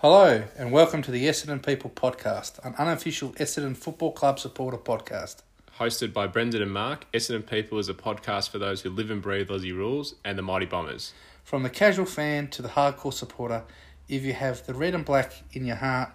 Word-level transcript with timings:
Hello, 0.00 0.44
and 0.56 0.70
welcome 0.70 1.02
to 1.02 1.10
the 1.10 1.24
Essendon 1.24 1.60
People 1.60 1.90
podcast, 1.90 2.64
an 2.64 2.72
unofficial 2.78 3.30
Essendon 3.30 3.76
Football 3.76 4.12
Club 4.12 4.38
supporter 4.38 4.78
podcast. 4.78 5.38
Hosted 5.80 6.12
by 6.12 6.28
Brendan 6.28 6.62
and 6.62 6.70
Mark, 6.70 7.06
Essendon 7.12 7.44
People 7.44 7.80
is 7.80 7.88
a 7.88 7.94
podcast 7.94 8.50
for 8.50 8.60
those 8.60 8.82
who 8.82 8.90
live 8.90 9.10
and 9.10 9.20
breathe 9.20 9.48
Aussie 9.48 9.74
rules 9.74 10.14
and 10.24 10.38
the 10.38 10.42
Mighty 10.42 10.66
Bombers. 10.66 11.14
From 11.42 11.64
the 11.64 11.68
casual 11.68 12.06
fan 12.06 12.46
to 12.50 12.62
the 12.62 12.68
hardcore 12.68 13.12
supporter, 13.12 13.64
if 14.08 14.22
you 14.22 14.34
have 14.34 14.64
the 14.66 14.74
red 14.74 14.94
and 14.94 15.04
black 15.04 15.32
in 15.52 15.64
your 15.64 15.74
heart, 15.74 16.10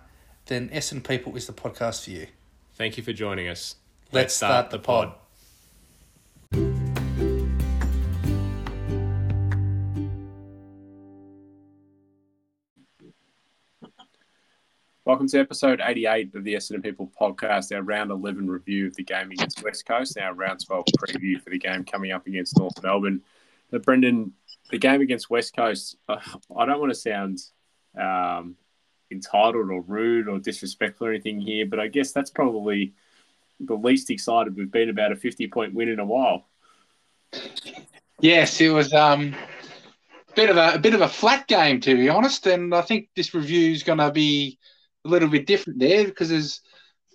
then 0.46 0.70
Essendon 0.70 1.06
People 1.06 1.36
is 1.36 1.48
the 1.48 1.52
podcast 1.52 2.06
for 2.06 2.12
you. 2.12 2.28
Thank 2.76 2.96
you 2.96 3.04
for 3.04 3.12
joining 3.12 3.50
us. 3.50 3.76
Let's, 4.14 4.34
start, 4.34 4.70
the 4.70 4.80
pod. 4.80 5.14
Welcome 15.06 15.28
to 15.28 15.40
episode 15.42 15.82
88 15.84 16.34
of 16.34 16.46
the 16.46 16.54
Essendon 16.54 16.82
People 16.82 17.12
podcast, 17.20 17.76
our 17.76 17.82
round 17.82 18.10
11 18.10 18.50
review 18.50 18.88
of 18.88 18.96
the 18.96 19.04
game 19.04 19.32
against 19.32 19.62
West 19.62 19.86
Coast, 19.86 20.16
and 20.16 20.24
our 20.24 20.34
round 20.34 20.66
12 20.66 20.86
preview 20.98 21.42
for 21.42 21.50
the 21.50 21.58
game 21.58 21.84
coming 21.84 22.14
up 22.14 22.26
against 22.26 22.58
North 22.58 22.82
Melbourne. 22.82 23.22
But 23.70 23.84
Brendan, 23.84 24.32
the 24.72 24.78
game 24.78 25.02
against 25.02 25.30
West 25.30 25.58
Coast, 25.58 25.98
uh, 26.08 26.22
I 26.56 26.66
don't 26.66 26.80
want 26.80 26.94
to 26.94 26.98
sound 26.98 27.44
um, 28.00 28.56
entitled 29.12 29.70
or 29.70 29.82
rude 29.82 30.30
or 30.30 30.40
disrespectful 30.40 31.08
or 31.08 31.10
anything 31.10 31.42
here, 31.42 31.66
but 31.66 31.82
I 31.82 31.90
guess 31.90 32.14
that's 32.14 32.32
probably 32.32 32.94
the 33.60 33.76
least 33.76 34.10
excited 34.10 34.56
we've 34.56 34.72
been 34.72 34.90
about 34.90 35.12
a 35.12 35.18
50 35.18 35.50
point 35.50 35.74
win 35.74 35.90
in 35.90 36.00
a 36.00 36.06
while. 36.06 36.46
Yes, 38.22 38.62
it 38.62 38.70
was 38.70 38.94
um, 38.94 39.36
bit 40.34 40.50
of 40.50 40.56
a, 40.56 40.76
a 40.76 40.80
bit 40.80 40.94
of 40.94 41.02
a 41.02 41.10
flat 41.10 41.46
game 41.48 41.82
to 41.82 41.94
be 41.94 42.08
honest, 42.08 42.48
and 42.48 42.74
I 42.74 42.84
think 42.84 43.10
this 43.18 43.34
review 43.34 43.74
is 43.74 43.84
going 43.84 44.00
to 44.00 44.10
be 44.10 44.60
a 45.06 45.10
little 45.10 45.30
bit 45.30 45.48
different 45.48 45.80
there 45.80 46.06
because 46.06 46.30
there's 46.30 46.62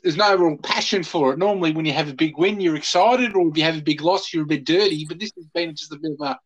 there's 0.03 0.17
no 0.17 0.37
real 0.37 0.57
passion 0.59 1.03
for 1.03 1.33
it. 1.33 1.39
Normally, 1.39 1.73
when 1.73 1.85
you 1.85 1.93
have 1.93 2.09
a 2.09 2.15
big 2.15 2.39
win, 2.39 2.61
you're 2.61 2.77
excited, 2.77 3.35
or 3.35 3.49
if 3.49 3.57
you 3.57 3.65
have 3.65 3.77
a 3.77 3.83
big 3.83 4.01
loss, 4.01 4.33
you're 4.33 4.45
a 4.45 4.47
bit 4.47 4.65
dirty. 4.65 5.05
But 5.09 5.19
this 5.19 5.33
has 5.37 5.47
been 5.47 5.75
just 5.75 5.93
a 5.93 5.99
bit 5.99 6.13
of 6.19 6.27
a 6.27 6.39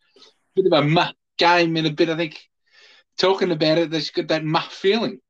bit 0.55 0.73
of 0.73 0.73
a 0.73 1.15
game 1.39 1.77
and 1.77 1.87
a 1.87 1.91
bit. 1.91 2.09
I 2.09 2.17
think 2.17 2.41
talking 3.19 3.51
about 3.51 3.79
it, 3.79 3.91
there's 3.91 4.11
got 4.11 4.29
that 4.29 4.45
muck 4.45 4.71
feeling. 4.71 5.21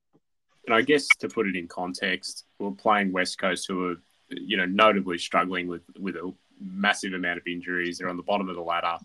And 0.66 0.74
I 0.74 0.82
guess 0.82 1.06
to 1.18 1.28
put 1.28 1.48
it 1.48 1.56
in 1.56 1.66
context, 1.66 2.44
we're 2.58 2.70
playing 2.70 3.12
West 3.12 3.38
Coast, 3.38 3.66
who 3.68 3.90
are 3.90 3.96
you 4.30 4.56
know 4.56 4.66
notably 4.66 5.18
struggling 5.18 5.66
with 5.66 5.82
with 5.98 6.16
a 6.16 6.32
massive 6.60 7.12
amount 7.12 7.38
of 7.38 7.46
injuries. 7.46 7.98
They're 7.98 8.08
on 8.08 8.16
the 8.16 8.22
bottom 8.22 8.48
of 8.48 8.54
the 8.54 8.62
ladder. 8.62 8.98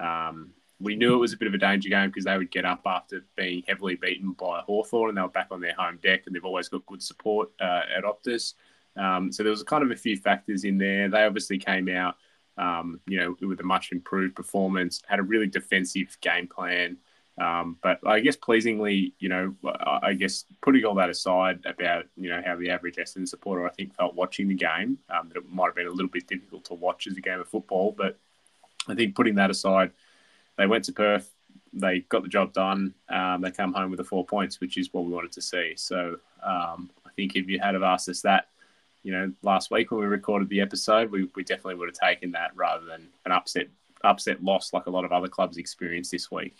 Um, 0.00 0.52
we 0.82 0.96
knew 0.96 1.14
it 1.14 1.18
was 1.18 1.32
a 1.32 1.36
bit 1.36 1.48
of 1.48 1.54
a 1.54 1.58
danger 1.58 1.88
game 1.88 2.08
because 2.08 2.24
they 2.24 2.36
would 2.36 2.50
get 2.50 2.64
up 2.64 2.82
after 2.86 3.24
being 3.36 3.62
heavily 3.66 3.94
beaten 3.96 4.32
by 4.32 4.60
Hawthorn 4.60 5.10
and 5.10 5.16
they 5.16 5.22
were 5.22 5.28
back 5.28 5.48
on 5.50 5.60
their 5.60 5.74
home 5.74 5.98
deck 6.02 6.22
and 6.26 6.34
they've 6.34 6.44
always 6.44 6.68
got 6.68 6.86
good 6.86 7.02
support 7.02 7.50
uh, 7.60 7.82
at 7.96 8.04
Optus. 8.04 8.54
Um, 8.96 9.32
so 9.32 9.42
there 9.42 9.50
was 9.50 9.62
kind 9.62 9.82
of 9.82 9.90
a 9.90 9.96
few 9.96 10.16
factors 10.16 10.64
in 10.64 10.78
there. 10.78 11.08
They 11.08 11.24
obviously 11.24 11.58
came 11.58 11.88
out, 11.88 12.16
um, 12.58 13.00
you 13.06 13.18
know, 13.18 13.36
with 13.46 13.60
a 13.60 13.64
much 13.64 13.92
improved 13.92 14.34
performance, 14.34 15.02
had 15.06 15.18
a 15.18 15.22
really 15.22 15.46
defensive 15.46 16.16
game 16.20 16.46
plan. 16.46 16.98
Um, 17.40 17.78
but 17.82 17.98
I 18.06 18.20
guess 18.20 18.36
pleasingly, 18.36 19.14
you 19.18 19.30
know, 19.30 19.54
I 20.02 20.12
guess 20.12 20.44
putting 20.60 20.84
all 20.84 20.94
that 20.96 21.08
aside 21.08 21.60
about, 21.64 22.04
you 22.16 22.28
know, 22.28 22.42
how 22.44 22.56
the 22.56 22.68
average 22.68 22.96
Essendon 22.96 23.26
supporter, 23.26 23.66
I 23.66 23.70
think, 23.70 23.94
felt 23.94 24.14
watching 24.14 24.48
the 24.48 24.54
game, 24.54 24.98
um, 25.08 25.28
that 25.28 25.38
it 25.38 25.48
might 25.50 25.66
have 25.66 25.74
been 25.74 25.86
a 25.86 25.90
little 25.90 26.10
bit 26.10 26.26
difficult 26.26 26.64
to 26.66 26.74
watch 26.74 27.06
as 27.06 27.16
a 27.16 27.22
game 27.22 27.40
of 27.40 27.48
football. 27.48 27.94
But 27.96 28.18
I 28.86 28.94
think 28.94 29.14
putting 29.14 29.36
that 29.36 29.50
aside, 29.50 29.92
they 30.62 30.66
went 30.68 30.84
to 30.84 30.92
Perth, 30.92 31.28
they 31.72 32.00
got 32.08 32.22
the 32.22 32.28
job 32.28 32.52
done. 32.52 32.94
Um, 33.08 33.40
they 33.40 33.50
come 33.50 33.72
home 33.72 33.90
with 33.90 33.98
the 33.98 34.04
four 34.04 34.24
points, 34.24 34.60
which 34.60 34.78
is 34.78 34.94
what 34.94 35.04
we 35.04 35.10
wanted 35.10 35.32
to 35.32 35.42
see. 35.42 35.72
So 35.74 36.18
um, 36.40 36.88
I 37.04 37.10
think 37.16 37.34
if 37.34 37.48
you 37.48 37.58
had 37.58 37.74
have 37.74 37.82
asked 37.82 38.08
us 38.08 38.20
that, 38.20 38.46
you 39.02 39.10
know, 39.10 39.32
last 39.42 39.72
week 39.72 39.90
when 39.90 39.98
we 39.98 40.06
recorded 40.06 40.48
the 40.48 40.60
episode, 40.60 41.10
we, 41.10 41.28
we 41.34 41.42
definitely 41.42 41.74
would 41.74 41.88
have 41.88 42.08
taken 42.08 42.30
that 42.32 42.52
rather 42.54 42.86
than 42.86 43.08
an 43.26 43.32
upset 43.32 43.66
upset 44.04 44.42
loss 44.42 44.72
like 44.72 44.86
a 44.86 44.90
lot 44.90 45.04
of 45.04 45.10
other 45.10 45.26
clubs 45.26 45.56
experienced 45.56 46.12
this 46.12 46.30
week. 46.30 46.56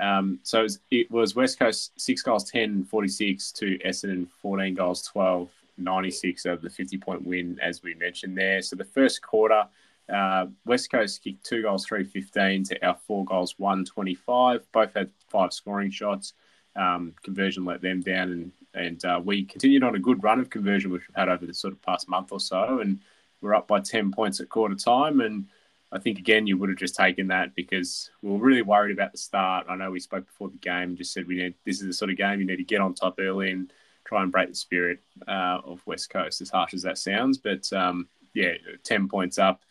Um, 0.00 0.38
so 0.42 0.60
it 0.60 0.62
was, 0.62 0.78
it 0.90 1.10
was, 1.10 1.34
West 1.34 1.58
Coast 1.58 1.92
six 2.00 2.22
goals 2.22 2.44
10 2.50 2.84
46 2.84 3.52
to 3.52 3.78
Essendon 3.84 4.26
14 4.40 4.74
goals 4.74 5.02
12 5.02 5.50
96 5.76 6.46
of 6.46 6.62
the 6.62 6.70
50 6.70 6.96
point 6.96 7.26
win 7.26 7.58
as 7.62 7.82
we 7.82 7.94
mentioned 7.94 8.38
there. 8.38 8.62
So 8.62 8.74
the 8.74 8.84
first 8.84 9.20
quarter 9.20 9.66
uh, 10.12 10.46
West 10.64 10.90
Coast 10.90 11.22
kicked 11.22 11.44
two 11.44 11.62
goals, 11.62 11.86
three 11.86 12.04
fifteen 12.04 12.64
to 12.64 12.86
our 12.86 12.96
four 13.06 13.24
goals, 13.24 13.54
one 13.58 13.84
twenty 13.84 14.14
five. 14.14 14.66
Both 14.72 14.94
had 14.94 15.10
five 15.28 15.52
scoring 15.52 15.90
shots. 15.90 16.32
Um, 16.76 17.14
conversion 17.22 17.64
let 17.64 17.82
them 17.82 18.00
down, 18.00 18.30
and 18.30 18.52
and 18.74 19.04
uh, 19.04 19.20
we 19.22 19.44
continued 19.44 19.82
on 19.82 19.96
a 19.96 19.98
good 20.00 20.22
run 20.22 20.40
of 20.40 20.50
conversion, 20.50 20.90
which 20.90 21.02
we've 21.08 21.16
had 21.16 21.28
over 21.28 21.44
the 21.46 21.54
sort 21.54 21.72
of 21.72 21.82
past 21.82 22.08
month 22.08 22.32
or 22.32 22.40
so, 22.40 22.78
and 22.80 23.00
we're 23.40 23.54
up 23.54 23.68
by 23.68 23.80
ten 23.80 24.10
points 24.10 24.40
at 24.40 24.48
quarter 24.48 24.74
time. 24.74 25.20
And 25.20 25.46
I 25.90 25.98
think 25.98 26.18
again, 26.18 26.46
you 26.46 26.56
would 26.56 26.68
have 26.68 26.78
just 26.78 26.96
taken 26.96 27.28
that 27.28 27.54
because 27.54 28.10
we 28.22 28.30
were 28.30 28.38
really 28.38 28.62
worried 28.62 28.92
about 28.92 29.12
the 29.12 29.18
start. 29.18 29.66
I 29.68 29.76
know 29.76 29.90
we 29.90 30.00
spoke 30.00 30.26
before 30.26 30.48
the 30.48 30.56
game, 30.58 30.90
and 30.90 30.96
just 30.96 31.12
said 31.12 31.26
we 31.26 31.36
need 31.36 31.54
this 31.64 31.80
is 31.80 31.86
the 31.86 31.92
sort 31.92 32.10
of 32.10 32.16
game 32.16 32.40
you 32.40 32.46
need 32.46 32.56
to 32.56 32.64
get 32.64 32.80
on 32.80 32.94
top 32.94 33.18
early 33.18 33.50
and 33.50 33.72
try 34.04 34.22
and 34.22 34.32
break 34.32 34.48
the 34.48 34.54
spirit 34.54 35.00
uh, 35.26 35.60
of 35.64 35.86
West 35.86 36.08
Coast, 36.08 36.40
as 36.40 36.48
harsh 36.48 36.72
as 36.72 36.82
that 36.82 36.96
sounds. 36.96 37.36
But 37.36 37.70
um, 37.72 38.08
yeah, 38.32 38.54
ten 38.84 39.08
points 39.08 39.38
up 39.38 39.62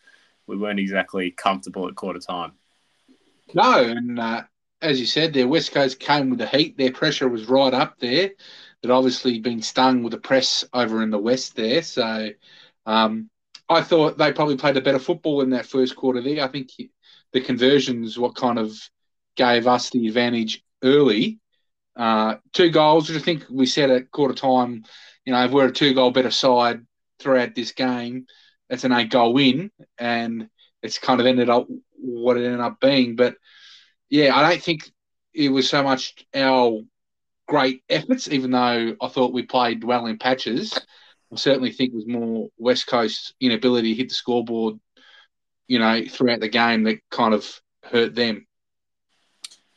we 0.48 0.56
weren't 0.56 0.80
exactly 0.80 1.30
comfortable 1.30 1.86
at 1.86 1.94
quarter 1.94 2.18
time. 2.18 2.52
No, 3.54 3.82
and 3.82 4.18
uh, 4.18 4.42
as 4.82 4.98
you 4.98 5.06
said, 5.06 5.32
their 5.32 5.48
West 5.48 5.72
Coast 5.72 6.00
came 6.00 6.30
with 6.30 6.38
the 6.38 6.46
heat. 6.46 6.76
Their 6.76 6.92
pressure 6.92 7.28
was 7.28 7.48
right 7.48 7.74
up 7.74 7.98
there. 7.98 8.30
They'd 8.82 8.90
obviously 8.90 9.38
been 9.40 9.62
stung 9.62 10.02
with 10.02 10.12
the 10.12 10.18
press 10.18 10.64
over 10.72 11.02
in 11.02 11.10
the 11.10 11.18
West 11.18 11.56
there. 11.56 11.82
So 11.82 12.30
um, 12.86 13.30
I 13.68 13.82
thought 13.82 14.18
they 14.18 14.32
probably 14.32 14.56
played 14.56 14.76
a 14.76 14.82
better 14.82 14.98
football 14.98 15.40
in 15.42 15.50
that 15.50 15.66
first 15.66 15.96
quarter 15.96 16.22
there. 16.22 16.42
I 16.42 16.48
think 16.48 16.70
the 17.32 17.40
conversions 17.40 18.18
what 18.18 18.34
kind 18.34 18.58
of 18.58 18.72
gave 19.36 19.66
us 19.66 19.90
the 19.90 20.06
advantage 20.08 20.64
early. 20.82 21.38
Uh, 21.96 22.36
two 22.52 22.70
goals, 22.70 23.08
which 23.08 23.20
I 23.20 23.24
think 23.24 23.44
we 23.50 23.66
said 23.66 23.90
at 23.90 24.10
quarter 24.10 24.34
time, 24.34 24.84
you 25.24 25.32
know, 25.32 25.44
if 25.44 25.50
we're 25.50 25.66
a 25.66 25.72
two 25.72 25.94
goal 25.94 26.12
better 26.12 26.30
side 26.30 26.86
throughout 27.18 27.54
this 27.54 27.72
game, 27.72 28.26
it's 28.70 28.84
an 28.84 28.92
eight 28.92 29.10
goal 29.10 29.32
win, 29.32 29.70
and 29.98 30.48
it's 30.82 30.98
kind 30.98 31.20
of 31.20 31.26
ended 31.26 31.50
up 31.50 31.66
what 31.96 32.36
it 32.36 32.44
ended 32.44 32.60
up 32.60 32.80
being. 32.80 33.16
But 33.16 33.36
yeah, 34.08 34.36
I 34.36 34.48
don't 34.48 34.62
think 34.62 34.90
it 35.34 35.50
was 35.50 35.68
so 35.68 35.82
much 35.82 36.26
our 36.34 36.80
great 37.46 37.82
efforts, 37.88 38.28
even 38.28 38.50
though 38.50 38.96
I 39.00 39.08
thought 39.08 39.32
we 39.32 39.42
played 39.42 39.84
well 39.84 40.06
in 40.06 40.18
patches. 40.18 40.78
I 41.32 41.36
certainly 41.36 41.72
think 41.72 41.92
it 41.92 41.96
was 41.96 42.06
more 42.06 42.48
West 42.58 42.86
Coast 42.86 43.34
inability 43.40 43.92
to 43.92 43.98
hit 43.98 44.08
the 44.08 44.14
scoreboard, 44.14 44.78
you 45.66 45.78
know, 45.78 46.02
throughout 46.08 46.40
the 46.40 46.48
game 46.48 46.84
that 46.84 46.98
kind 47.10 47.34
of 47.34 47.60
hurt 47.82 48.14
them. 48.14 48.46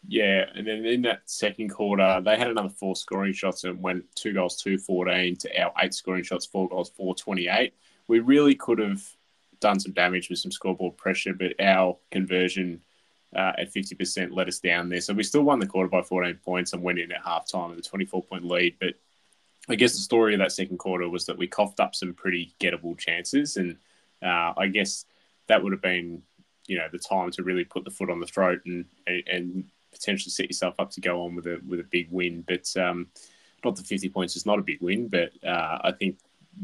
Yeah, 0.07 0.45
and 0.55 0.65
then 0.67 0.85
in 0.85 1.03
that 1.03 1.21
second 1.25 1.69
quarter, 1.69 2.21
they 2.23 2.37
had 2.37 2.49
another 2.49 2.69
four 2.69 2.95
scoring 2.95 3.33
shots 3.33 3.63
and 3.63 3.81
went 3.81 4.05
two 4.15 4.33
goals, 4.33 4.61
two 4.61 4.77
fourteen 4.77 5.35
to 5.37 5.61
our 5.61 5.71
eight 5.81 5.93
scoring 5.93 6.23
shots, 6.23 6.45
four 6.45 6.67
goals, 6.67 6.89
four 6.89 7.15
twenty 7.15 7.47
eight 7.47 7.73
we 8.11 8.19
really 8.19 8.55
could 8.55 8.77
have 8.77 9.01
done 9.61 9.79
some 9.79 9.93
damage 9.93 10.29
with 10.29 10.37
some 10.37 10.51
scoreboard 10.51 10.97
pressure, 10.97 11.33
but 11.33 11.53
our 11.61 11.97
conversion 12.11 12.81
uh, 13.33 13.53
at 13.57 13.73
50% 13.73 14.35
let 14.35 14.49
us 14.49 14.59
down 14.59 14.89
there. 14.89 14.99
So 14.99 15.13
we 15.13 15.23
still 15.23 15.43
won 15.43 15.59
the 15.59 15.65
quarter 15.65 15.87
by 15.87 16.01
14 16.01 16.37
points 16.43 16.73
and 16.73 16.83
went 16.83 16.99
in 16.99 17.13
at 17.13 17.23
halftime 17.23 17.69
with 17.69 17.79
a 17.79 17.81
24 17.81 18.23
point 18.23 18.43
lead. 18.43 18.75
But 18.81 18.95
I 19.69 19.75
guess 19.75 19.93
the 19.93 19.99
story 19.99 20.33
of 20.33 20.39
that 20.39 20.51
second 20.51 20.77
quarter 20.77 21.07
was 21.07 21.25
that 21.27 21.37
we 21.37 21.47
coughed 21.47 21.79
up 21.79 21.95
some 21.95 22.13
pretty 22.13 22.53
gettable 22.59 22.97
chances. 22.97 23.55
And 23.55 23.77
uh, 24.21 24.55
I 24.57 24.67
guess 24.67 25.05
that 25.47 25.63
would 25.63 25.71
have 25.71 25.81
been, 25.81 26.21
you 26.67 26.79
know, 26.79 26.87
the 26.91 26.99
time 26.99 27.31
to 27.31 27.43
really 27.43 27.63
put 27.63 27.85
the 27.85 27.91
foot 27.91 28.09
on 28.09 28.19
the 28.19 28.27
throat 28.27 28.59
and, 28.65 28.83
and 29.07 29.63
potentially 29.93 30.31
set 30.31 30.47
yourself 30.47 30.75
up 30.79 30.91
to 30.91 30.99
go 30.99 31.23
on 31.23 31.33
with 31.33 31.47
a, 31.47 31.61
with 31.65 31.79
a 31.79 31.87
big 31.89 32.11
win. 32.11 32.43
But 32.45 32.75
um, 32.75 33.07
not 33.63 33.77
the 33.77 33.83
50 33.83 34.09
points 34.09 34.35
is 34.35 34.45
not 34.45 34.59
a 34.59 34.63
big 34.63 34.81
win, 34.81 35.07
but 35.07 35.31
uh, 35.47 35.79
I 35.81 35.93
think 35.93 36.17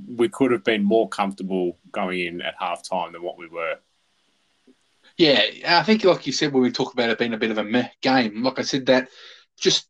we 0.07 0.29
could 0.29 0.51
have 0.51 0.63
been 0.63 0.83
more 0.83 1.07
comfortable 1.09 1.77
going 1.91 2.19
in 2.19 2.41
at 2.41 2.55
half 2.59 2.87
time 2.87 3.13
than 3.13 3.21
what 3.21 3.37
we 3.37 3.47
were. 3.47 3.75
Yeah, 5.17 5.41
I 5.67 5.83
think, 5.83 6.03
like 6.03 6.27
you 6.27 6.33
said, 6.33 6.53
when 6.53 6.61
we 6.61 6.71
talk 6.71 6.93
about 6.93 7.09
it 7.09 7.17
being 7.17 7.33
a 7.33 7.37
bit 7.37 7.51
of 7.51 7.57
a 7.57 7.63
meh 7.63 7.89
game, 8.01 8.43
like 8.43 8.59
I 8.59 8.61
said, 8.61 8.85
that 8.85 9.09
just 9.57 9.87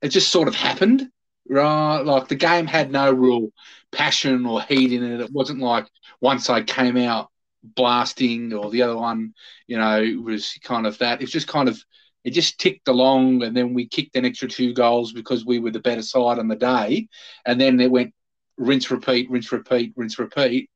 it 0.00 0.10
just 0.10 0.30
sort 0.30 0.46
of 0.46 0.54
happened, 0.54 1.10
right? 1.48 2.00
Like 2.00 2.28
the 2.28 2.36
game 2.36 2.66
had 2.66 2.92
no 2.92 3.10
real 3.12 3.48
passion 3.90 4.46
or 4.46 4.62
heat 4.62 4.92
in 4.92 5.02
it. 5.02 5.20
It 5.20 5.32
wasn't 5.32 5.60
like 5.60 5.88
one 6.20 6.38
side 6.38 6.68
came 6.68 6.96
out 6.96 7.30
blasting 7.62 8.52
or 8.52 8.70
the 8.70 8.82
other 8.82 8.96
one, 8.96 9.34
you 9.66 9.76
know, 9.76 10.22
was 10.22 10.58
kind 10.62 10.86
of 10.86 10.96
that. 10.98 11.22
It's 11.22 11.32
just 11.32 11.48
kind 11.48 11.68
of 11.68 11.82
it 12.24 12.30
just 12.30 12.60
ticked 12.60 12.88
along, 12.88 13.42
and 13.42 13.56
then 13.56 13.74
we 13.74 13.88
kicked 13.88 14.16
an 14.16 14.24
extra 14.24 14.48
two 14.48 14.74
goals 14.74 15.12
because 15.12 15.46
we 15.46 15.58
were 15.58 15.70
the 15.70 15.80
better 15.80 16.02
side 16.02 16.38
on 16.38 16.48
the 16.48 16.56
day, 16.56 17.08
and 17.46 17.60
then 17.60 17.80
it 17.80 17.90
went 17.90 18.12
rinse, 18.58 18.90
repeat, 18.90 19.30
rinse, 19.30 19.50
repeat, 19.50 19.94
rinse, 19.96 20.18
repeat. 20.18 20.68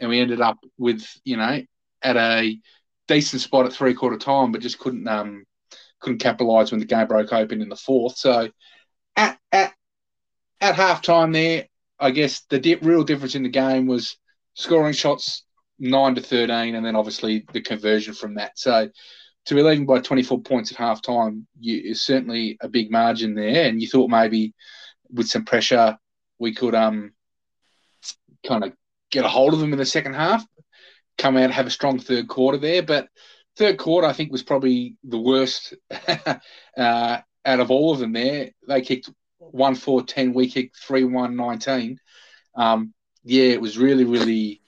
And 0.00 0.10
we 0.10 0.18
ended 0.18 0.40
up 0.40 0.58
with, 0.78 1.06
you 1.24 1.36
know, 1.36 1.62
at 2.02 2.16
a 2.16 2.58
decent 3.06 3.42
spot 3.42 3.66
at 3.66 3.72
three 3.72 3.94
quarter 3.94 4.18
time, 4.18 4.50
but 4.50 4.60
just 4.60 4.78
couldn't 4.78 5.06
um 5.06 5.44
couldn't 6.00 6.18
capitalise 6.18 6.72
when 6.72 6.80
the 6.80 6.86
game 6.86 7.06
broke 7.06 7.32
open 7.32 7.62
in 7.62 7.68
the 7.68 7.76
fourth. 7.76 8.16
So 8.16 8.50
at 9.14 9.38
at 9.52 9.74
at 10.60 10.74
half 10.74 11.02
time 11.02 11.32
there, 11.32 11.66
I 12.00 12.10
guess 12.10 12.40
the 12.50 12.58
di- 12.58 12.74
real 12.76 13.04
difference 13.04 13.34
in 13.34 13.44
the 13.44 13.48
game 13.48 13.86
was 13.86 14.16
scoring 14.54 14.94
shots 14.94 15.44
nine 15.78 16.14
to 16.16 16.20
thirteen, 16.20 16.74
and 16.74 16.84
then 16.84 16.96
obviously 16.96 17.44
the 17.52 17.60
conversion 17.60 18.14
from 18.14 18.34
that. 18.34 18.58
So 18.58 18.88
to 19.46 19.54
be 19.54 19.62
leading 19.62 19.86
by 19.86 20.00
twenty 20.00 20.22
four 20.22 20.40
points 20.40 20.72
at 20.72 20.78
half 20.78 21.02
time 21.02 21.46
is 21.62 22.02
certainly 22.02 22.56
a 22.60 22.68
big 22.68 22.90
margin 22.90 23.34
there. 23.34 23.68
And 23.68 23.80
you 23.80 23.88
thought 23.88 24.10
maybe 24.10 24.54
with 25.12 25.28
some 25.28 25.44
pressure 25.44 25.98
we 26.42 26.54
could 26.54 26.74
um 26.74 27.12
kind 28.46 28.64
of 28.64 28.72
get 29.10 29.24
a 29.24 29.28
hold 29.28 29.54
of 29.54 29.60
them 29.60 29.72
in 29.72 29.78
the 29.78 29.86
second 29.86 30.14
half, 30.14 30.44
come 31.16 31.36
out 31.36 31.50
have 31.50 31.66
a 31.66 31.70
strong 31.70 31.98
third 31.98 32.28
quarter 32.28 32.58
there, 32.58 32.82
but. 32.82 33.08
Third 33.54 33.76
quarter, 33.76 34.06
I 34.06 34.14
think, 34.14 34.32
was 34.32 34.42
probably 34.42 34.96
the 35.04 35.18
worst 35.18 35.74
uh, 36.08 37.18
out 37.44 37.60
of 37.60 37.70
all 37.70 37.92
of 37.92 37.98
them. 37.98 38.14
There, 38.14 38.48
they 38.66 38.80
kicked 38.80 39.10
one 39.36 39.74
four 39.74 40.02
ten. 40.02 40.32
We 40.32 40.48
kicked 40.48 40.76
three 40.76 41.04
one 41.04 41.36
nineteen. 41.36 41.98
Um, 42.54 42.94
yeah, 43.24 43.44
it 43.44 43.60
was 43.60 43.76
really 43.76 44.04
really 44.04 44.62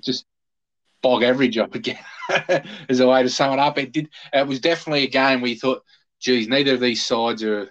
just 0.00 0.24
bog 1.02 1.22
average 1.22 1.58
up 1.58 1.74
again 1.74 1.98
as 2.88 3.00
a 3.00 3.06
way 3.06 3.22
to 3.22 3.28
sum 3.28 3.52
it 3.52 3.58
up. 3.58 3.78
It 3.78 3.92
did. 3.92 4.08
It 4.32 4.46
was 4.46 4.60
definitely 4.60 5.04
a 5.04 5.08
game 5.08 5.42
where 5.42 5.50
you 5.50 5.58
thought, 5.58 5.82
geez, 6.18 6.48
neither 6.48 6.74
of 6.74 6.80
these 6.80 7.04
sides 7.04 7.42
are 7.42 7.70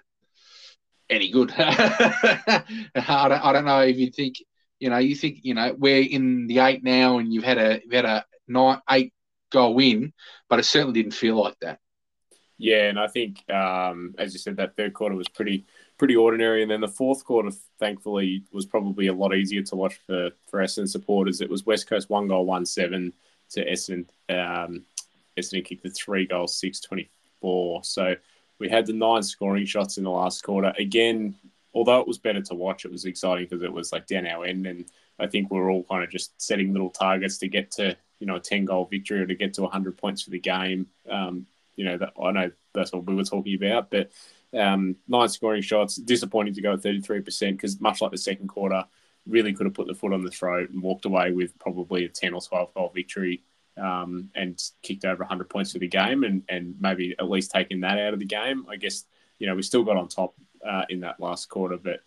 any 1.09 1.31
good. 1.31 1.53
I, 1.57 2.63
don't, 2.95 3.45
I 3.45 3.53
don't 3.53 3.65
know 3.65 3.81
if 3.81 3.97
you 3.97 4.11
think, 4.11 4.37
you 4.79 4.89
know, 4.89 4.97
you 4.97 5.15
think, 5.15 5.39
you 5.43 5.53
know, 5.53 5.75
we're 5.77 6.03
in 6.03 6.47
the 6.47 6.59
eight 6.59 6.83
now 6.83 7.17
and 7.17 7.33
you've 7.33 7.43
had 7.43 7.57
a 7.57 7.81
you've 7.83 7.93
had 7.93 8.05
a 8.05 8.25
nine 8.47 8.81
eight 8.89 9.13
goal 9.51 9.73
win, 9.73 10.13
but 10.49 10.59
it 10.59 10.63
certainly 10.63 11.01
didn't 11.01 11.15
feel 11.15 11.41
like 11.41 11.59
that. 11.61 11.79
Yeah, 12.57 12.87
and 12.87 12.99
I 12.99 13.07
think, 13.07 13.43
um, 13.51 14.15
as 14.17 14.33
you 14.33 14.39
said, 14.39 14.57
that 14.57 14.77
third 14.77 14.93
quarter 14.93 15.15
was 15.15 15.27
pretty 15.27 15.65
pretty 15.97 16.15
ordinary, 16.15 16.61
and 16.61 16.71
then 16.71 16.81
the 16.81 16.87
fourth 16.87 17.23
quarter, 17.25 17.51
thankfully, 17.79 18.43
was 18.51 18.65
probably 18.65 19.07
a 19.07 19.13
lot 19.13 19.35
easier 19.35 19.61
to 19.63 19.75
watch 19.75 19.99
for 20.07 20.31
for 20.47 20.61
Essendon 20.61 20.87
supporters. 20.87 21.41
It 21.41 21.49
was 21.49 21.65
West 21.65 21.87
Coast 21.87 22.09
one 22.09 22.27
goal, 22.27 22.45
one 22.45 22.65
seven 22.65 23.13
to 23.51 23.65
Essendon. 23.65 24.07
Um, 24.29 24.85
Essendon 25.37 25.65
kicked 25.65 25.83
the 25.83 25.89
three 25.89 26.25
goals, 26.25 26.57
six 26.57 26.79
twenty 26.79 27.09
four. 27.41 27.83
So 27.83 28.15
we 28.59 28.69
had 28.69 28.85
the 28.85 28.93
nine 28.93 29.23
scoring 29.23 29.65
shots 29.65 29.97
in 29.97 30.03
the 30.03 30.09
last 30.09 30.43
quarter. 30.43 30.73
Again, 30.77 31.35
although 31.73 31.99
it 31.99 32.07
was 32.07 32.17
better 32.17 32.41
to 32.41 32.55
watch, 32.55 32.85
it 32.85 32.91
was 32.91 33.05
exciting 33.05 33.45
because 33.45 33.63
it 33.63 33.71
was 33.71 33.91
like 33.91 34.07
down 34.07 34.27
our 34.27 34.45
end, 34.45 34.65
and 34.65 34.85
I 35.19 35.27
think 35.27 35.51
we 35.51 35.59
are 35.59 35.69
all 35.69 35.83
kind 35.83 36.03
of 36.03 36.09
just 36.09 36.39
setting 36.41 36.71
little 36.71 36.89
targets 36.89 37.37
to 37.39 37.47
get 37.47 37.71
to 37.71 37.95
you 38.19 38.27
know 38.27 38.35
a 38.35 38.39
ten 38.39 38.65
goal 38.65 38.85
victory 38.85 39.21
or 39.21 39.27
to 39.27 39.35
get 39.35 39.53
to 39.55 39.67
hundred 39.67 39.97
points 39.97 40.21
for 40.21 40.29
the 40.29 40.39
game. 40.39 40.87
Um, 41.09 41.47
you 41.75 41.83
know, 41.83 41.97
that, 41.97 42.13
I 42.21 42.31
know 42.31 42.51
that's 42.73 42.93
what 42.93 43.05
we 43.05 43.15
were 43.15 43.23
talking 43.23 43.55
about, 43.55 43.91
but 43.91 44.11
um, 44.57 44.95
nine 45.07 45.29
scoring 45.29 45.61
shots. 45.61 45.95
Disappointing 45.95 46.53
to 46.53 46.61
go 46.61 46.73
at 46.73 46.81
33% 46.81 47.51
because, 47.51 47.81
much 47.81 48.01
like 48.01 48.11
the 48.11 48.17
second 48.17 48.47
quarter, 48.47 48.85
really 49.27 49.53
could 49.53 49.65
have 49.65 49.73
put 49.73 49.87
the 49.87 49.93
foot 49.93 50.13
on 50.13 50.23
the 50.23 50.31
throat 50.31 50.69
and 50.69 50.81
walked 50.81 51.05
away 51.05 51.31
with 51.31 51.57
probably 51.59 52.05
a 52.05 52.09
10 52.09 52.33
or 52.33 52.41
12 52.41 52.73
goal 52.73 52.91
victory 52.93 53.43
um, 53.77 54.29
and 54.35 54.61
kicked 54.81 55.05
over 55.05 55.23
100 55.23 55.49
points 55.49 55.73
for 55.73 55.79
the 55.79 55.87
game 55.87 56.23
and, 56.23 56.43
and 56.49 56.75
maybe 56.79 57.15
at 57.19 57.29
least 57.29 57.51
taken 57.51 57.81
that 57.81 57.99
out 57.99 58.13
of 58.13 58.19
the 58.19 58.25
game. 58.25 58.65
I 58.69 58.75
guess, 58.77 59.03
you 59.39 59.47
know, 59.47 59.55
we 59.55 59.61
still 59.61 59.83
got 59.83 59.97
on 59.97 60.07
top 60.07 60.33
uh, 60.65 60.83
in 60.89 61.01
that 61.01 61.19
last 61.19 61.49
quarter, 61.49 61.77
but 61.77 61.99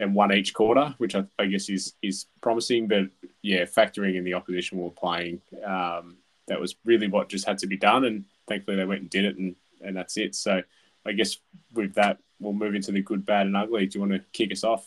and 0.00 0.14
won 0.14 0.32
each 0.32 0.54
quarter, 0.54 0.94
which 0.98 1.14
I, 1.14 1.24
I, 1.38 1.46
guess 1.46 1.68
is 1.68 1.94
is 2.02 2.26
promising. 2.40 2.86
But 2.86 3.08
yeah, 3.42 3.64
factoring 3.64 4.16
in 4.16 4.24
the 4.24 4.34
opposition 4.34 4.78
we 4.78 4.84
were 4.84 4.90
playing, 4.90 5.40
um, 5.64 6.18
that 6.46 6.60
was 6.60 6.76
really 6.84 7.08
what 7.08 7.28
just 7.28 7.46
had 7.46 7.58
to 7.58 7.66
be 7.66 7.76
done. 7.76 8.04
And 8.04 8.24
thankfully 8.46 8.76
they 8.76 8.84
went 8.84 9.00
and 9.00 9.10
did 9.10 9.24
it, 9.24 9.36
and, 9.36 9.56
and 9.82 9.96
that's 9.96 10.16
it. 10.16 10.34
So 10.34 10.62
I 11.04 11.12
guess 11.12 11.38
with 11.74 11.94
that, 11.94 12.18
we'll 12.38 12.52
move 12.52 12.74
into 12.74 12.92
the 12.92 13.02
good, 13.02 13.26
bad, 13.26 13.46
and 13.46 13.56
ugly. 13.56 13.86
Do 13.86 13.98
you 13.98 14.00
want 14.06 14.12
to 14.12 14.24
kick 14.32 14.52
us 14.52 14.64
off? 14.64 14.86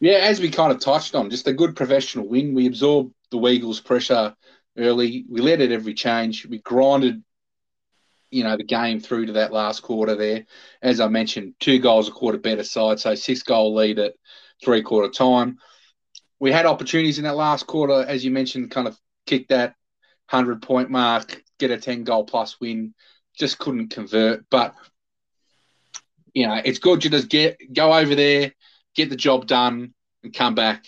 Yeah, 0.00 0.14
as 0.14 0.40
we 0.40 0.50
kind 0.50 0.72
of 0.72 0.80
touched 0.80 1.14
on, 1.14 1.28
just 1.28 1.46
a 1.46 1.52
good 1.52 1.76
professional 1.76 2.26
win. 2.26 2.54
We 2.54 2.66
absorbed 2.66 3.12
the 3.30 3.36
Weagles' 3.36 3.84
pressure 3.84 4.34
early. 4.76 5.24
We 5.28 5.40
led 5.40 5.60
at 5.60 5.72
every 5.72 5.94
change. 5.94 6.46
We 6.46 6.58
grinded, 6.58 7.22
you 8.30 8.44
know, 8.44 8.56
the 8.56 8.64
game 8.64 9.00
through 9.00 9.26
to 9.26 9.32
that 9.32 9.52
last 9.52 9.82
quarter 9.82 10.14
there. 10.14 10.46
As 10.82 11.00
I 11.00 11.08
mentioned, 11.08 11.54
two 11.60 11.78
goals 11.78 12.08
a 12.08 12.12
quarter 12.12 12.38
better 12.38 12.64
side, 12.64 13.00
so 13.00 13.14
six 13.14 13.42
goal 13.42 13.74
lead 13.74 13.98
at 13.98 14.14
three 14.64 14.82
quarter 14.82 15.10
time. 15.10 15.58
We 16.38 16.52
had 16.52 16.66
opportunities 16.66 17.18
in 17.18 17.24
that 17.24 17.36
last 17.36 17.66
quarter, 17.66 18.04
as 18.06 18.24
you 18.24 18.30
mentioned, 18.30 18.70
kind 18.70 18.88
of 18.88 18.98
kick 19.26 19.48
that 19.48 19.74
hundred 20.28 20.62
point 20.62 20.90
mark, 20.90 21.42
get 21.58 21.70
a 21.70 21.78
ten 21.78 22.04
goal 22.04 22.24
plus 22.24 22.60
win. 22.60 22.94
Just 23.38 23.58
couldn't 23.58 23.88
convert, 23.88 24.44
but 24.50 24.74
you 26.34 26.46
know, 26.46 26.60
it's 26.64 26.78
good 26.78 27.00
to 27.02 27.10
just 27.10 27.28
get 27.28 27.58
go 27.72 27.92
over 27.94 28.14
there, 28.14 28.52
get 28.94 29.10
the 29.10 29.16
job 29.16 29.46
done, 29.46 29.94
and 30.22 30.34
come 30.34 30.54
back. 30.54 30.84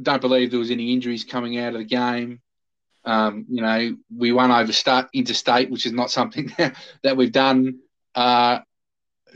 Don't 0.00 0.20
believe 0.20 0.50
there 0.50 0.60
was 0.60 0.70
any 0.70 0.92
injuries 0.92 1.24
coming 1.24 1.58
out 1.58 1.74
of 1.74 1.80
the 1.80 1.84
game. 1.84 2.40
Um, 3.04 3.46
you 3.48 3.62
know, 3.62 3.96
we 4.16 4.32
won 4.32 4.50
over 4.50 4.72
start 4.72 5.08
interstate, 5.12 5.70
which 5.70 5.86
is 5.86 5.92
not 5.92 6.10
something 6.10 6.52
that 7.02 7.16
we've 7.16 7.32
done 7.32 7.80
uh, 8.14 8.60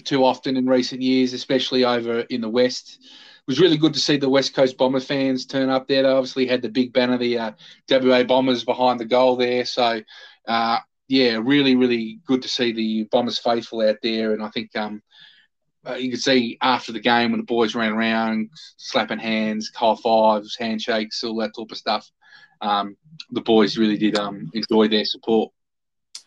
too 0.05 0.25
often 0.25 0.57
in 0.57 0.67
recent 0.67 1.03
years, 1.03 1.33
especially 1.33 1.85
over 1.85 2.21
in 2.21 2.41
the 2.41 2.49
west. 2.49 2.99
It 3.01 3.51
was 3.51 3.61
really 3.61 3.77
good 3.77 3.95
to 3.95 4.01
see 4.01 4.17
the 4.17 4.29
West 4.29 4.55
Coast 4.55 4.77
Bomber 4.77 5.01
fans 5.01 5.47
turn 5.47 5.71
up 5.71 5.87
there. 5.87 6.03
They 6.03 6.09
obviously 6.09 6.47
had 6.47 6.63
the 6.63 6.69
big 6.69 6.93
banner, 6.93 7.17
the 7.17 7.39
uh, 7.39 7.53
WA 7.89 8.25
Bombers 8.25 8.65
behind 8.65 8.99
the 8.99 9.05
goal 9.05 9.37
there. 9.37 9.65
So 9.65 10.01
uh, 10.47 10.79
yeah, 11.09 11.39
really, 11.43 11.77
really 11.77 12.21
good 12.27 12.43
to 12.43 12.49
see 12.49 12.73
the 12.73 13.05
Bombers 13.05 13.39
faithful 13.39 13.83
out 13.83 13.97
there. 14.03 14.33
And 14.33 14.43
I 14.43 14.49
think 14.51 14.75
um, 14.77 15.01
uh, 15.89 15.95
you 15.95 16.11
could 16.11 16.21
see 16.21 16.59
after 16.61 16.93
the 16.93 17.01
game 17.01 17.31
when 17.31 17.41
the 17.41 17.47
boys 17.47 17.75
ran 17.75 17.93
around, 17.93 18.51
slapping 18.77 19.19
hands, 19.19 19.71
high 19.75 19.95
fives, 19.95 20.57
handshakes, 20.57 21.23
all 21.23 21.37
that 21.37 21.53
type 21.57 21.71
of 21.71 21.77
stuff. 21.77 22.11
Um, 22.61 22.97
the 23.31 23.41
boys 23.41 23.79
really 23.79 23.99
did 23.99 24.17
um, 24.17 24.51
enjoy 24.55 24.89
their 24.89 25.05
support. 25.05 25.53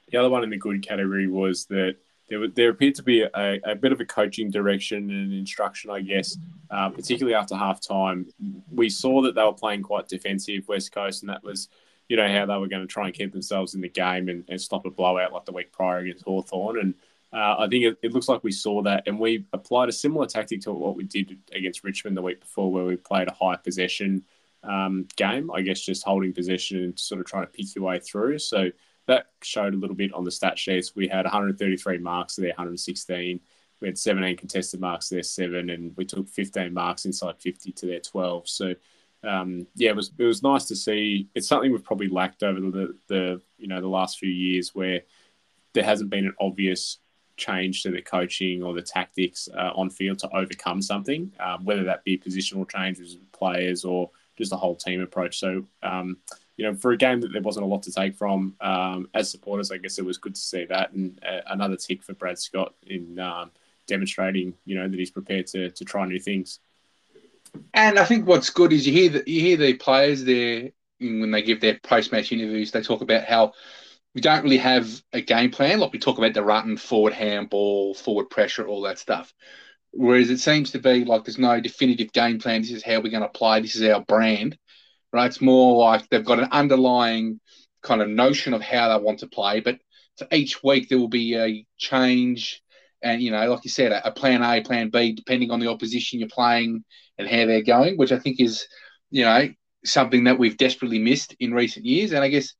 The 0.10 0.18
other 0.18 0.30
one 0.30 0.44
in 0.44 0.50
the 0.50 0.58
good 0.58 0.86
category 0.86 1.28
was 1.28 1.66
that 1.66 1.96
there, 2.30 2.48
there 2.48 2.70
appeared 2.70 2.96
to 2.96 3.04
be 3.04 3.22
a, 3.22 3.60
a 3.64 3.76
bit 3.76 3.92
of 3.92 4.00
a 4.00 4.06
coaching 4.06 4.50
direction 4.52 5.10
and 5.10 5.34
instruction, 5.34 5.90
I 5.90 6.02
guess, 6.02 6.38
uh, 6.70 6.90
particularly 6.90 7.36
after 7.36 7.56
half 7.56 7.82
time. 7.82 8.28
We 8.72 8.90
saw 8.90 9.22
that 9.24 9.36
they 9.36 9.44
were 9.44 9.54
playing 9.54 9.84
quite 9.84 10.08
defensive, 10.08 10.68
West 10.68 10.92
Coast, 10.92 11.24
and 11.24 11.30
that 11.30 11.44
was 11.44 11.70
you 12.10 12.18
know, 12.18 12.28
how 12.28 12.46
they 12.48 12.58
were 12.58 12.68
going 12.68 12.82
to 12.82 12.92
try 12.92 13.06
and 13.06 13.14
keep 13.14 13.32
themselves 13.32 13.76
in 13.76 13.82
the 13.82 13.88
game 13.88 14.28
and, 14.30 14.44
and 14.50 14.60
stop 14.60 14.86
a 14.86 14.90
blowout 14.90 15.32
like 15.32 15.46
the 15.46 15.52
week 15.52 15.72
prior 15.72 16.00
against 16.00 16.26
Hawthorn. 16.26 16.80
And 16.80 16.94
uh, 17.32 17.58
I 17.60 17.68
think 17.70 17.86
it, 17.86 17.98
it, 18.02 18.14
looks 18.14 18.28
like 18.28 18.44
we 18.44 18.52
saw 18.52 18.82
that. 18.82 19.04
And 19.06 19.20
we 19.20 19.46
applied 19.54 19.90
a 19.90 19.94
similar 19.94 20.26
tactic 20.26 20.62
to 20.62 20.74
what 20.74 20.96
we 20.96 21.04
did 21.04 21.38
against 21.54 21.84
Richmond 21.84 22.18
the 22.18 22.24
week 22.24 22.40
before, 22.40 22.72
where 22.72 22.84
we 22.84 22.96
played 22.96 23.28
a 23.28 23.34
high 23.34 23.56
possession 23.56 24.24
um, 24.64 25.08
game, 25.16 25.52
I 25.52 25.62
guess 25.62 25.82
just 25.82 26.04
holding 26.04 26.34
possession 26.34 26.84
and 26.84 27.00
sort 27.00 27.22
of 27.22 27.28
trying 27.28 27.44
to 27.44 27.52
pick 27.52 27.76
your 27.76 27.86
way 27.86 28.00
through. 28.00 28.40
So 28.40 28.70
that 29.08 29.28
showed 29.42 29.74
a 29.74 29.78
little 29.78 29.96
bit 29.96 30.14
on 30.14 30.24
the 30.24 30.32
stat 30.32 30.60
sheets. 30.60 30.96
We 30.96 31.08
had 31.08 31.26
133 31.26 31.98
marks 32.00 32.36
their 32.36 32.50
116. 32.50 33.40
We 33.82 33.88
had 33.88 33.98
17 33.98 34.38
contested 34.38 34.80
marks 34.80 35.10
their 35.10 35.24
seven, 35.24 35.70
and 35.70 35.96
we 35.96 36.06
took 36.06 36.28
15 36.28 36.74
marks 36.74 37.06
inside 37.06 37.36
50 37.40 37.72
to 37.72 37.86
their 37.86 38.02
12. 38.02 38.50
So 38.50 38.76
um, 39.24 39.68
yeah, 39.76 39.90
it 39.90 39.96
was 39.96 40.12
it 40.18 40.24
was 40.24 40.44
nice 40.44 40.66
to 40.66 40.76
see. 40.76 41.28
It's 41.36 41.48
something 41.48 41.72
we've 41.72 41.84
probably 41.84 42.08
lacked 42.08 42.44
over 42.44 42.60
the, 42.60 42.96
the 43.08 43.42
you 43.58 43.68
know 43.68 43.82
the 43.82 43.88
last 43.88 44.20
few 44.20 44.30
years 44.30 44.74
where 44.74 45.02
there 45.74 45.84
hasn't 45.84 46.10
been 46.10 46.26
an 46.26 46.36
obvious 46.40 46.98
change 47.36 47.84
to 47.84 47.92
the 47.92 48.02
coaching 48.02 48.64
or 48.64 48.74
the 48.74 48.82
tactics 48.82 49.48
uh, 49.54 49.72
on 49.76 49.90
field 49.90 50.20
to 50.20 50.36
overcome 50.36 50.82
something, 50.82 51.32
um, 51.40 51.64
whether 51.64 51.84
that 51.84 52.04
be 52.04 52.18
positional 52.18 52.70
changes 52.70 53.18
players 53.32 53.84
or 53.86 54.10
just 54.40 54.54
a 54.54 54.58
whole 54.58 54.76
team 54.76 55.02
approach. 55.02 55.40
So, 55.40 55.66
um, 55.84 56.18
you 56.58 56.66
know, 56.66 56.74
for 56.74 56.92
a 56.92 56.98
game 56.98 57.22
that 57.22 57.32
there 57.32 57.42
wasn't 57.42 57.66
a 57.66 57.68
lot 57.68 57.84
to 57.84 57.92
take 57.92 58.16
from 58.16 58.56
um, 58.60 59.08
as 59.14 59.30
supporters, 59.30 59.72
I 59.72 59.78
guess 59.78 60.00
it 60.00 60.06
was 60.06 60.18
good 60.18 60.36
to 60.36 60.42
see 60.42 60.66
that 60.66 60.92
and 60.94 61.20
uh, 61.24 61.42
another 61.48 61.76
tick 61.76 62.04
for 62.04 62.14
Brad 62.14 62.40
Scott 62.40 62.74
in 62.88 63.20
um, 63.20 63.52
demonstrating, 63.88 64.54
you 64.66 64.76
know, 64.76 64.88
that 64.88 65.00
he's 65.00 65.12
prepared 65.12 65.48
to 65.48 65.70
to 65.70 65.86
try 65.86 66.06
new 66.06 66.20
things. 66.20 66.60
And 67.74 67.98
I 67.98 68.06
think 68.06 68.28
what's 68.28 68.50
good 68.50 68.74
is 68.74 68.86
you 68.86 68.94
hear 68.94 69.10
the, 69.10 69.24
you 69.26 69.42
hear 69.42 69.58
the 69.58 69.74
players 69.74 70.24
there 70.24 70.72
when 71.00 71.32
they 71.32 71.42
give 71.42 71.62
their 71.62 71.80
post 71.80 72.12
match 72.12 72.32
interviews. 72.32 72.72
They 72.72 72.82
talk 72.82 73.02
about 73.02 73.24
how 73.24 73.54
we 74.14 74.22
don't 74.22 74.44
really 74.44 74.58
have 74.58 75.02
a 75.14 75.22
game 75.22 75.52
plan. 75.52 75.80
Like 75.80 75.94
we 75.94 76.00
talk 76.00 76.18
about 76.18 76.34
the 76.34 76.42
Rutten 76.42 76.80
forward 76.80 77.14
handball, 77.14 77.94
forward 77.94 78.30
pressure, 78.30 78.68
all 78.68 78.82
that 78.82 79.00
stuff. 79.00 79.34
Whereas 79.92 80.30
it 80.30 80.40
seems 80.40 80.72
to 80.72 80.80
be 80.80 81.04
like 81.04 81.26
there's 81.26 81.40
no 81.40 81.60
definitive 81.60 82.12
game 82.12 82.40
plan. 82.40 82.62
This 82.62 82.72
is 82.72 82.84
how 82.84 83.02
we're 83.02 83.12
going 83.12 83.24
to 83.24 83.30
play. 83.30 83.62
This 83.62 83.76
is 83.76 83.90
our 83.90 84.02
brand, 84.02 84.58
right? 85.12 85.26
It's 85.26 85.42
more 85.42 85.84
like 85.84 86.08
they've 86.10 86.24
got 86.24 86.40
an 86.40 86.50
underlying 86.52 87.40
kind 87.82 88.02
of 88.02 88.10
notion 88.10 88.54
of 88.54 88.62
how 88.62 88.90
they 88.90 89.04
want 89.04 89.20
to 89.20 89.28
play, 89.28 89.62
but 89.62 89.80
for 90.18 90.28
each 90.32 90.64
week 90.64 90.90
there 90.90 91.00
will 91.00 91.08
be 91.08 91.36
a 91.36 91.66
change 91.78 92.62
and 93.02 93.22
you 93.22 93.32
know, 93.32 93.50
like 93.50 93.64
you 93.64 93.70
said, 93.70 93.92
a, 93.92 94.08
a, 94.08 94.12
plan 94.12 94.44
A, 94.44 94.62
plan 94.62 94.90
B, 94.90 95.14
depending 95.14 95.52
on 95.52 95.60
the 95.60 95.70
opposition 95.70 96.20
you're 96.20 96.30
playing 96.30 96.84
and 97.18 97.28
how 97.28 97.46
they're 97.46 97.64
going, 97.64 97.98
which 97.98 98.12
I 98.12 98.20
think 98.20 98.40
is, 98.40 98.68
you 99.10 99.24
know, 99.24 99.50
something 99.86 100.26
that 100.26 100.38
we've 100.38 100.58
desperately 100.58 101.00
missed 101.00 101.36
in 101.40 101.54
recent 101.54 101.86
years. 101.86 102.12
And 102.12 102.24
I 102.24 102.28
guess 102.28 102.54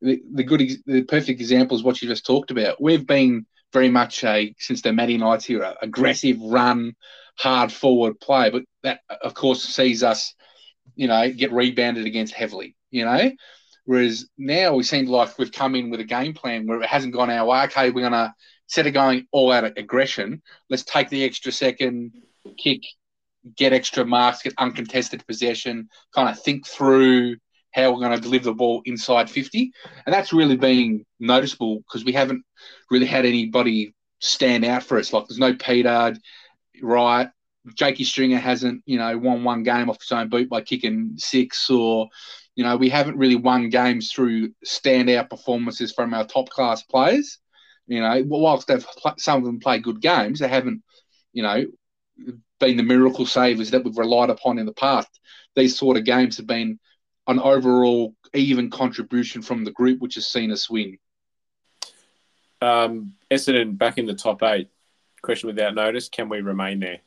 the, 0.00 0.20
the 0.32 0.44
good, 0.44 0.62
the 0.86 1.02
perfect 1.02 1.40
example 1.40 1.76
is 1.76 1.82
what 1.82 2.00
you 2.00 2.08
just 2.08 2.26
talked 2.26 2.50
about. 2.50 2.80
We've 2.80 3.06
been 3.06 3.46
very 3.72 3.88
much 3.88 4.24
a 4.24 4.54
since 4.58 4.82
the 4.82 4.92
Matty 4.92 5.18
Knights 5.18 5.44
here, 5.44 5.74
aggressive 5.80 6.38
run, 6.40 6.94
hard 7.38 7.72
forward 7.72 8.20
play, 8.20 8.50
but 8.50 8.62
that 8.82 9.00
of 9.22 9.34
course 9.34 9.62
sees 9.62 10.02
us, 10.02 10.34
you 10.94 11.08
know, 11.08 11.30
get 11.30 11.52
rebounded 11.52 12.06
against 12.06 12.34
heavily. 12.34 12.76
You 12.90 13.04
know, 13.04 13.30
whereas 13.84 14.28
now 14.36 14.74
we 14.74 14.82
seem 14.82 15.06
like 15.06 15.38
we've 15.38 15.52
come 15.52 15.74
in 15.74 15.90
with 15.90 16.00
a 16.00 16.04
game 16.04 16.34
plan 16.34 16.66
where 16.66 16.82
it 16.82 16.88
hasn't 16.88 17.14
gone 17.14 17.30
our 17.30 17.46
way. 17.46 17.64
Okay, 17.64 17.90
we're 17.90 18.02
gonna 18.02 18.34
instead 18.68 18.86
of 18.86 18.94
going 18.94 19.26
all 19.32 19.52
out 19.52 19.64
of 19.64 19.72
aggression, 19.76 20.42
let's 20.70 20.84
take 20.84 21.08
the 21.10 21.24
extra 21.24 21.52
second, 21.52 22.12
kick, 22.58 22.80
get 23.56 23.72
extra 23.72 24.04
marks, 24.04 24.42
get 24.42 24.54
uncontested 24.58 25.26
possession, 25.26 25.88
kind 26.14 26.28
of 26.28 26.40
think 26.42 26.66
through 26.66 27.36
how 27.72 27.90
we're 27.90 28.00
going 28.00 28.12
to 28.12 28.20
deliver 28.20 28.46
the 28.46 28.54
ball 28.54 28.82
inside 28.84 29.30
50. 29.30 29.72
And 30.06 30.12
that's 30.12 30.32
really 30.32 30.56
been 30.56 31.04
noticeable 31.20 31.78
because 31.78 32.04
we 32.04 32.12
haven't 32.12 32.44
really 32.90 33.06
had 33.06 33.24
anybody 33.24 33.94
stand 34.20 34.64
out 34.64 34.82
for 34.82 34.98
us. 34.98 35.12
Like 35.12 35.26
there's 35.26 35.38
no 35.38 35.54
Peter, 35.54 36.14
right? 36.82 37.28
Jakey 37.74 38.04
Stringer 38.04 38.38
hasn't, 38.38 38.82
you 38.86 38.98
know, 38.98 39.16
won 39.16 39.44
one 39.44 39.62
game 39.62 39.88
off 39.88 40.00
his 40.00 40.12
own 40.12 40.28
boot 40.28 40.48
by 40.48 40.60
kicking 40.60 41.12
six, 41.16 41.70
or, 41.70 42.08
you 42.56 42.64
know, 42.64 42.76
we 42.76 42.88
haven't 42.88 43.16
really 43.16 43.36
won 43.36 43.68
games 43.68 44.12
through 44.12 44.50
standout 44.66 45.30
performances 45.30 45.92
from 45.92 46.12
our 46.12 46.26
top 46.26 46.48
class 46.50 46.82
players. 46.82 47.38
You 47.86 48.00
know, 48.00 48.22
whilst 48.26 48.68
they've 48.68 48.86
some 49.18 49.38
of 49.38 49.44
them 49.44 49.60
play 49.60 49.78
good 49.78 50.00
games, 50.00 50.38
they 50.38 50.48
haven't, 50.48 50.82
you 51.32 51.42
know, 51.42 51.64
been 52.58 52.76
the 52.76 52.82
miracle 52.82 53.26
savers 53.26 53.70
that 53.70 53.84
we've 53.84 53.98
relied 53.98 54.30
upon 54.30 54.58
in 54.58 54.66
the 54.66 54.72
past. 54.72 55.08
These 55.56 55.76
sort 55.76 55.96
of 55.96 56.04
games 56.04 56.36
have 56.36 56.46
been 56.46 56.78
an 57.26 57.38
overall 57.38 58.14
even 58.34 58.70
contribution 58.70 59.42
from 59.42 59.64
the 59.64 59.72
group, 59.72 60.00
which 60.00 60.14
has 60.16 60.26
seen 60.26 60.50
us 60.50 60.68
win. 60.68 60.98
Um, 62.60 63.14
Essendon 63.30 63.76
back 63.76 63.98
in 63.98 64.06
the 64.06 64.14
top 64.14 64.42
eight. 64.42 64.68
Question 65.22 65.48
without 65.48 65.74
notice: 65.74 66.08
Can 66.08 66.28
we 66.28 66.40
remain 66.40 66.80
there? 66.80 66.98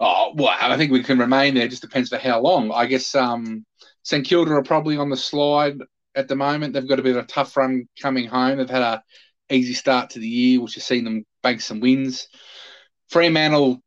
Oh 0.00 0.32
well, 0.34 0.56
I 0.60 0.76
think 0.76 0.90
we 0.90 1.02
can 1.02 1.18
remain 1.18 1.54
there. 1.54 1.64
It 1.64 1.70
just 1.70 1.82
depends 1.82 2.08
for 2.08 2.18
how 2.18 2.40
long. 2.40 2.72
I 2.72 2.86
guess 2.86 3.14
um, 3.14 3.64
St 4.02 4.26
Kilda 4.26 4.52
are 4.52 4.62
probably 4.62 4.96
on 4.96 5.10
the 5.10 5.16
slide 5.16 5.78
at 6.14 6.28
the 6.28 6.36
moment. 6.36 6.74
They've 6.74 6.88
got 6.88 6.98
a 6.98 7.02
bit 7.02 7.16
of 7.16 7.24
a 7.24 7.28
tough 7.28 7.56
run 7.56 7.88
coming 8.00 8.26
home. 8.26 8.58
They've 8.58 8.68
had 8.68 8.82
a 8.82 9.02
easy 9.50 9.74
start 9.74 10.10
to 10.10 10.18
the 10.18 10.28
year, 10.28 10.60
which 10.60 10.74
has 10.74 10.84
seen 10.84 11.04
them 11.04 11.24
bank 11.42 11.60
some 11.60 11.80
wins. 11.80 12.28
Fremantle 13.10 13.82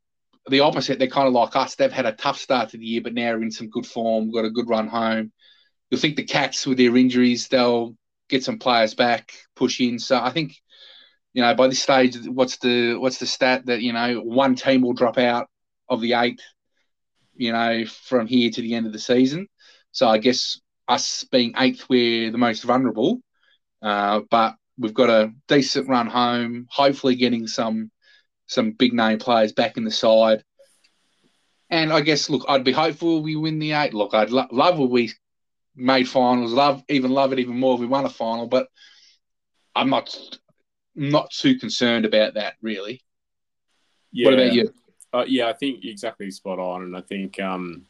the 0.48 0.60
opposite. 0.62 1.00
They're 1.00 1.08
kind 1.08 1.28
of 1.28 1.34
like 1.34 1.56
us. 1.56 1.76
They've 1.76 1.92
had 1.92 2.06
a 2.06 2.12
tough 2.12 2.38
start 2.38 2.70
to 2.70 2.78
the 2.78 2.86
year, 2.86 3.02
but 3.02 3.14
now 3.14 3.32
are 3.32 3.42
in 3.42 3.52
some 3.52 3.70
good 3.70 3.86
form. 3.86 4.32
Got 4.32 4.46
a 4.46 4.52
good 4.52 4.70
run 4.70 4.88
home. 4.88 5.32
You'll 5.90 6.02
think 6.02 6.16
the 6.16 6.24
Cats 6.24 6.66
with 6.66 6.78
their 6.78 6.96
injuries, 6.98 7.48
they'll 7.48 7.96
get 8.30 8.44
some 8.44 8.58
players 8.58 8.96
back, 8.96 9.32
push 9.56 9.80
in. 9.80 10.00
So 10.00 10.20
I 10.20 10.32
think, 10.32 10.56
you 11.34 11.42
know, 11.42 11.54
by 11.54 11.68
this 11.68 11.82
stage, 11.82 12.18
what's 12.28 12.58
the 12.58 12.96
what's 12.96 13.20
the 13.20 13.28
stat 13.28 13.66
that 13.68 13.82
you 13.82 13.94
know 13.94 14.20
one 14.20 14.56
team 14.56 14.82
will 14.82 14.94
drop 14.94 15.18
out 15.18 15.48
of 15.90 16.02
the 16.02 16.14
eight, 16.14 16.42
you 17.36 17.52
know, 17.52 17.86
from 17.86 18.28
here 18.28 18.50
to 18.50 18.62
the 18.62 18.74
end 18.74 18.88
of 18.88 18.94
the 18.94 19.00
season. 19.00 19.48
So 19.92 20.08
I 20.08 20.18
guess 20.18 20.60
us 20.88 21.24
being 21.32 21.54
eighth, 21.58 21.86
we're 21.90 22.32
the 22.32 22.38
most 22.38 22.64
vulnerable. 22.64 23.22
Uh, 23.82 24.22
but 24.30 24.56
we've 24.78 24.94
got 24.94 25.10
a 25.10 25.32
decent 25.48 25.88
run 25.88 26.08
home. 26.08 26.68
Hopefully, 26.70 27.16
getting 27.16 27.48
some 27.48 27.92
some 28.48 28.72
big 28.72 28.94
name 28.94 29.20
players 29.20 29.54
back 29.54 29.78
in 29.78 29.84
the 29.84 29.92
side. 29.92 30.44
And 31.70 31.92
I 31.92 32.02
guess, 32.02 32.30
look, 32.30 32.46
I'd 32.48 32.64
be 32.64 32.72
hopeful 32.72 33.22
we 33.22 33.36
win 33.36 33.60
the 33.60 33.72
eight. 33.74 33.94
Look, 33.94 34.14
I'd 34.14 34.30
lo- 34.30 34.48
love 34.52 34.80
if 34.80 34.90
we 34.90 35.12
made 35.76 36.08
finals. 36.08 36.54
Love 36.54 36.84
even 36.90 37.12
love 37.12 37.34
it 37.34 37.40
even 37.40 37.60
more 37.60 37.74
if 37.76 37.80
we 37.80 37.88
won 37.88 38.06
a 38.06 38.10
final. 38.10 38.48
But 38.48 38.68
I'm 39.76 39.90
not 39.90 40.18
not 40.96 41.32
too 41.32 41.58
concerned 41.58 42.06
about 42.06 42.36
that 42.36 42.56
really. 42.62 43.02
Yeah. 44.12 44.26
What 44.26 44.34
about 44.36 44.54
you? 44.54 44.74
Uh, 45.12 45.26
yeah, 45.28 45.48
I 45.48 45.54
think 45.54 45.84
exactly 45.84 46.30
spot 46.32 46.60
on, 46.60 46.84
and 46.84 46.96
I 46.96 47.02
think 47.02 47.40
um, 47.40 47.86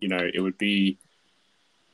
you 0.00 0.08
know 0.08 0.20
it 0.32 0.40
would 0.40 0.58
be 0.58 0.98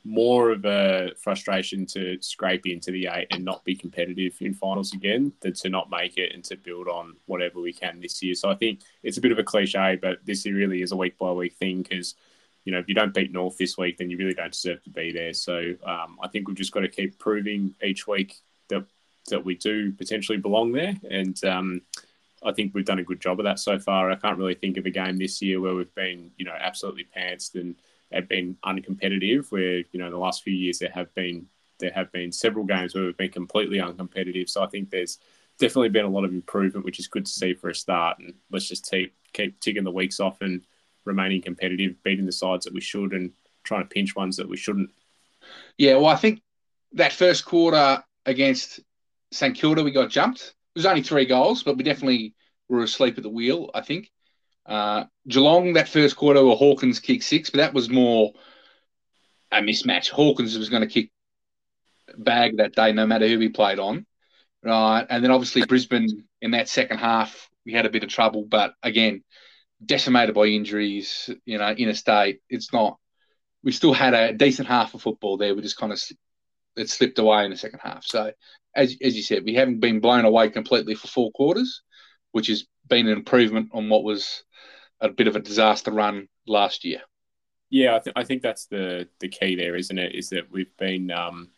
more 0.03 0.51
of 0.51 0.65
a 0.65 1.11
frustration 1.17 1.85
to 1.85 2.17
scrape 2.21 2.65
into 2.65 2.91
the 2.91 3.09
eight 3.11 3.27
and 3.31 3.43
not 3.43 3.63
be 3.65 3.75
competitive 3.75 4.35
in 4.39 4.53
finals 4.53 4.93
again 4.93 5.31
than 5.41 5.53
to 5.53 5.69
not 5.69 5.89
make 5.89 6.17
it 6.17 6.33
and 6.33 6.43
to 6.45 6.55
build 6.55 6.87
on 6.87 7.15
whatever 7.25 7.59
we 7.59 7.73
can 7.73 7.99
this 7.99 8.21
year. 8.23 8.33
So 8.33 8.49
I 8.49 8.55
think 8.55 8.81
it's 9.03 9.17
a 9.17 9.21
bit 9.21 9.31
of 9.31 9.39
a 9.39 9.43
cliche, 9.43 9.97
but 10.01 10.19
this 10.25 10.45
really 10.45 10.81
is 10.81 10.91
a 10.91 10.97
week 10.97 11.17
by 11.17 11.31
week 11.31 11.55
thing 11.55 11.83
because 11.83 12.15
you 12.65 12.71
know 12.71 12.79
if 12.79 12.87
you 12.87 12.95
don't 12.95 13.13
beat 13.13 13.31
North 13.31 13.57
this 13.57 13.77
week, 13.77 13.97
then 13.97 14.09
you 14.09 14.17
really 14.17 14.33
don't 14.33 14.51
deserve 14.51 14.83
to 14.83 14.89
be 14.89 15.11
there. 15.11 15.33
So 15.33 15.75
um, 15.85 16.17
I 16.21 16.27
think 16.27 16.47
we've 16.47 16.57
just 16.57 16.71
got 16.71 16.81
to 16.81 16.89
keep 16.89 17.19
proving 17.19 17.75
each 17.83 18.07
week 18.07 18.37
that 18.69 18.85
that 19.29 19.43
we 19.43 19.55
do 19.55 19.91
potentially 19.91 20.37
belong 20.37 20.71
there, 20.71 20.95
and 21.09 21.43
um, 21.43 21.81
I 22.43 22.53
think 22.53 22.73
we've 22.73 22.85
done 22.85 22.99
a 22.99 23.03
good 23.03 23.19
job 23.19 23.39
of 23.39 23.43
that 23.43 23.59
so 23.59 23.79
far. 23.79 24.09
I 24.09 24.15
can't 24.15 24.37
really 24.37 24.55
think 24.55 24.77
of 24.77 24.85
a 24.85 24.91
game 24.91 25.17
this 25.17 25.41
year 25.41 25.59
where 25.59 25.75
we've 25.75 25.93
been 25.93 26.31
you 26.37 26.45
know 26.45 26.55
absolutely 26.57 27.05
pantsed 27.15 27.55
and 27.55 27.75
have 28.11 28.27
been 28.27 28.57
uncompetitive. 28.65 29.51
Where 29.51 29.77
you 29.91 29.99
know 29.99 30.09
the 30.09 30.17
last 30.17 30.43
few 30.43 30.53
years 30.53 30.79
there 30.79 30.91
have 30.93 31.13
been 31.15 31.47
there 31.79 31.91
have 31.91 32.11
been 32.11 32.31
several 32.31 32.65
games 32.65 32.93
where 32.93 33.05
we've 33.05 33.17
been 33.17 33.31
completely 33.31 33.79
uncompetitive. 33.79 34.49
So 34.49 34.63
I 34.63 34.67
think 34.67 34.89
there's 34.89 35.17
definitely 35.59 35.89
been 35.89 36.05
a 36.05 36.09
lot 36.09 36.25
of 36.25 36.33
improvement, 36.33 36.85
which 36.85 36.99
is 36.99 37.07
good 37.07 37.25
to 37.25 37.31
see 37.31 37.53
for 37.53 37.69
a 37.69 37.75
start. 37.75 38.19
And 38.19 38.33
let's 38.51 38.67
just 38.67 38.89
keep 38.89 39.13
keep 39.33 39.59
ticking 39.59 39.83
the 39.83 39.91
weeks 39.91 40.19
off 40.19 40.41
and 40.41 40.65
remaining 41.05 41.41
competitive, 41.41 42.01
beating 42.03 42.25
the 42.25 42.31
sides 42.31 42.65
that 42.65 42.73
we 42.73 42.81
should, 42.81 43.13
and 43.13 43.31
trying 43.63 43.83
to 43.83 43.89
pinch 43.89 44.15
ones 44.15 44.37
that 44.37 44.49
we 44.49 44.57
shouldn't. 44.57 44.89
Yeah, 45.77 45.95
well, 45.95 46.07
I 46.07 46.15
think 46.15 46.41
that 46.93 47.13
first 47.13 47.45
quarter 47.45 48.03
against 48.25 48.79
St 49.31 49.55
Kilda, 49.55 49.83
we 49.83 49.91
got 49.91 50.09
jumped. 50.09 50.41
It 50.75 50.79
was 50.79 50.85
only 50.85 51.03
three 51.03 51.25
goals, 51.25 51.63
but 51.63 51.77
we 51.77 51.83
definitely 51.83 52.33
were 52.67 52.83
asleep 52.83 53.17
at 53.17 53.23
the 53.23 53.29
wheel. 53.29 53.69
I 53.73 53.81
think. 53.81 54.11
Uh, 54.69 55.05
Geelong, 55.27 55.73
that 55.73 55.89
first 55.89 56.15
quarter, 56.15 56.45
were 56.45 56.55
Hawkins 56.55 56.99
kicked 56.99 57.23
six, 57.23 57.49
but 57.49 57.57
that 57.57 57.73
was 57.73 57.89
more 57.89 58.33
a 59.51 59.61
mismatch. 59.61 60.09
Hawkins 60.09 60.57
was 60.57 60.69
going 60.69 60.83
to 60.83 60.87
kick 60.87 61.11
bag 62.15 62.57
that 62.57 62.75
day, 62.75 62.91
no 62.93 63.07
matter 63.07 63.27
who 63.27 63.39
we 63.39 63.49
played 63.49 63.79
on. 63.79 64.05
Right. 64.63 65.05
And 65.09 65.23
then 65.23 65.31
obviously 65.31 65.65
Brisbane 65.65 66.25
in 66.41 66.51
that 66.51 66.69
second 66.69 66.99
half, 66.99 67.49
we 67.65 67.73
had 67.73 67.85
a 67.85 67.89
bit 67.89 68.03
of 68.03 68.09
trouble, 68.09 68.45
but 68.45 68.73
again, 68.83 69.23
decimated 69.83 70.35
by 70.35 70.45
injuries, 70.45 71.29
you 71.45 71.57
know, 71.57 71.71
in 71.71 71.89
a 71.89 71.95
state. 71.95 72.41
It's 72.49 72.71
not, 72.73 72.97
we 73.63 73.71
still 73.71 73.93
had 73.93 74.13
a 74.13 74.33
decent 74.33 74.67
half 74.67 74.93
of 74.93 75.01
football 75.01 75.37
there. 75.37 75.55
We 75.55 75.61
just 75.61 75.77
kind 75.77 75.93
of, 75.93 76.01
it 76.75 76.89
slipped 76.89 77.19
away 77.19 77.45
in 77.45 77.51
the 77.51 77.57
second 77.57 77.79
half. 77.81 78.05
So, 78.05 78.31
as, 78.75 78.95
as 79.01 79.15
you 79.15 79.23
said, 79.23 79.43
we 79.45 79.55
haven't 79.55 79.79
been 79.79 79.99
blown 79.99 80.25
away 80.25 80.49
completely 80.49 80.95
for 80.95 81.07
four 81.07 81.31
quarters, 81.31 81.81
which 82.31 82.47
has 82.47 82.65
been 82.87 83.07
an 83.07 83.17
improvement 83.17 83.69
on 83.73 83.89
what 83.89 84.03
was 84.03 84.43
a 85.01 85.09
bit 85.09 85.27
of 85.27 85.35
a 85.35 85.39
disaster 85.39 85.91
run 85.91 86.27
last 86.47 86.83
year. 86.83 87.01
Yeah, 87.69 87.95
I, 87.95 87.99
th- 87.99 88.13
I 88.15 88.23
think 88.23 88.41
that's 88.41 88.65
the 88.65 89.07
the 89.19 89.27
key 89.27 89.55
there, 89.55 89.75
isn't 89.75 89.97
it? 89.97 90.15
Is 90.15 90.29
that 90.29 90.51
we've 90.51 90.75
been 90.77 91.11
um, 91.11 91.49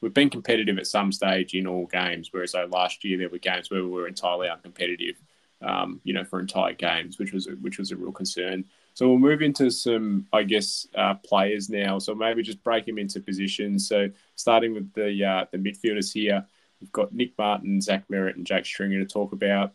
we've 0.00 0.12
been 0.12 0.30
competitive 0.30 0.78
at 0.78 0.86
some 0.86 1.12
stage 1.12 1.54
in 1.54 1.66
all 1.66 1.86
games, 1.86 2.28
whereas 2.32 2.52
though 2.52 2.68
last 2.70 3.04
year 3.04 3.16
there 3.16 3.28
were 3.28 3.38
games 3.38 3.70
where 3.70 3.82
we 3.82 3.88
were 3.88 4.08
entirely 4.08 4.48
uncompetitive, 4.48 5.16
um, 5.62 6.00
you 6.04 6.12
know, 6.12 6.24
for 6.24 6.40
entire 6.40 6.74
games, 6.74 7.18
which 7.18 7.32
was 7.32 7.46
a, 7.46 7.52
which 7.52 7.78
was 7.78 7.92
a 7.92 7.96
real 7.96 8.12
concern. 8.12 8.64
So 8.94 9.08
we'll 9.08 9.18
move 9.18 9.40
into 9.40 9.70
some, 9.70 10.26
I 10.32 10.42
guess, 10.42 10.86
uh, 10.94 11.14
players 11.14 11.70
now. 11.70 11.98
So 11.98 12.14
maybe 12.14 12.42
just 12.42 12.62
break 12.62 12.84
them 12.84 12.98
into 12.98 13.20
positions. 13.20 13.88
So 13.88 14.10
starting 14.34 14.74
with 14.74 14.92
the 14.92 15.24
uh, 15.24 15.44
the 15.52 15.58
midfielders 15.58 16.12
here, 16.12 16.44
we've 16.80 16.92
got 16.92 17.14
Nick 17.14 17.38
Martin, 17.38 17.80
Zach 17.80 18.08
Merrett, 18.08 18.34
and 18.34 18.46
Jack 18.46 18.66
Stringer 18.66 18.98
to 18.98 19.06
talk 19.06 19.32
about. 19.32 19.74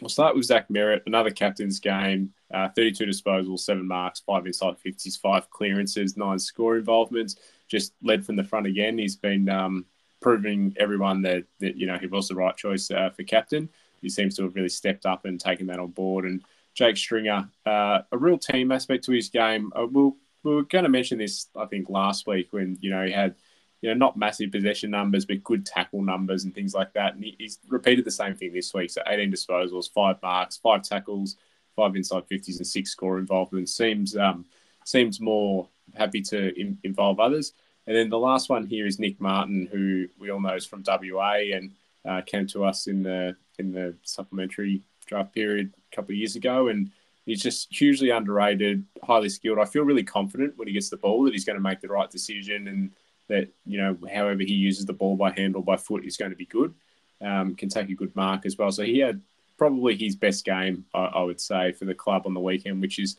We'll 0.00 0.08
start 0.08 0.36
with 0.36 0.44
Zach 0.44 0.68
Merrett, 0.68 1.02
another 1.06 1.30
captain's 1.30 1.80
game, 1.80 2.32
uh, 2.52 2.68
32 2.74 3.04
disposals, 3.04 3.60
seven 3.60 3.86
marks, 3.86 4.20
five 4.20 4.46
inside 4.46 4.76
50s, 4.84 5.18
five 5.20 5.50
clearances, 5.50 6.16
nine 6.16 6.38
score 6.38 6.76
involvements. 6.76 7.36
Just 7.68 7.92
led 8.02 8.24
from 8.24 8.36
the 8.36 8.44
front 8.44 8.66
again. 8.66 8.96
He's 8.96 9.16
been 9.16 9.48
um, 9.48 9.84
proving 10.20 10.74
everyone 10.78 11.22
that, 11.22 11.44
that 11.60 11.76
you 11.76 11.86
know 11.86 11.98
he 11.98 12.06
was 12.06 12.28
the 12.28 12.34
right 12.34 12.56
choice 12.56 12.90
uh, 12.90 13.10
for 13.10 13.22
captain. 13.24 13.68
He 14.00 14.08
seems 14.08 14.36
to 14.36 14.44
have 14.44 14.54
really 14.54 14.68
stepped 14.68 15.06
up 15.06 15.24
and 15.24 15.40
taken 15.40 15.66
that 15.66 15.80
on 15.80 15.90
board. 15.90 16.24
And 16.24 16.42
Jake 16.74 16.96
Stringer, 16.96 17.48
uh, 17.66 18.00
a 18.12 18.18
real 18.18 18.38
team 18.38 18.72
aspect 18.72 19.04
to 19.04 19.12
his 19.12 19.28
game. 19.28 19.72
Uh, 19.74 19.86
we'll, 19.90 20.16
we 20.44 20.54
were 20.54 20.62
going 20.62 20.84
to 20.84 20.88
mention 20.88 21.18
this, 21.18 21.48
I 21.56 21.66
think, 21.66 21.90
last 21.90 22.26
week 22.26 22.48
when 22.52 22.78
you 22.80 22.90
know 22.90 23.04
he 23.04 23.12
had 23.12 23.34
you 23.80 23.90
know, 23.90 23.94
not 23.94 24.16
massive 24.16 24.50
possession 24.50 24.90
numbers, 24.90 25.24
but 25.24 25.44
good 25.44 25.64
tackle 25.64 26.02
numbers 26.02 26.44
and 26.44 26.54
things 26.54 26.74
like 26.74 26.92
that. 26.94 27.14
And 27.14 27.22
he, 27.22 27.36
he's 27.38 27.58
repeated 27.68 28.04
the 28.04 28.10
same 28.10 28.34
thing 28.34 28.52
this 28.52 28.74
week. 28.74 28.90
So 28.90 29.02
18 29.06 29.30
disposals, 29.30 29.92
five 29.92 30.16
marks, 30.22 30.56
five 30.56 30.82
tackles, 30.82 31.36
five 31.78 31.94
inside 31.94 32.28
50s, 32.28 32.56
and 32.58 32.66
six 32.66 32.90
score 32.90 33.18
involvement 33.18 33.68
Seems 33.68 34.16
um, 34.16 34.44
seems 34.84 35.20
more 35.20 35.68
happy 35.94 36.20
to 36.22 36.58
in, 36.60 36.76
involve 36.82 37.20
others. 37.20 37.52
And 37.86 37.96
then 37.96 38.10
the 38.10 38.18
last 38.18 38.48
one 38.48 38.66
here 38.66 38.86
is 38.86 38.98
Nick 38.98 39.20
Martin, 39.20 39.68
who 39.70 40.08
we 40.18 40.30
all 40.30 40.40
know 40.40 40.54
is 40.54 40.66
from 40.66 40.82
WA 40.86 41.36
and 41.54 41.72
uh, 42.04 42.20
came 42.22 42.46
to 42.48 42.64
us 42.64 42.88
in 42.88 43.02
the 43.02 43.36
in 43.58 43.70
the 43.70 43.94
supplementary 44.02 44.82
draft 45.06 45.32
period 45.32 45.72
a 45.92 45.96
couple 45.96 46.12
of 46.12 46.18
years 46.18 46.36
ago. 46.36 46.68
And 46.68 46.90
he's 47.26 47.42
just 47.42 47.72
hugely 47.72 48.10
underrated, 48.10 48.84
highly 49.04 49.28
skilled. 49.28 49.58
I 49.58 49.64
feel 49.64 49.84
really 49.84 50.02
confident 50.02 50.58
when 50.58 50.68
he 50.68 50.74
gets 50.74 50.90
the 50.90 50.96
ball 50.96 51.22
that 51.24 51.32
he's 51.32 51.44
going 51.44 51.56
to 51.56 51.62
make 51.62 51.80
the 51.80 51.88
right 51.88 52.10
decision 52.10 52.66
and 52.68 52.90
that 53.28 53.48
you 53.66 53.78
know 53.78 53.96
however 54.12 54.42
he 54.42 54.54
uses 54.54 54.84
the 54.84 54.92
ball 54.92 55.16
by 55.16 55.30
hand 55.30 55.54
or 55.54 55.62
by 55.62 55.76
foot 55.76 56.04
is 56.04 56.16
going 56.16 56.32
to 56.32 56.36
be 56.36 56.46
good. 56.46 56.74
Um, 57.20 57.54
can 57.54 57.68
take 57.68 57.90
a 57.90 57.94
good 57.94 58.14
mark 58.16 58.46
as 58.46 58.56
well. 58.56 58.72
So 58.72 58.84
he 58.84 58.98
had 58.98 59.20
probably 59.58 59.96
his 59.96 60.16
best 60.16 60.44
game, 60.44 60.86
I, 60.94 61.06
I, 61.06 61.22
would 61.22 61.40
say, 61.40 61.72
for 61.72 61.84
the 61.84 61.94
club 61.94 62.22
on 62.24 62.32
the 62.32 62.40
weekend, 62.40 62.80
which 62.80 62.98
is 62.98 63.16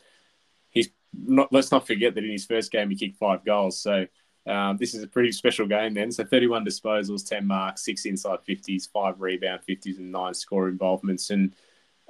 he's 0.70 0.88
not. 1.12 1.52
Let's 1.52 1.70
not 1.70 1.86
forget 1.86 2.14
that 2.14 2.24
in 2.24 2.30
his 2.30 2.46
first 2.46 2.72
game 2.72 2.90
he 2.90 2.96
kicked 2.96 3.18
five 3.18 3.44
goals. 3.44 3.78
So 3.78 4.06
um, 4.46 4.78
this 4.78 4.94
is 4.94 5.02
a 5.02 5.08
pretty 5.08 5.32
special 5.32 5.66
game 5.66 5.94
then. 5.94 6.10
So 6.10 6.24
31 6.24 6.64
disposals, 6.64 7.28
10 7.28 7.46
marks, 7.46 7.84
six 7.84 8.06
inside 8.06 8.38
50s, 8.48 8.90
five 8.90 9.20
rebound 9.20 9.60
50s, 9.68 9.98
and 9.98 10.10
nine 10.10 10.34
score 10.34 10.68
involvements. 10.68 11.30
And 11.30 11.54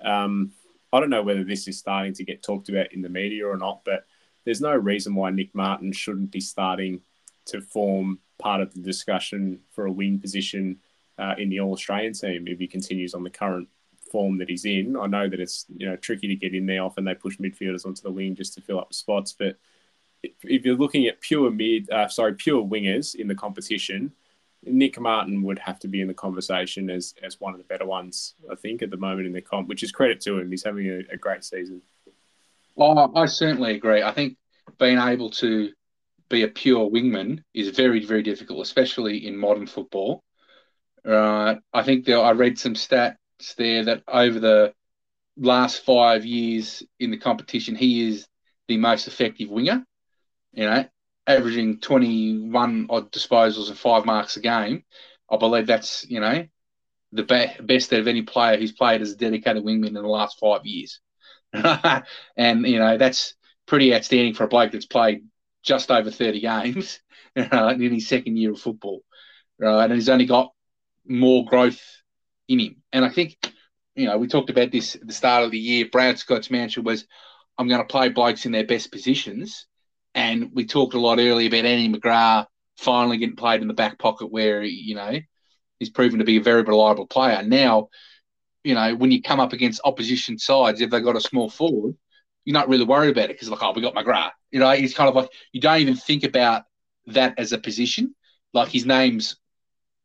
um, 0.03 0.53
I 0.93 1.01
don't 1.01 1.11
know 1.11 1.23
whether 1.23 1.45
this 1.45 1.69
is 1.69 1.79
starting 1.79 2.15
to 2.15 2.25
get 2.25 2.43
talked 2.43 2.69
about 2.69 2.93
in 2.93 3.03
the 3.03 3.09
media 3.09 3.47
or 3.47 3.57
not, 3.57 3.83
but 3.85 4.07
there's 4.45 4.61
no 4.61 4.75
reason 4.75 5.15
why 5.15 5.31
Nick 5.31 5.55
Martin 5.55 5.93
shouldn't 5.93 6.31
be 6.31 6.41
starting 6.41 7.01
to 7.47 7.61
form 7.61 8.21
part 8.39 8.61
of 8.61 8.73
the 8.75 8.81
discussion 8.81 9.61
for 9.73 9.87
a 9.87 9.93
wing 9.93 10.19
position 10.19 10.79
uh, 11.19 11.35
in 11.37 11.51
the 11.51 11.61
All 11.61 11.73
Australian 11.73 12.15
team 12.15 12.49
if 12.49 12.59
he 12.59 12.67
continues 12.67 13.13
on 13.13 13.23
the 13.23 13.31
current 13.31 13.69
form 14.11 14.39
that 14.39 14.49
he's 14.49 14.65
in. 14.65 14.97
I 14.97 15.07
know 15.07 15.29
that 15.29 15.41
it's 15.41 15.67
you 15.77 15.89
know 15.89 15.97
tricky 15.97 16.29
to 16.29 16.37
get 16.37 16.55
in 16.55 16.67
there. 16.67 16.83
Often 16.83 17.05
they 17.05 17.15
push 17.15 17.39
midfielders 17.39 17.87
onto 17.87 18.03
the 18.03 18.11
wing 18.11 18.35
just 18.35 18.55
to 18.55 18.61
fill 18.61 18.81
up 18.81 18.93
spots, 18.93 19.35
but 19.39 19.57
if 20.23 20.65
you're 20.65 20.77
looking 20.77 21.07
at 21.07 21.21
pure 21.21 21.51
mid, 21.51 21.91
uh, 21.91 22.09
sorry, 22.09 22.35
pure 22.35 22.63
wingers 22.63 23.15
in 23.15 23.29
the 23.29 23.35
competition, 23.35 24.13
Nick 24.65 25.01
Martin 25.01 25.43
would 25.43 25.59
have 25.59 25.79
to 25.81 25.89
be 25.89 26.01
in 26.01 26.09
the 26.09 26.15
conversation 26.15 26.91
as 26.91 27.15
as 27.23 27.41
one 27.41 27.55
of 27.55 27.59
the 27.59 27.65
better 27.65 27.87
ones, 27.87 28.35
I 28.51 28.55
think, 28.55 28.83
at 28.83 28.91
the 28.91 28.97
moment 28.97 29.27
in 29.27 29.33
the 29.33 29.41
comp, 29.41 29.69
which 29.69 29.83
is 29.83 29.93
credit 29.93 30.21
to 30.23 30.39
him. 30.39 30.51
He's 30.51 30.65
having 30.65 30.89
a, 30.89 30.99
a 31.13 31.17
great 31.17 31.45
season. 31.45 31.83
Well, 32.75 33.13
I 33.15 33.27
certainly 33.27 33.75
agree. 33.75 34.03
I 34.03 34.13
think 34.13 34.37
being 34.79 34.99
able 34.99 35.31
to 35.31 35.71
be 36.29 36.43
a 36.45 36.49
pure 36.49 36.89
wingman 36.89 37.43
is 37.53 37.71
very, 37.71 38.05
very 38.05 38.23
difficult, 38.23 38.63
especially 38.63 39.27
in 39.27 39.37
modern 39.37 39.67
football. 39.67 40.23
Uh, 41.05 41.57
I 41.73 41.83
think 41.83 42.05
there, 42.05 42.21
I 42.21 42.33
read 42.33 42.59
some 42.59 42.75
stats 42.75 43.17
there 43.57 43.85
that 43.87 44.03
over 44.09 44.39
the 44.39 44.75
last 45.37 45.85
five 45.85 46.25
years 46.25 46.83
in 46.99 47.11
the 47.11 47.17
competition, 47.17 47.75
he 47.75 48.09
is 48.09 48.27
the 48.69 48.77
most 48.77 49.09
effective 49.09 49.51
winger. 49.51 49.85
You 50.53 50.65
know, 50.65 50.85
averaging 51.27 51.81
21 51.81 52.87
odd 52.91 53.13
disposals 53.13 53.69
and 53.69 53.79
five 53.79 54.05
marks 54.05 54.37
a 54.37 54.41
game. 54.41 54.85
I 55.31 55.37
believe 55.37 55.67
that's, 55.67 56.05
you 56.09 56.21
know, 56.21 56.47
the 57.13 57.23
be- 57.23 57.63
best 57.63 57.93
out 57.93 58.01
of 58.01 58.09
any 58.09 58.23
player 58.23 58.57
who's 58.57 58.73
played 58.73 59.01
as 59.01 59.13
a 59.13 59.17
dedicated 59.17 59.65
wingman 59.65 59.89
in 59.89 59.95
the 59.95 60.03
last 60.03 60.39
five 60.41 60.65
years. 60.65 61.01
and, 61.53 62.67
you 62.67 62.79
know, 62.79 62.97
that's 62.97 63.35
pretty 63.67 63.95
outstanding 63.95 64.35
for 64.35 64.45
a 64.45 64.49
bloke 64.49 64.73
that's 64.73 64.87
played 64.87 65.23
just 65.63 65.91
over 65.91 66.11
30 66.11 66.41
games 66.41 67.01
uh, 67.37 67.75
in 67.79 67.95
his 67.95 68.09
second 68.09 68.37
year 68.37 68.53
of 68.53 68.61
football. 68.61 69.03
Right? 69.59 69.85
And 69.85 69.95
he's 69.95 70.09
only 70.09 70.27
got 70.27 70.53
more 71.07 71.45
growth 71.45 71.81
in 72.51 72.59
him. 72.59 72.83
And 72.93 73.05
I 73.05 73.09
think, 73.09 73.37
you 73.95 74.07
know, 74.07 74.19
we 74.19 74.27
talked 74.27 74.51
about 74.51 74.73
this 74.73 74.97
at 74.97 75.07
the 75.07 75.13
start 75.13 75.45
of 75.45 75.53
the 75.53 75.59
year. 75.59 75.89
Brad 75.91 76.19
Scott's 76.19 76.51
mantra 76.51 76.83
was, 76.83 77.07
I'm 77.57 77.69
going 77.69 77.81
to 77.81 77.87
play 77.87 78.09
blokes 78.09 78.45
in 78.45 78.53
their 78.53 78.67
best 78.67 78.91
positions. 78.91 79.67
And 80.15 80.51
we 80.53 80.67
talked 80.67 80.95
a 80.95 81.01
lot 81.01 81.21
earlier 81.21 81.47
about 81.47 81.65
Andy 81.65 81.89
McGrath 81.89 82.47
finally 82.77 83.19
getting 83.19 83.37
played 83.37 83.63
in 83.63 83.69
the 83.69 83.75
back 83.75 83.99
pocket 83.99 84.33
where, 84.33 84.63
you 84.63 84.97
know, 84.97 85.19
he's 85.79 85.91
proven 85.91 86.19
to 86.19 86.25
be 86.25 86.39
a 86.39 86.43
very 86.43 86.63
reliable 86.63 87.07
player. 87.07 87.43
Now, 87.43 87.89
you 88.65 88.75
know, 88.75 88.95
when 88.97 89.13
you 89.13 89.23
come 89.23 89.39
up 89.39 89.53
against 89.53 89.81
opposition 89.85 90.39
sides, 90.39 90.81
if 90.81 90.91
they've 90.91 91.05
got 91.05 91.17
a 91.17 91.21
small 91.21 91.49
forward, 91.49 91.95
you're 92.45 92.55
not 92.55 92.69
really 92.69 92.85
worried 92.85 93.11
about 93.11 93.31
it 93.31 93.35
because, 93.35 93.49
like, 93.49 93.63
oh, 93.63 93.73
we 93.73 93.83
got 93.83 93.95
McGrath. 93.95 94.33
You 94.51 94.59
know, 94.59 94.71
it's 94.71 94.95
kind 94.95 95.09
of 95.09 95.15
like 95.15 95.31
you 95.53 95.61
don't 95.61 95.81
even 95.81 95.95
think 95.95 96.25
about 96.25 96.65
that 97.07 97.39
as 97.39 97.53
a 97.53 97.59
position. 97.59 98.15
Like 98.53 98.69
his 98.69 98.87
name's 98.87 99.37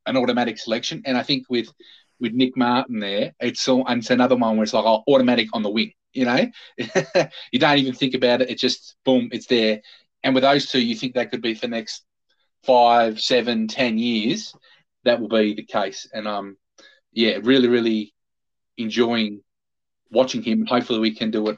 an 0.05 0.17
automatic 0.17 0.59
selection. 0.59 1.01
And 1.05 1.17
I 1.17 1.23
think 1.23 1.45
with 1.49 1.69
with 2.19 2.33
Nick 2.33 2.55
Martin 2.55 2.99
there, 2.99 3.33
it's 3.39 3.67
all, 3.67 3.85
and 3.87 4.01
it's 4.01 4.09
another 4.09 4.35
one 4.35 4.57
where 4.57 4.63
it's 4.63 4.73
like 4.73 4.85
oh, 4.85 5.03
automatic 5.07 5.49
on 5.53 5.63
the 5.63 5.69
wing. 5.69 5.93
You 6.13 6.25
know, 6.25 6.45
you 7.51 7.59
don't 7.59 7.77
even 7.77 7.93
think 7.93 8.13
about 8.13 8.41
it. 8.41 8.49
It's 8.49 8.61
just 8.61 8.95
boom, 9.03 9.29
it's 9.31 9.47
there. 9.47 9.81
And 10.23 10.33
with 10.33 10.43
those 10.43 10.65
two, 10.65 10.81
you 10.81 10.95
think 10.95 11.13
that 11.13 11.29
could 11.29 11.41
be 11.41 11.53
for 11.53 11.61
the 11.61 11.67
next 11.67 12.03
five, 12.63 13.19
seven, 13.19 13.67
ten 13.67 13.97
years. 13.97 14.55
That 15.03 15.19
will 15.19 15.27
be 15.27 15.53
the 15.53 15.63
case. 15.63 16.07
And 16.13 16.27
um, 16.27 16.57
yeah, 17.11 17.39
really, 17.43 17.67
really 17.67 18.13
enjoying 18.77 19.41
watching 20.09 20.41
him. 20.41 20.65
Hopefully, 20.65 20.99
we 20.99 21.13
can 21.13 21.31
do 21.31 21.49
it 21.49 21.57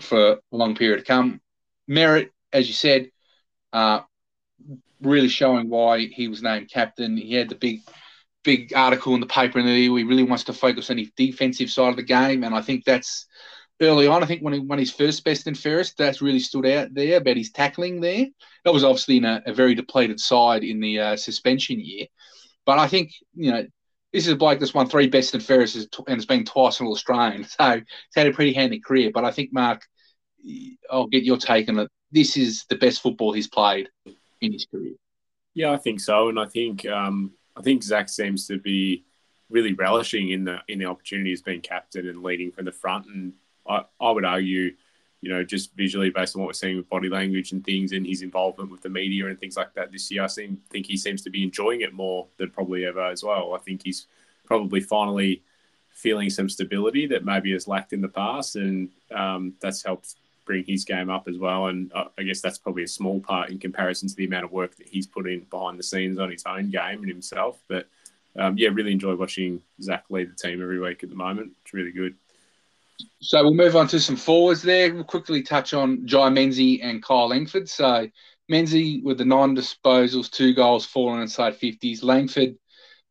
for 0.00 0.32
a 0.32 0.38
long 0.52 0.74
period 0.74 0.98
to 0.98 1.04
come. 1.04 1.40
Merrett, 1.88 2.30
as 2.52 2.68
you 2.68 2.74
said, 2.74 3.10
uh, 3.72 4.00
really 5.00 5.28
showing 5.28 5.68
why 5.68 6.06
he 6.06 6.28
was 6.28 6.42
named 6.42 6.70
captain. 6.70 7.16
He 7.16 7.34
had 7.34 7.48
the 7.48 7.54
big, 7.54 7.80
big 8.48 8.72
article 8.74 9.12
in 9.14 9.20
the 9.20 9.26
paper 9.26 9.58
in 9.58 9.66
the 9.66 9.72
year. 9.72 9.98
He 9.98 10.04
really 10.04 10.22
wants 10.22 10.44
to 10.44 10.54
focus 10.54 10.88
on 10.88 10.96
his 10.96 11.10
defensive 11.14 11.70
side 11.70 11.90
of 11.90 11.96
the 11.96 12.02
game, 12.02 12.44
and 12.44 12.54
I 12.54 12.62
think 12.62 12.82
that's 12.82 13.26
early 13.82 14.06
on. 14.06 14.22
I 14.22 14.26
think 14.26 14.40
when 14.40 14.54
he 14.54 14.58
won 14.60 14.78
his 14.78 14.90
first 14.90 15.22
best 15.22 15.46
and 15.46 15.58
fairest, 15.58 15.98
that's 15.98 16.22
really 16.22 16.38
stood 16.40 16.64
out 16.64 16.94
there 16.94 17.18
about 17.18 17.36
his 17.36 17.50
tackling 17.50 18.00
there. 18.00 18.24
That 18.64 18.72
was 18.72 18.84
obviously 18.84 19.18
in 19.18 19.26
a, 19.26 19.42
a 19.44 19.52
very 19.52 19.74
depleted 19.74 20.18
side 20.18 20.64
in 20.64 20.80
the 20.80 20.98
uh, 20.98 21.16
suspension 21.16 21.78
year, 21.78 22.06
but 22.64 22.78
I 22.78 22.88
think 22.88 23.12
you 23.34 23.52
know. 23.52 23.66
This 24.10 24.26
is 24.26 24.32
a 24.32 24.36
bloke 24.36 24.58
that's 24.58 24.72
won 24.72 24.88
three 24.88 25.06
best 25.06 25.34
and 25.34 25.42
fairest 25.42 25.76
and 25.76 26.16
has 26.16 26.24
been 26.24 26.46
twice 26.46 26.80
an 26.80 26.86
All 26.86 26.94
Australian. 26.94 27.44
So 27.58 27.72
he's 27.74 27.84
had 28.16 28.26
a 28.26 28.32
pretty 28.32 28.54
handy 28.54 28.80
career. 28.80 29.10
But 29.12 29.26
I 29.26 29.30
think, 29.30 29.52
Mark, 29.52 29.82
I'll 30.90 31.08
get 31.08 31.24
your 31.24 31.36
take 31.36 31.68
on 31.68 31.78
it. 31.78 31.90
This 32.10 32.38
is 32.38 32.64
the 32.70 32.76
best 32.76 33.02
football 33.02 33.34
he's 33.34 33.48
played 33.48 33.90
in 34.40 34.54
his 34.54 34.64
career. 34.64 34.94
Yeah, 35.52 35.72
I 35.72 35.76
think 35.76 36.00
so, 36.00 36.30
and 36.30 36.40
I 36.40 36.46
think 36.46 36.86
um, 36.86 37.32
I 37.58 37.62
think 37.62 37.82
Zach 37.82 38.08
seems 38.08 38.46
to 38.46 38.58
be 38.58 39.04
really 39.50 39.72
relishing 39.72 40.30
in 40.30 40.44
the 40.44 40.58
in 40.68 40.78
the 40.78 40.84
opportunity 40.84 41.32
as 41.32 41.42
being 41.42 41.60
captain 41.60 42.08
and 42.08 42.22
leading 42.22 42.52
from 42.52 42.66
the 42.66 42.72
front. 42.72 43.06
And 43.06 43.32
I, 43.68 43.84
I 44.00 44.10
would 44.10 44.24
argue, 44.24 44.74
you 45.20 45.30
know, 45.30 45.42
just 45.42 45.74
visually 45.74 46.10
based 46.10 46.36
on 46.36 46.42
what 46.42 46.46
we're 46.46 46.52
seeing 46.52 46.76
with 46.76 46.88
body 46.88 47.08
language 47.08 47.52
and 47.52 47.64
things, 47.64 47.92
and 47.92 48.06
his 48.06 48.22
involvement 48.22 48.70
with 48.70 48.82
the 48.82 48.88
media 48.88 49.26
and 49.26 49.38
things 49.38 49.56
like 49.56 49.74
that 49.74 49.90
this 49.90 50.10
year, 50.10 50.22
I 50.22 50.28
seem, 50.28 50.60
think 50.70 50.86
he 50.86 50.96
seems 50.96 51.22
to 51.22 51.30
be 51.30 51.42
enjoying 51.42 51.80
it 51.80 51.92
more 51.92 52.28
than 52.36 52.50
probably 52.50 52.84
ever 52.84 53.04
as 53.06 53.24
well. 53.24 53.54
I 53.54 53.58
think 53.58 53.82
he's 53.82 54.06
probably 54.44 54.80
finally 54.80 55.42
feeling 55.90 56.30
some 56.30 56.48
stability 56.48 57.06
that 57.08 57.24
maybe 57.24 57.52
has 57.52 57.66
lacked 57.66 57.92
in 57.92 58.00
the 58.00 58.08
past, 58.08 58.54
and 58.54 58.90
um, 59.12 59.54
that's 59.60 59.82
helped 59.82 60.14
bring 60.48 60.64
his 60.64 60.84
game 60.84 61.10
up 61.10 61.28
as 61.28 61.38
well. 61.38 61.66
And 61.66 61.92
uh, 61.92 62.06
I 62.18 62.22
guess 62.22 62.40
that's 62.40 62.58
probably 62.58 62.82
a 62.82 62.88
small 62.88 63.20
part 63.20 63.50
in 63.50 63.58
comparison 63.58 64.08
to 64.08 64.14
the 64.16 64.24
amount 64.24 64.46
of 64.46 64.50
work 64.50 64.74
that 64.76 64.88
he's 64.88 65.06
put 65.06 65.28
in 65.28 65.40
behind 65.40 65.78
the 65.78 65.82
scenes 65.82 66.18
on 66.18 66.30
his 66.30 66.42
own 66.46 66.70
game 66.70 67.00
and 67.00 67.08
himself. 67.08 67.60
But 67.68 67.86
um, 68.36 68.56
yeah, 68.56 68.70
really 68.72 68.92
enjoy 68.92 69.14
watching 69.14 69.60
Zach 69.80 70.04
lead 70.08 70.30
the 70.30 70.34
team 70.34 70.62
every 70.62 70.80
week 70.80 71.04
at 71.04 71.10
the 71.10 71.16
moment. 71.16 71.52
It's 71.62 71.74
really 71.74 71.92
good. 71.92 72.14
So 73.20 73.42
we'll 73.42 73.54
move 73.54 73.76
on 73.76 73.86
to 73.88 74.00
some 74.00 74.16
forwards 74.16 74.62
there. 74.62 74.92
We'll 74.92 75.04
quickly 75.04 75.42
touch 75.42 75.74
on 75.74 76.06
Jye 76.06 76.30
Menzie 76.30 76.80
and 76.82 77.02
Kyle 77.02 77.28
Langford. 77.28 77.68
So 77.68 78.08
Menzie 78.50 79.02
with 79.02 79.18
the 79.18 79.24
nine 79.24 79.54
disposals, 79.54 80.30
two 80.30 80.54
goals, 80.54 80.86
four 80.86 81.20
inside 81.20 81.60
50s. 81.60 82.02
Langford 82.02 82.56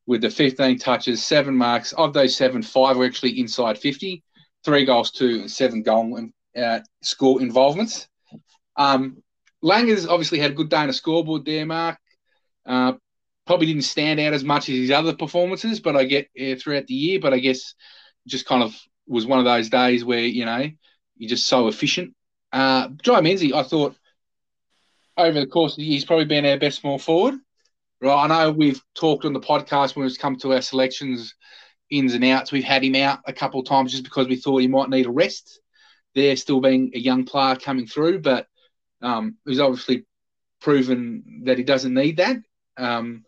with 0.08 0.22
the 0.22 0.30
15 0.30 0.80
touches, 0.80 1.24
seven 1.24 1.56
marks. 1.56 1.94
Of 1.94 2.14
those 2.14 2.36
seven, 2.36 2.64
five 2.64 2.98
were 2.98 3.06
actually 3.06 3.40
inside 3.40 3.78
50, 3.78 4.24
three 4.66 4.86
goals, 4.86 5.12
two, 5.12 5.42
and 5.42 5.52
seven 5.52 5.84
goal 5.84 6.32
uh, 6.58 6.80
score 7.02 7.42
involvements. 7.42 8.08
Um, 8.76 9.24
has 9.64 10.08
obviously 10.08 10.40
had 10.40 10.52
a 10.52 10.56
good 10.56 10.70
day 10.70 10.78
on 10.78 10.88
the 10.88 10.94
scoreboard 10.94 11.46
there, 11.46 11.66
Mark. 11.66 11.98
Uh, 12.66 12.94
probably 13.46 13.68
didn't 13.68 13.84
stand 13.84 14.20
out 14.20 14.34
as 14.34 14.44
much 14.44 14.70
as 14.70 14.76
his 14.76 14.92
other 14.92 15.16
performances, 15.16 15.80
but 15.80 15.96
I 15.96 16.04
get 16.04 16.30
uh, 16.40 16.56
throughout 16.56 16.88
the 16.88 16.94
year. 16.94 17.20
But 17.20 17.34
I 17.34 17.40
guess 17.40 17.74
just 18.28 18.46
kind 18.46 18.62
of 18.62 18.76
was 19.08 19.26
one 19.26 19.40
of 19.40 19.46
those 19.46 19.70
days 19.70 20.04
where 20.04 20.20
you 20.20 20.46
know 20.46 20.70
you're 21.16 21.30
just 21.30 21.48
so 21.48 21.68
efficient. 21.68 22.14
Uh, 22.52 22.90
Jye 23.02 23.22
Menzie, 23.22 23.54
I 23.54 23.64
thought 23.64 23.96
over 25.18 25.40
the 25.40 25.48
course 25.48 25.74
of 25.74 25.78
the 25.78 25.84
year, 25.84 25.94
he's 25.94 26.06
probably 26.06 26.26
been 26.26 26.46
our 26.46 26.58
best 26.58 26.82
small 26.82 27.00
forward. 27.00 27.36
Right, 28.00 28.24
I 28.24 28.28
know 28.28 28.52
we've 28.52 28.82
talked 28.94 29.26
on 29.26 29.34
the 29.34 29.40
podcast 29.40 29.96
when 29.96 30.06
it's 30.06 30.18
come 30.18 30.36
to 30.38 30.54
our 30.54 30.62
selections, 30.62 31.34
ins 31.90 32.14
and 32.14 32.24
outs. 32.26 32.52
We've 32.52 32.64
had 32.64 32.84
him 32.84 32.96
out 32.96 33.20
a 33.26 33.34
couple 33.34 33.60
of 33.60 33.66
times 33.66 33.92
just 33.92 34.04
because 34.04 34.28
we 34.28 34.36
thought 34.36 34.62
he 34.62 34.68
might 34.68 34.90
need 34.90 35.08
a 35.08 35.12
rest 35.12 35.60
there, 36.18 36.36
still 36.36 36.60
being 36.60 36.92
a 36.96 37.00
young 37.00 37.24
player 37.24 37.56
coming 37.56 37.88
through, 37.88 38.20
but 38.20 38.48
um, 39.02 39.38
he's 39.46 39.60
obviously 39.60 40.06
proven 40.60 41.44
that 41.46 41.58
he 41.58 41.64
doesn't 41.64 41.94
need 41.94 42.18
that. 42.18 42.38
Um, 42.76 43.24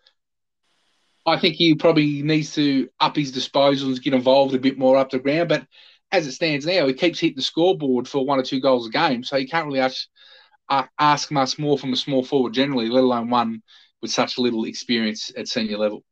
I 1.26 1.38
think 1.38 1.56
he 1.56 1.76
probably 1.76 2.24
needs 2.24 2.56
to 2.56 2.90
up 3.00 3.16
his 3.16 3.32
disposals, 3.32 4.02
get 4.02 4.14
involved 4.14 4.56
a 4.56 4.60
bit 4.60 4.80
more 4.80 4.98
up 4.98 5.12
the 5.12 5.20
ground. 5.20 5.50
But 5.50 5.68
as 6.12 6.26
it 6.26 6.32
stands 6.32 6.66
now, 6.66 6.88
he 6.88 6.94
keeps 6.94 7.20
hitting 7.20 7.36
the 7.36 7.44
scoreboard 7.44 8.08
for 8.08 8.26
one 8.26 8.40
or 8.40 8.44
two 8.44 8.60
goals 8.60 8.88
a 8.88 8.90
game, 8.90 9.24
so 9.24 9.38
you 9.38 9.48
can't 9.48 9.68
really 9.68 9.80
ask, 9.80 10.08
uh, 10.70 10.86
ask 10.98 11.32
much 11.32 11.60
more 11.60 11.78
from 11.78 11.94
a 11.94 11.98
small 11.98 12.24
forward 12.24 12.54
generally, 12.54 12.90
let 12.90 13.04
alone 13.04 13.30
one 13.30 13.62
with 14.02 14.12
such 14.12 14.40
little 14.40 14.66
experience 14.66 15.32
at 15.38 15.48
senior 15.48 15.78
level. 15.78 16.04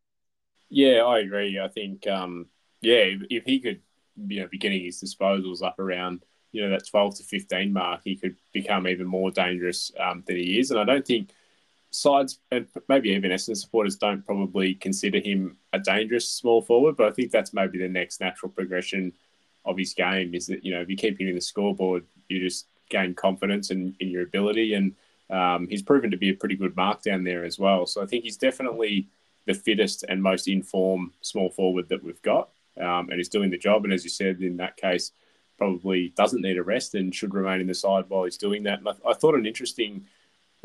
Yeah, 0.69 1.03
I 1.03 1.19
agree. 1.19 1.59
I 1.59 1.69
think, 1.69 2.05
um, 2.05 2.47
yeah, 2.81 2.97
if, 2.97 3.21
if 3.29 3.43
he 3.45 3.59
could, 3.59 3.81
you 4.27 4.41
know, 4.41 4.47
be 4.47 4.57
getting 4.57 4.83
his 4.83 5.01
disposals 5.01 5.63
up 5.63 5.79
around 5.79 6.23
you 6.51 6.61
know 6.61 6.69
that 6.69 6.87
12 6.87 7.17
to 7.17 7.23
15 7.23 7.73
mark, 7.73 8.01
he 8.03 8.15
could 8.15 8.35
become 8.53 8.87
even 8.87 9.07
more 9.07 9.31
dangerous 9.31 9.91
um, 9.99 10.23
than 10.25 10.37
he 10.37 10.59
is. 10.59 10.71
And 10.71 10.79
I 10.79 10.83
don't 10.83 11.05
think 11.05 11.29
sides 11.89 12.39
and 12.51 12.67
maybe 12.89 13.09
even 13.09 13.31
Essendon 13.31 13.57
supporters 13.57 13.95
don't 13.95 14.25
probably 14.25 14.75
consider 14.75 15.19
him 15.19 15.57
a 15.73 15.79
dangerous 15.79 16.29
small 16.29 16.61
forward, 16.61 16.97
but 16.97 17.07
I 17.07 17.11
think 17.11 17.31
that's 17.31 17.53
maybe 17.53 17.77
the 17.77 17.87
next 17.87 18.19
natural 18.19 18.51
progression 18.51 19.13
of 19.65 19.77
his 19.77 19.93
game 19.93 20.33
is 20.33 20.47
that 20.47 20.63
you 20.63 20.73
know 20.73 20.81
if 20.81 20.89
you 20.89 20.95
keep 20.95 21.19
hitting 21.19 21.35
the 21.35 21.41
scoreboard, 21.41 22.05
you 22.29 22.39
just 22.39 22.67
gain 22.89 23.13
confidence 23.13 23.71
in, 23.71 23.95
in 23.99 24.09
your 24.09 24.23
ability, 24.23 24.73
and 24.73 24.95
um, 25.29 25.67
he's 25.67 25.81
proven 25.81 26.09
to 26.11 26.17
be 26.17 26.29
a 26.29 26.33
pretty 26.33 26.55
good 26.55 26.75
mark 26.75 27.01
down 27.01 27.23
there 27.23 27.43
as 27.43 27.59
well. 27.59 27.85
So 27.85 28.01
I 28.01 28.05
think 28.05 28.23
he's 28.23 28.37
definitely 28.37 29.07
the 29.45 29.53
fittest 29.53 30.03
and 30.07 30.21
most 30.21 30.47
informed 30.47 31.11
small 31.21 31.49
forward 31.49 31.89
that 31.89 32.03
we've 32.03 32.21
got, 32.21 32.49
um, 32.79 33.09
and 33.09 33.13
he's 33.13 33.29
doing 33.29 33.49
the 33.49 33.57
job. 33.57 33.83
And 33.83 33.93
as 33.93 34.03
you 34.03 34.09
said, 34.09 34.41
in 34.41 34.57
that 34.57 34.77
case, 34.77 35.11
probably 35.57 36.13
doesn't 36.15 36.41
need 36.41 36.57
a 36.57 36.63
rest 36.63 36.95
and 36.95 37.13
should 37.13 37.33
remain 37.33 37.61
in 37.61 37.67
the 37.67 37.73
side 37.73 38.05
while 38.07 38.23
he's 38.23 38.37
doing 38.37 38.63
that. 38.63 38.79
And 38.79 38.89
I, 38.89 38.93
I 39.09 39.13
thought 39.13 39.35
an 39.35 39.45
interesting 39.45 40.05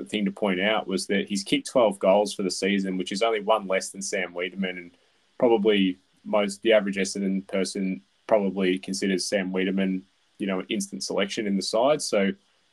thing 0.08 0.24
to 0.24 0.32
point 0.32 0.60
out 0.60 0.86
was 0.86 1.06
that 1.06 1.28
he's 1.28 1.44
kicked 1.44 1.70
12 1.70 1.98
goals 1.98 2.34
for 2.34 2.42
the 2.42 2.50
season, 2.50 2.96
which 2.96 3.12
is 3.12 3.22
only 3.22 3.40
one 3.40 3.66
less 3.66 3.90
than 3.90 4.02
Sam 4.02 4.34
Weideman. 4.34 4.70
and 4.70 4.90
probably 5.38 5.98
most 6.24 6.62
the 6.62 6.72
average 6.72 6.96
Essendon 6.96 7.46
person 7.48 8.00
probably 8.26 8.78
considers 8.78 9.26
Sam 9.26 9.52
Weideman, 9.52 10.02
you 10.38 10.46
know, 10.46 10.60
an 10.60 10.66
instant 10.68 11.02
selection 11.02 11.46
in 11.46 11.56
the 11.56 11.62
side. 11.62 12.00
So 12.00 12.30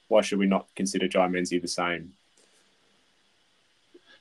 why 0.07 0.21
should 0.21 0.39
we 0.39 0.45
not 0.45 0.67
consider 0.75 1.07
Jye 1.07 1.27
Menzie 1.27 1.61
the 1.61 1.67
same? 1.67 2.13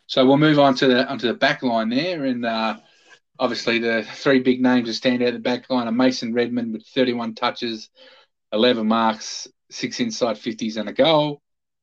So 0.07 0.25
we'll 0.25 0.39
move 0.39 0.59
on 0.59 0.75
to 0.77 0.87
the 0.87 1.07
onto 1.07 1.27
the 1.27 1.35
back 1.35 1.63
line 1.63 1.91
there, 1.91 2.25
and 2.25 2.47
uh, 2.47 2.79
obviously 3.39 3.79
the 3.79 4.05
three 4.15 4.41
big 4.41 4.61
names 4.61 4.89
that 4.89 4.95
stand 4.95 5.23
out 5.23 5.33
the 5.33 5.39
back 5.39 5.71
line 5.71 5.87
are 5.87 5.93
Mason 5.93 6.33
Redman 6.33 6.73
with 6.73 6.87
31 6.87 7.35
touches, 7.35 7.91
11 8.53 8.87
marks, 8.87 9.47
six 9.71 10.01
inside 10.01 10.37
50s, 10.37 10.77
and 10.77 10.89
a 10.89 10.93
goal. 10.93 11.41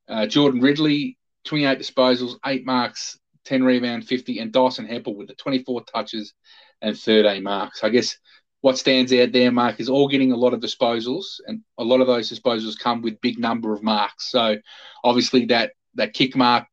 Uh, 0.08 0.26
Jordan 0.26 0.62
Ridley, 0.62 1.18
28 1.46 1.80
disposals, 1.80 2.36
eight 2.46 2.65
marks, 2.65 3.18
10 3.46 3.63
rebound, 3.63 4.08
50, 4.08 4.39
and 4.39 4.52
Dyson 4.52 4.88
Heppell 4.88 5.15
with 5.15 5.28
the 5.28 5.36
24 5.36 5.84
touches 5.86 6.34
and 6.82 6.98
13 6.98 7.44
marks. 7.44 7.84
I 7.84 7.89
guess 7.89 8.18
what 8.62 8.78
stands 8.78 9.13
out 9.13 9.32
there, 9.32 9.52
Mark, 9.52 9.80
is 9.80 9.89
all 9.89 10.08
getting 10.08 10.32
a 10.32 10.38
lot 10.38 10.54
of 10.54 10.60
disposals, 10.60 11.26
and 11.46 11.62
a 11.78 11.84
lot 11.84 12.02
of 12.02 12.08
those 12.08 12.32
disposals 12.32 12.78
come 12.78 13.02
with 13.02 13.22
big 13.22 13.38
number 13.38 13.74
of 13.74 13.84
marks. 13.84 14.32
So 14.32 14.58
obviously 15.04 15.46
that 15.46 15.74
that 15.94 16.13
kick 16.13 16.36
mark 16.36 16.65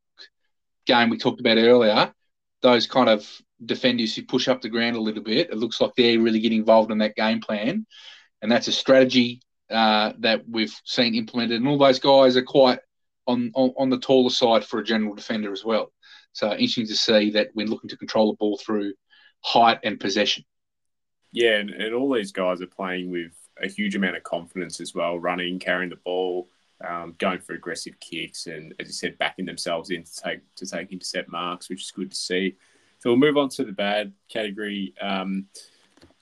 game 0.87 1.11
we 1.11 1.19
talked 1.19 1.41
about 1.41 1.59
earlier, 1.59 2.13
those 2.63 2.87
kind 2.87 3.09
of 3.09 3.29
defenders 3.65 4.15
who 4.15 4.23
push 4.23 4.49
up 4.49 4.61
the 4.61 4.69
ground 4.69 4.97
a 4.97 5.01
little 5.01 5.23
bit, 5.23 5.51
it 5.51 5.57
looks 5.57 5.81
like 5.81 5.93
they're 5.97 6.21
really 6.21 6.41
getting 6.41 6.61
involved 6.61 6.91
in 6.91 6.99
that 6.99 7.17
game 7.17 7.41
plan, 7.41 7.87
and 8.41 8.51
that's 8.51 8.69
a 8.69 8.73
strategy 8.73 9.41
uh, 9.71 10.13
that 10.19 10.43
we've 10.49 10.75
seen 10.85 11.15
implemented. 11.15 11.59
And 11.59 11.69
all 11.69 11.79
those 11.79 11.99
guys 11.99 12.37
are 12.37 12.43
quite 12.43 12.79
on, 13.27 13.53
on, 13.55 13.73
on 13.79 13.91
the 13.91 13.99
taller 13.99 14.31
side 14.31 14.65
for 14.65 14.81
a 14.81 14.85
general 14.85 15.15
defender 15.15 15.53
as 15.53 15.65
well. 15.65 15.93
So 16.33 16.51
interesting 16.51 16.87
to 16.87 16.97
see 16.97 17.31
that 17.33 17.51
we're 17.55 17.67
looking 17.67 17.91
to 17.91 17.97
control 17.97 18.33
the 18.33 18.37
ball 18.37 18.59
through 18.59 18.95
height 19.41 19.79
and 19.85 20.01
possession. 20.01 20.45
Yeah, 21.31 21.57
and, 21.57 21.71
and 21.71 21.95
all 21.95 22.13
these 22.13 22.33
guys 22.33 22.61
are 22.61 22.67
playing 22.67 23.11
with 23.11 23.33
a 23.63 23.69
huge 23.69 23.95
amount 23.95 24.17
of 24.17 24.23
confidence 24.23 24.81
as 24.81 24.95
well, 24.95 25.19
running, 25.19 25.59
carrying 25.59 25.91
the 25.91 25.97
ball, 25.97 26.49
um, 26.87 27.15
going 27.19 27.39
for 27.39 27.55
aggressive 27.55 27.99
kicks, 28.01 28.47
and 28.47 28.75
as 28.81 28.89
you 28.89 28.93
said, 28.93 29.19
backing 29.19 29.47
themselves 29.47 29.91
in 29.91 30.05
to 30.05 30.17
take 30.17 30.55
to 30.57 30.67
take 30.67 30.93
intercept 30.93 31.31
marks, 31.31 31.69
which 31.69 31.83
is 31.83 31.91
good 31.91 32.11
to 32.11 32.17
see. 32.17 32.57
So 33.03 33.11
we'll 33.11 33.19
move 33.19 33.37
on 33.37 33.49
to 33.49 33.65
the 33.65 33.73
bad 33.73 34.13
category. 34.29 34.95
Um, 35.01 35.47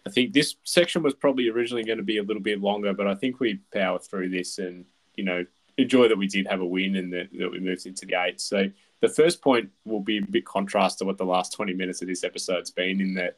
I 0.07 0.09
think 0.09 0.33
this 0.33 0.57
section 0.65 1.03
was 1.03 1.13
probably 1.13 1.51
originally 1.51 1.85
going 1.85 1.99
to 1.99 2.05
be 2.05 2.17
a 2.17 2.23
little 2.23 2.43
bit 2.43 2.63
longer, 2.63 2.95
but 2.95 3.07
I 3.07 3.15
think 3.15 3.39
we 3.39 3.61
power 3.71 3.99
through 3.99 4.31
this 4.31 4.59
and 4.59 4.87
you 5.15 5.25
know 5.25 5.45
enjoy 5.77 6.09
that 6.09 6.17
we 6.17 6.27
did 6.27 6.47
have 6.47 6.63
a 6.63 6.65
win 6.65 6.97
and 6.97 7.13
that, 7.13 7.29
that 7.39 7.53
we 7.53 7.61
moved 7.61 7.85
into 7.85 8.07
the 8.07 8.15
eight. 8.15 8.41
So 8.41 8.71
the 9.01 9.11
first 9.11 9.43
point 9.43 9.69
will 9.85 10.01
be 10.01 10.19
a 10.19 10.23
bit 10.23 10.47
contrast 10.47 10.99
to 10.99 11.05
what 11.05 11.19
the 11.19 11.25
last 11.27 11.53
20 11.53 11.75
minutes 11.75 12.01
of 12.01 12.09
this 12.09 12.25
episode's 12.25 12.71
been 12.71 13.03
in 13.03 13.13
that 13.15 13.37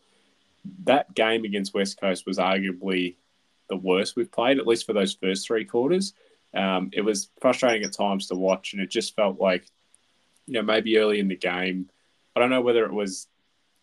that 0.85 1.12
game 1.12 1.44
against 1.44 1.74
West 1.74 2.00
Coast 2.00 2.24
was 2.24 2.38
arguably 2.38 3.16
the 3.68 3.76
worst 3.76 4.14
we've 4.14 4.31
played, 4.31 4.61
at 4.61 4.68
least 4.68 4.87
for 4.87 4.92
those 4.92 5.14
first 5.14 5.48
three 5.48 5.64
quarters. 5.64 6.14
Um, 6.55 6.90
it 6.92 7.00
was 7.00 7.28
frustrating 7.40 7.83
at 7.83 7.92
times 7.92 8.28
to 8.28 8.37
watch, 8.37 8.72
and 8.72 8.81
it 8.81 8.88
just 8.88 9.16
felt 9.16 9.40
like, 9.40 9.66
you 10.46 10.55
know, 10.55 10.62
maybe 10.62 10.96
early 10.98 11.18
in 11.18 11.26
the 11.26 11.37
game, 11.37 11.90
I 12.37 12.40
don't 12.40 12.50
know 12.50 12.61
whether 12.61 12.85
it 12.85 12.92
was 12.92 13.26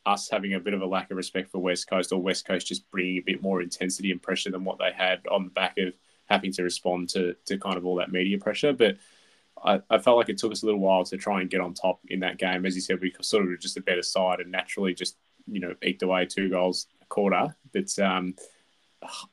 us 0.06 0.30
having 0.30 0.54
a 0.54 0.60
bit 0.60 0.74
of 0.74 0.82
a 0.82 0.86
lack 0.86 1.12
of 1.12 1.18
respect 1.18 1.52
for 1.52 1.60
West 1.60 1.90
Coast 1.90 2.12
or 2.12 2.22
West 2.22 2.46
Coast 2.48 2.68
just 2.68 2.90
bringing 2.92 3.18
a 3.18 3.22
bit 3.22 3.42
more 3.42 3.62
intensity 3.62 4.12
and 4.12 4.22
pressure 4.22 4.52
than 4.52 4.64
what 4.64 4.80
they 4.80 4.92
had 4.96 5.26
on 5.28 5.46
the 5.46 5.50
back 5.50 5.78
of 5.78 5.94
having 6.30 6.52
to 6.54 6.64
respond 6.64 7.10
to, 7.10 7.36
to 7.46 7.58
kind 7.58 7.78
of 7.78 7.86
all 7.86 7.96
that 7.96 8.12
media 8.12 8.38
pressure. 8.38 8.74
But 8.74 8.98
I, 9.64 9.82
I, 9.90 9.98
felt 9.98 10.18
like 10.18 10.30
it 10.30 10.38
took 10.38 10.52
us 10.52 10.64
a 10.64 10.66
little 10.66 10.80
while 10.80 11.04
to 11.06 11.18
try 11.18 11.42
and 11.42 11.50
get 11.50 11.62
on 11.62 11.74
top 11.74 12.00
in 12.08 12.22
that 12.22 12.38
game. 12.38 12.66
As 12.66 12.76
you 12.76 12.82
said, 12.82 13.02
we 13.02 13.14
sort 13.22 13.44
of 13.44 13.50
were 13.50 13.58
just 13.58 13.78
a 13.78 13.82
better 13.82 14.04
side 14.04 14.40
and 14.40 14.52
naturally 14.52 14.94
just, 14.94 15.18
you 15.48 15.60
know, 15.60 15.76
eked 15.82 16.04
away 16.04 16.26
two 16.26 16.50
goals 16.50 16.88
a 17.02 17.06
quarter. 17.06 17.56
But 17.74 17.98
um, 18.00 18.36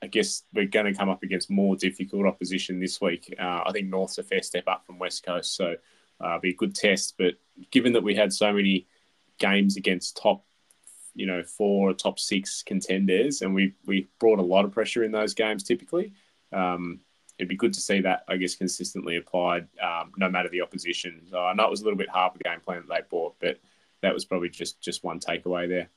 I 0.02 0.07
guess 0.07 0.42
we're 0.52 0.66
going 0.66 0.87
to 0.87 0.94
come 0.94 1.09
up 1.09 1.22
against 1.22 1.50
more 1.50 1.76
difficult 1.76 2.26
opposition 2.26 2.81
this 2.81 3.00
week. 3.00 3.35
Uh, 3.38 3.62
I 3.66 3.70
think 3.72 3.88
North's 3.88 4.18
a 4.18 4.22
fair 4.22 4.42
step 4.42 4.64
up 4.66 4.85
from 4.87 4.98
West 4.98 5.24
Coast, 5.24 5.55
so 5.55 5.74
uh, 6.20 6.38
be 6.38 6.50
a 6.50 6.55
good 6.55 6.74
test. 6.74 7.14
But 7.18 7.35
given 7.70 7.92
that 7.92 8.02
we 8.02 8.14
had 8.14 8.33
so 8.33 8.52
many 8.52 8.87
games 9.38 9.76
against 9.76 10.16
top, 10.16 10.44
you 11.16 11.26
know, 11.26 11.42
four 11.42 11.92
top 11.94 12.18
six 12.18 12.62
contenders, 12.62 13.42
and 13.42 13.55
we 13.55 13.74
we 13.87 14.09
brought 14.18 14.38
a 14.38 14.42
lot 14.42 14.64
of 14.64 14.72
pressure 14.72 15.02
in 15.02 15.12
those 15.12 15.35
games 15.35 15.64
typically. 15.64 16.12
Um, 16.52 17.00
it'd 17.38 17.48
be 17.48 17.57
good 17.57 17.74
to 17.74 17.81
see 17.81 18.00
that, 18.00 18.24
I 18.29 18.37
guess, 18.37 18.55
consistently 18.55 19.16
applied, 19.16 19.68
um, 19.83 20.12
no 20.16 20.29
matter 20.29 20.48
the 20.48 20.62
opposition. 20.62 21.22
So 21.31 21.38
I 21.38 21.55
know 21.55 21.64
it 21.64 21.70
was 21.70 21.81
a 21.81 21.85
little 21.85 21.98
bit 21.98 22.09
hard 22.09 22.33
for 22.33 22.38
game 22.38 22.61
plan 22.61 22.85
that 22.87 22.94
they 22.94 23.02
bought, 23.09 23.35
but 23.40 23.59
that 24.02 24.14
was 24.14 24.24
probably 24.24 24.48
just 24.48 24.81
just 24.81 25.05
one 25.05 25.20
takeaway 25.20 25.68
there. 25.68 25.90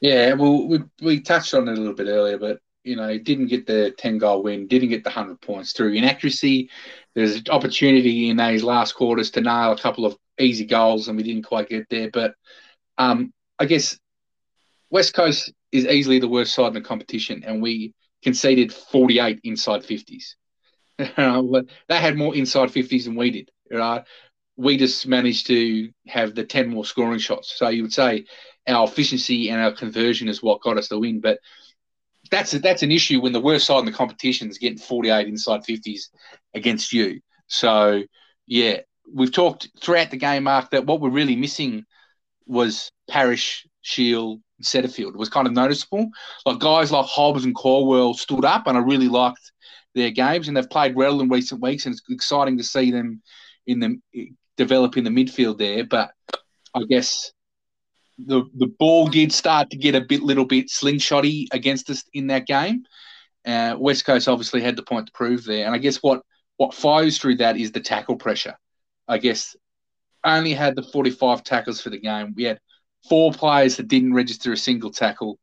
Yeah, 0.00 0.34
well, 0.34 0.66
we 0.66 0.80
we 1.00 1.20
touched 1.20 1.54
on 1.54 1.68
it 1.68 1.72
a 1.72 1.80
little 1.80 1.94
bit 1.94 2.08
earlier, 2.08 2.38
but 2.38 2.60
you 2.84 2.96
know, 2.96 3.18
didn't 3.18 3.46
get 3.46 3.66
the 3.66 3.92
ten 3.98 4.18
goal 4.18 4.42
win, 4.42 4.68
didn't 4.68 4.90
get 4.90 5.04
the 5.04 5.10
hundred 5.10 5.40
points 5.40 5.72
through 5.72 5.94
inaccuracy. 5.94 6.70
There's 7.14 7.36
an 7.36 7.44
opportunity 7.50 8.28
in 8.30 8.36
those 8.36 8.62
last 8.62 8.94
quarters 8.94 9.30
to 9.32 9.40
nail 9.40 9.72
a 9.72 9.78
couple 9.78 10.04
of 10.04 10.16
easy 10.38 10.64
goals, 10.64 11.08
and 11.08 11.16
we 11.16 11.22
didn't 11.22 11.44
quite 11.44 11.68
get 11.68 11.88
there. 11.88 12.10
But 12.10 12.34
um, 12.98 13.32
I 13.58 13.64
guess 13.64 13.98
West 14.90 15.14
Coast 15.14 15.52
is 15.72 15.86
easily 15.86 16.18
the 16.18 16.28
worst 16.28 16.54
side 16.54 16.68
in 16.68 16.74
the 16.74 16.80
competition, 16.80 17.42
and 17.44 17.62
we 17.62 17.94
conceded 18.22 18.72
48 18.72 19.40
inside 19.44 19.82
50s. 19.82 20.34
they 20.98 21.98
had 21.98 22.16
more 22.16 22.34
inside 22.34 22.70
50s 22.70 23.04
than 23.04 23.16
we 23.16 23.30
did. 23.30 23.50
Right? 23.70 24.02
We 24.56 24.76
just 24.76 25.06
managed 25.06 25.48
to 25.48 25.90
have 26.06 26.34
the 26.34 26.44
10 26.44 26.68
more 26.68 26.84
scoring 26.84 27.18
shots. 27.18 27.56
So 27.56 27.68
you 27.68 27.82
would 27.82 27.92
say 27.92 28.24
our 28.66 28.84
efficiency 28.86 29.50
and 29.50 29.60
our 29.60 29.72
conversion 29.72 30.28
is 30.28 30.42
what 30.42 30.62
got 30.62 30.78
us 30.78 30.88
the 30.88 30.98
win. 30.98 31.20
But 31.20 31.38
that's 32.30 32.54
a, 32.54 32.58
that's 32.58 32.82
an 32.82 32.90
issue 32.90 33.20
when 33.20 33.32
the 33.32 33.40
worst 33.40 33.66
side 33.66 33.80
in 33.80 33.84
the 33.84 33.92
competition 33.92 34.48
is 34.48 34.58
getting 34.58 34.78
48 34.78 35.28
inside 35.28 35.60
50s 35.60 36.08
against 36.54 36.92
you. 36.92 37.20
So, 37.48 38.02
yeah, 38.46 38.80
we've 39.12 39.32
talked 39.32 39.68
throughout 39.80 40.10
the 40.10 40.16
game, 40.16 40.44
Mark, 40.44 40.70
that 40.70 40.86
what 40.86 41.00
we're 41.00 41.10
really 41.10 41.36
missing 41.36 41.84
was 42.46 42.90
Parish, 43.08 43.66
Shiel, 44.62 44.82
Setterfield 44.82 45.16
was 45.16 45.28
kind 45.28 45.46
of 45.46 45.52
noticeable. 45.52 46.08
Like 46.44 46.58
guys 46.58 46.92
like 46.92 47.06
Hobbs 47.06 47.44
and 47.44 47.54
Caldwell 47.54 48.14
stood 48.14 48.44
up, 48.44 48.66
and 48.66 48.76
I 48.76 48.80
really 48.80 49.08
liked 49.08 49.52
their 49.94 50.10
games, 50.10 50.48
and 50.48 50.56
they've 50.56 50.68
played 50.68 50.94
well 50.94 51.20
in 51.20 51.28
recent 51.28 51.62
weeks, 51.62 51.86
and 51.86 51.94
it's 51.94 52.02
exciting 52.08 52.58
to 52.58 52.64
see 52.64 52.90
them 52.90 53.22
in 53.66 53.80
the 53.80 54.30
develop 54.56 54.96
in 54.96 55.04
the 55.04 55.10
midfield 55.10 55.58
there. 55.58 55.84
But 55.84 56.10
I 56.74 56.82
guess 56.88 57.32
the 58.18 58.44
the 58.56 58.72
ball 58.78 59.08
did 59.08 59.32
start 59.32 59.70
to 59.70 59.76
get 59.76 59.94
a 59.94 60.00
bit 60.00 60.22
little 60.22 60.46
bit 60.46 60.68
slingshotty 60.68 61.46
against 61.52 61.90
us 61.90 62.04
in 62.12 62.28
that 62.28 62.46
game. 62.46 62.84
Uh, 63.46 63.76
West 63.78 64.04
Coast 64.04 64.28
obviously 64.28 64.60
had 64.60 64.76
the 64.76 64.82
point 64.82 65.06
to 65.06 65.12
prove 65.12 65.44
there, 65.44 65.66
and 65.66 65.74
I 65.74 65.78
guess 65.78 65.98
what 65.98 66.22
what 66.56 66.74
flows 66.74 67.18
through 67.18 67.36
that 67.36 67.56
is 67.56 67.72
the 67.72 67.80
tackle 67.80 68.16
pressure. 68.16 68.56
I 69.08 69.18
guess 69.18 69.54
only 70.24 70.52
had 70.52 70.74
the 70.74 70.82
45 70.82 71.44
tackles 71.44 71.80
for 71.80 71.90
the 71.90 72.00
game. 72.00 72.34
We 72.36 72.44
had 72.44 72.58
four 73.08 73.32
players 73.32 73.76
that 73.76 73.88
didn't 73.88 74.14
register 74.14 74.52
a 74.52 74.56
single 74.56 74.90
tackle, 74.90 75.38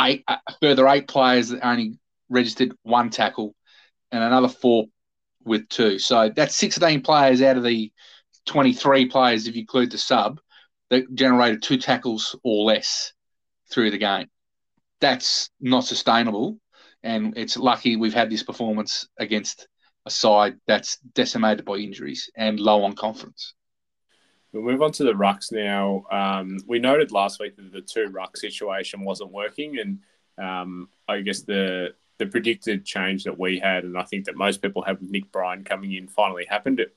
eight 0.00 0.24
uh, 0.28 0.36
a 0.46 0.54
further 0.60 0.88
eight 0.88 1.08
players 1.08 1.48
that 1.48 1.66
only 1.66 1.98
registered 2.28 2.74
one 2.82 3.10
tackle, 3.10 3.54
and 4.10 4.22
another 4.22 4.48
four 4.48 4.86
with 5.44 5.68
two. 5.68 5.98
So 5.98 6.30
that's 6.34 6.56
16 6.56 7.02
players 7.02 7.42
out 7.42 7.56
of 7.56 7.64
the 7.64 7.92
23 8.46 9.06
players, 9.06 9.46
if 9.46 9.54
you 9.54 9.60
include 9.60 9.90
the 9.90 9.98
sub, 9.98 10.40
that 10.90 11.12
generated 11.14 11.62
two 11.62 11.78
tackles 11.78 12.36
or 12.42 12.64
less 12.64 13.12
through 13.70 13.90
the 13.90 13.98
game. 13.98 14.28
That's 15.00 15.50
not 15.60 15.84
sustainable, 15.84 16.58
and 17.02 17.36
it's 17.36 17.56
lucky 17.56 17.96
we've 17.96 18.14
had 18.14 18.30
this 18.30 18.42
performance 18.42 19.08
against 19.18 19.66
a 20.06 20.10
side 20.10 20.56
that's 20.66 20.98
decimated 21.14 21.64
by 21.64 21.76
injuries 21.76 22.30
and 22.36 22.58
low 22.58 22.84
on 22.84 22.94
confidence. 22.94 23.54
We'll 24.52 24.62
move 24.62 24.82
on 24.82 24.92
to 24.92 25.04
the 25.04 25.14
rucks 25.14 25.50
now. 25.50 26.04
Um, 26.10 26.58
we 26.66 26.78
noted 26.78 27.10
last 27.10 27.40
week 27.40 27.56
that 27.56 27.72
the 27.72 27.80
two 27.80 28.08
ruck 28.08 28.36
situation 28.36 29.02
wasn't 29.02 29.32
working, 29.32 29.78
and 29.78 29.98
um, 30.38 30.88
I 31.08 31.20
guess 31.20 31.42
the 31.42 31.94
the 32.18 32.26
predicted 32.26 32.84
change 32.84 33.24
that 33.24 33.38
we 33.38 33.58
had, 33.58 33.84
and 33.84 33.96
I 33.96 34.02
think 34.02 34.26
that 34.26 34.36
most 34.36 34.62
people 34.62 34.84
with 34.86 35.02
Nick 35.02 35.32
Bryan 35.32 35.64
coming 35.64 35.92
in, 35.94 36.06
finally 36.06 36.44
happened. 36.48 36.80
It, 36.80 36.94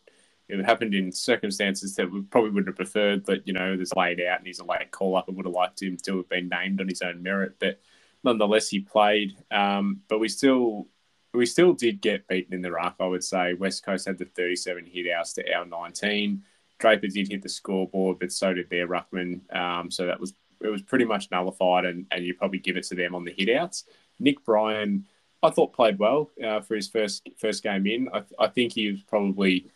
it 0.48 0.64
happened 0.64 0.94
in 0.94 1.12
circumstances 1.12 1.96
that 1.96 2.12
we 2.12 2.22
probably 2.22 2.52
wouldn't 2.52 2.68
have 2.68 2.76
preferred, 2.76 3.26
but 3.26 3.48
you 3.48 3.54
know, 3.54 3.76
there's 3.76 3.94
a 3.96 4.00
laid 4.00 4.22
out 4.22 4.38
and 4.38 4.46
he's 4.46 4.60
a 4.60 4.66
late 4.66 4.92
call 4.92 5.16
up. 5.16 5.26
I 5.28 5.32
would 5.32 5.46
have 5.46 5.56
liked 5.56 5.82
him 5.82 5.98
to 6.04 6.18
have 6.18 6.30
been 6.30 6.50
named 6.50 6.80
on 6.80 6.88
his 6.88 7.02
own 7.02 7.24
merit, 7.24 7.56
but 7.60 7.80
nonetheless, 8.24 8.70
he 8.70 8.82
played. 8.82 9.36
Um, 9.50 10.02
but 10.08 10.20
we 10.20 10.28
still 10.28 10.88
we 11.34 11.46
still 11.46 11.74
did 11.74 12.02
get 12.02 12.28
beaten 12.28 12.54
in 12.54 12.62
the 12.62 12.72
ruck. 12.72 12.96
I 13.00 13.08
would 13.08 13.24
say 13.24 13.54
West 13.54 13.84
Coast 13.84 14.08
had 14.08 14.18
the 14.18 14.26
37 14.26 14.86
hit 14.86 15.12
outs 15.12 15.34
to 15.34 15.54
our 15.54 15.66
19. 15.66 16.44
Draper 16.78 17.08
did 17.08 17.30
hit 17.30 17.42
the 17.42 17.50
scoreboard, 17.50 18.20
but 18.20 18.32
so 18.32 18.54
did 18.54 18.70
their 18.70 18.88
ruckman. 18.88 19.54
Um, 19.56 19.90
so 19.90 20.06
that 20.06 20.20
was 20.20 20.34
it 20.62 20.70
was 20.70 20.82
pretty 20.82 21.06
much 21.06 21.30
nullified, 21.32 21.86
and, 21.86 22.06
and 22.12 22.26
you 22.26 22.34
probably 22.34 22.60
give 22.60 22.78
it 22.78 22.86
to 22.86 22.96
them 22.96 23.16
on 23.16 23.24
the 23.24 23.32
hitouts. 23.32 23.84
Nick 24.20 24.44
Bryan, 24.46 25.06
I 25.44 25.50
thought 25.50 25.74
played 25.74 26.00
well 26.00 26.32
uh, 26.44 26.62
for 26.62 26.76
his 26.76 26.88
first 26.88 27.28
first 27.38 27.64
game 27.64 27.86
in. 27.88 28.10
I, 28.14 28.24
I 28.40 28.48
think 28.48 28.74
he 28.74 28.92
was 28.92 29.02
probably 29.02 29.70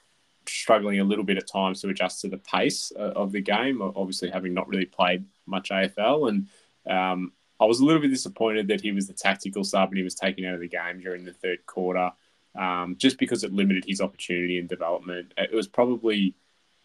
struggling 0.48 1.00
a 1.00 1.04
little 1.04 1.24
bit 1.24 1.38
at 1.38 1.48
times 1.48 1.82
to 1.82 1.90
adjust 1.90 2.22
to 2.22 2.28
the 2.28 2.38
pace 2.38 2.92
uh, 2.98 3.14
of 3.16 3.32
the 3.32 3.42
game, 3.42 3.82
obviously 3.82 4.30
having 4.30 4.54
not 4.54 4.68
really 4.68 4.86
played 4.86 5.26
much 5.46 5.70
AFL. 5.70 6.30
And 6.30 6.48
um, 6.90 7.34
I 7.60 7.66
was 7.66 7.80
a 7.80 7.86
little 7.86 8.02
bit 8.02 8.10
disappointed 8.10 8.68
that 8.70 8.82
he 8.82 8.92
was 8.92 9.08
the 9.08 9.14
tactical 9.14 9.64
sub 9.64 9.90
and 9.90 9.98
he 9.98 10.04
was 10.04 10.16
taken 10.16 10.46
out 10.46 10.56
of 10.56 10.60
the 10.60 10.68
game 10.68 11.00
during 11.02 11.26
the 11.26 11.34
third 11.34 11.66
quarter, 11.66 12.12
um, 12.58 12.96
just 12.98 13.20
because 13.20 13.44
it 13.44 13.54
limited 13.54 13.86
his 13.86 14.02
opportunity 14.02 14.58
and 14.58 14.68
development. 14.68 15.34
It 15.38 15.54
was 15.54 15.68
probably 15.68 16.36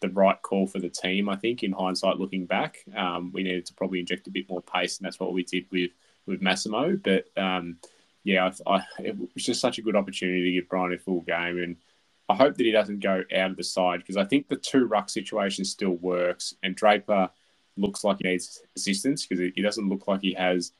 the 0.07 0.13
right 0.13 0.41
call 0.41 0.67
for 0.67 0.79
the 0.79 0.89
team, 0.89 1.29
I 1.29 1.35
think, 1.35 1.63
in 1.63 1.71
hindsight, 1.71 2.19
looking 2.19 2.45
back. 2.45 2.83
Um, 2.95 3.31
we 3.33 3.43
needed 3.43 3.65
to 3.67 3.73
probably 3.73 3.99
inject 3.99 4.27
a 4.27 4.31
bit 4.31 4.49
more 4.49 4.61
pace, 4.61 4.97
and 4.97 5.05
that's 5.05 5.19
what 5.19 5.33
we 5.33 5.43
did 5.43 5.65
with, 5.71 5.91
with 6.25 6.41
Massimo. 6.41 6.95
But 6.95 7.25
um, 7.37 7.77
yeah, 8.23 8.51
I, 8.65 8.77
I, 8.77 8.83
it 8.99 9.17
was 9.17 9.43
just 9.43 9.61
such 9.61 9.77
a 9.77 9.81
good 9.81 9.95
opportunity 9.95 10.43
to 10.43 10.51
give 10.51 10.69
Bryan 10.69 10.93
a 10.93 10.97
full 10.97 11.21
game. 11.21 11.59
And 11.59 11.77
I 12.27 12.35
hope 12.35 12.57
that 12.57 12.65
he 12.65 12.71
doesn't 12.71 12.99
go 12.99 13.23
out 13.35 13.51
of 13.51 13.57
the 13.57 13.63
side 13.63 13.99
because 13.99 14.17
I 14.17 14.25
think 14.25 14.47
the 14.47 14.55
two 14.55 14.85
ruck 14.85 15.09
situation 15.09 15.63
still 15.63 15.91
works. 15.91 16.55
And 16.63 16.75
Draper 16.75 17.29
looks 17.77 18.03
like 18.03 18.17
he 18.17 18.27
needs 18.27 18.61
assistance 18.75 19.25
because 19.25 19.51
he 19.55 19.61
doesn't 19.61 19.89
look 19.89 20.07
like 20.07 20.21
he 20.21 20.33
has, 20.33 20.71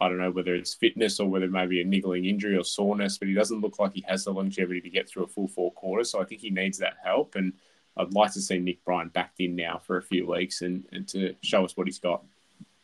I 0.00 0.08
don't 0.08 0.18
know 0.18 0.30
whether 0.30 0.54
it's 0.54 0.74
fitness 0.74 1.20
or 1.20 1.28
whether 1.28 1.48
maybe 1.48 1.80
a 1.80 1.84
niggling 1.84 2.26
injury 2.26 2.56
or 2.56 2.64
soreness, 2.64 3.16
but 3.16 3.28
he 3.28 3.34
doesn't 3.34 3.60
look 3.60 3.78
like 3.78 3.94
he 3.94 4.04
has 4.06 4.24
the 4.24 4.32
longevity 4.32 4.82
to 4.82 4.90
get 4.90 5.08
through 5.08 5.24
a 5.24 5.28
full 5.28 5.48
four 5.48 5.72
quarters. 5.72 6.10
So 6.10 6.20
I 6.20 6.24
think 6.24 6.42
he 6.42 6.50
needs 6.50 6.78
that 6.78 6.96
help. 7.02 7.34
And 7.34 7.54
I'd 7.96 8.14
like 8.14 8.32
to 8.32 8.40
see 8.40 8.58
Nick 8.58 8.84
Bryan 8.84 9.08
backed 9.08 9.40
in 9.40 9.54
now 9.56 9.80
for 9.84 9.96
a 9.96 10.02
few 10.02 10.26
weeks 10.26 10.62
and, 10.62 10.84
and 10.92 11.06
to 11.08 11.34
show 11.42 11.64
us 11.64 11.76
what 11.76 11.86
he's 11.86 11.98
got. 11.98 12.24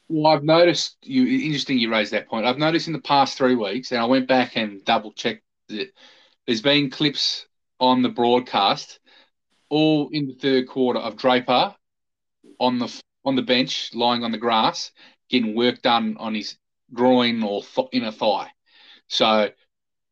Well, 0.08 0.32
I've 0.32 0.44
noticed 0.44 0.96
you. 1.02 1.24
Interesting, 1.44 1.78
you 1.78 1.90
raised 1.90 2.12
that 2.12 2.28
point. 2.28 2.46
I've 2.46 2.58
noticed 2.58 2.88
in 2.88 2.92
the 2.92 3.00
past 3.00 3.38
three 3.38 3.54
weeks, 3.54 3.92
and 3.92 4.00
I 4.00 4.04
went 4.06 4.26
back 4.26 4.56
and 4.56 4.84
double 4.84 5.12
checked 5.12 5.44
it. 5.68 5.92
There's 6.46 6.62
been 6.62 6.90
clips 6.90 7.46
on 7.78 8.02
the 8.02 8.08
broadcast, 8.08 8.98
all 9.68 10.08
in 10.10 10.26
the 10.26 10.34
third 10.34 10.68
quarter 10.68 10.98
of 10.98 11.16
Draper 11.16 11.74
on 12.58 12.78
the 12.78 13.02
on 13.24 13.36
the 13.36 13.42
bench, 13.42 13.94
lying 13.94 14.24
on 14.24 14.32
the 14.32 14.38
grass, 14.38 14.90
getting 15.28 15.54
work 15.54 15.82
done 15.82 16.16
on 16.18 16.34
his 16.34 16.56
groin 16.92 17.42
or 17.42 17.62
th- 17.62 17.88
inner 17.92 18.10
thigh. 18.10 18.50
So 19.08 19.50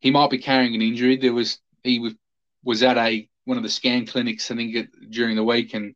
he 0.01 0.11
might 0.11 0.31
be 0.31 0.39
carrying 0.39 0.75
an 0.75 0.83
injury. 0.83 1.17
There 1.17 1.33
was 1.33 1.59
he 1.83 1.99
was, 1.99 2.15
was 2.63 2.83
at 2.83 2.99
a 2.99 3.29
one 3.49 3.57
of 3.57 3.63
the 3.63 3.69
scan 3.71 4.07
clinics, 4.07 4.51
I 4.51 4.57
think, 4.57 4.89
during 5.09 5.35
the 5.35 5.43
week, 5.43 5.73
and 5.73 5.95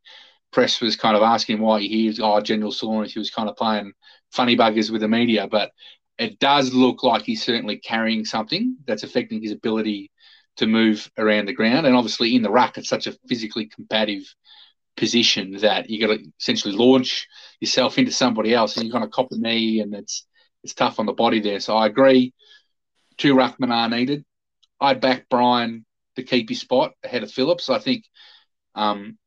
press 0.51 0.81
was 0.81 0.95
kind 0.95 1.15
of 1.15 1.21
asking 1.21 1.59
why 1.59 1.81
he 1.81 2.07
was 2.07 2.19
oh 2.19 2.41
general 2.41 2.71
soreness. 2.71 3.13
He 3.13 3.19
was 3.19 3.29
kind 3.29 3.47
of 3.47 3.55
playing 3.55 3.93
funny 4.31 4.57
buggers 4.57 4.89
with 4.89 5.01
the 5.01 5.07
media, 5.07 5.47
but 5.47 5.71
it 6.17 6.39
does 6.39 6.73
look 6.73 7.03
like 7.03 7.21
he's 7.21 7.43
certainly 7.43 7.77
carrying 7.77 8.25
something 8.25 8.77
that's 8.87 9.03
affecting 9.03 9.41
his 9.41 9.51
ability 9.51 10.11
to 10.57 10.65
move 10.65 11.09
around 11.17 11.47
the 11.47 11.53
ground. 11.53 11.85
And 11.85 11.95
obviously, 11.95 12.35
in 12.35 12.41
the 12.41 12.51
ruck, 12.51 12.77
it's 12.77 12.89
such 12.89 13.05
a 13.05 13.15
physically 13.27 13.67
combative 13.67 14.23
position 14.97 15.53
that 15.57 15.89
you 15.89 15.99
got 15.99 16.15
to 16.15 16.23
essentially 16.39 16.75
launch 16.75 17.27
yourself 17.59 17.99
into 17.99 18.11
somebody 18.11 18.53
else, 18.53 18.77
and 18.77 18.85
you're 18.85 18.91
going 18.91 19.03
to 19.03 19.09
cop 19.09 19.31
a 19.31 19.37
knee, 19.37 19.79
and 19.79 19.93
it's 19.93 20.25
it's 20.63 20.73
tough 20.73 20.99
on 20.99 21.05
the 21.05 21.13
body 21.13 21.39
there. 21.39 21.59
So 21.59 21.75
I 21.75 21.85
agree, 21.85 22.33
two 23.17 23.35
ruckmen 23.35 23.71
are 23.71 23.89
needed. 23.89 24.25
I'd 24.81 25.01
back 25.01 25.29
Bryan 25.29 25.85
to 26.15 26.23
keep 26.23 26.49
his 26.49 26.59
spot 26.59 26.93
ahead 27.03 27.23
of 27.23 27.31
Phillips. 27.31 27.69
I 27.69 27.79
think 27.79 28.05
um, 28.75 29.17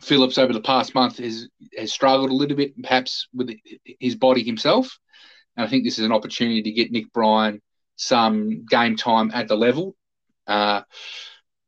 Phillips 0.00 0.38
over 0.38 0.52
the 0.52 0.60
past 0.60 0.94
month 0.94 1.18
has 1.18 1.48
has 1.76 1.92
struggled 1.92 2.30
a 2.30 2.34
little 2.34 2.56
bit, 2.56 2.80
perhaps 2.82 3.28
with 3.34 3.50
his 3.98 4.16
body 4.16 4.42
himself. 4.42 4.98
And 5.56 5.66
I 5.66 5.68
think 5.68 5.84
this 5.84 5.98
is 5.98 6.04
an 6.04 6.12
opportunity 6.12 6.62
to 6.62 6.72
get 6.72 6.92
Nick 6.92 7.12
Bryan 7.12 7.60
some 7.96 8.64
game 8.64 8.96
time 8.96 9.30
at 9.32 9.48
the 9.48 9.56
level. 9.56 9.94
Uh, 10.46 10.82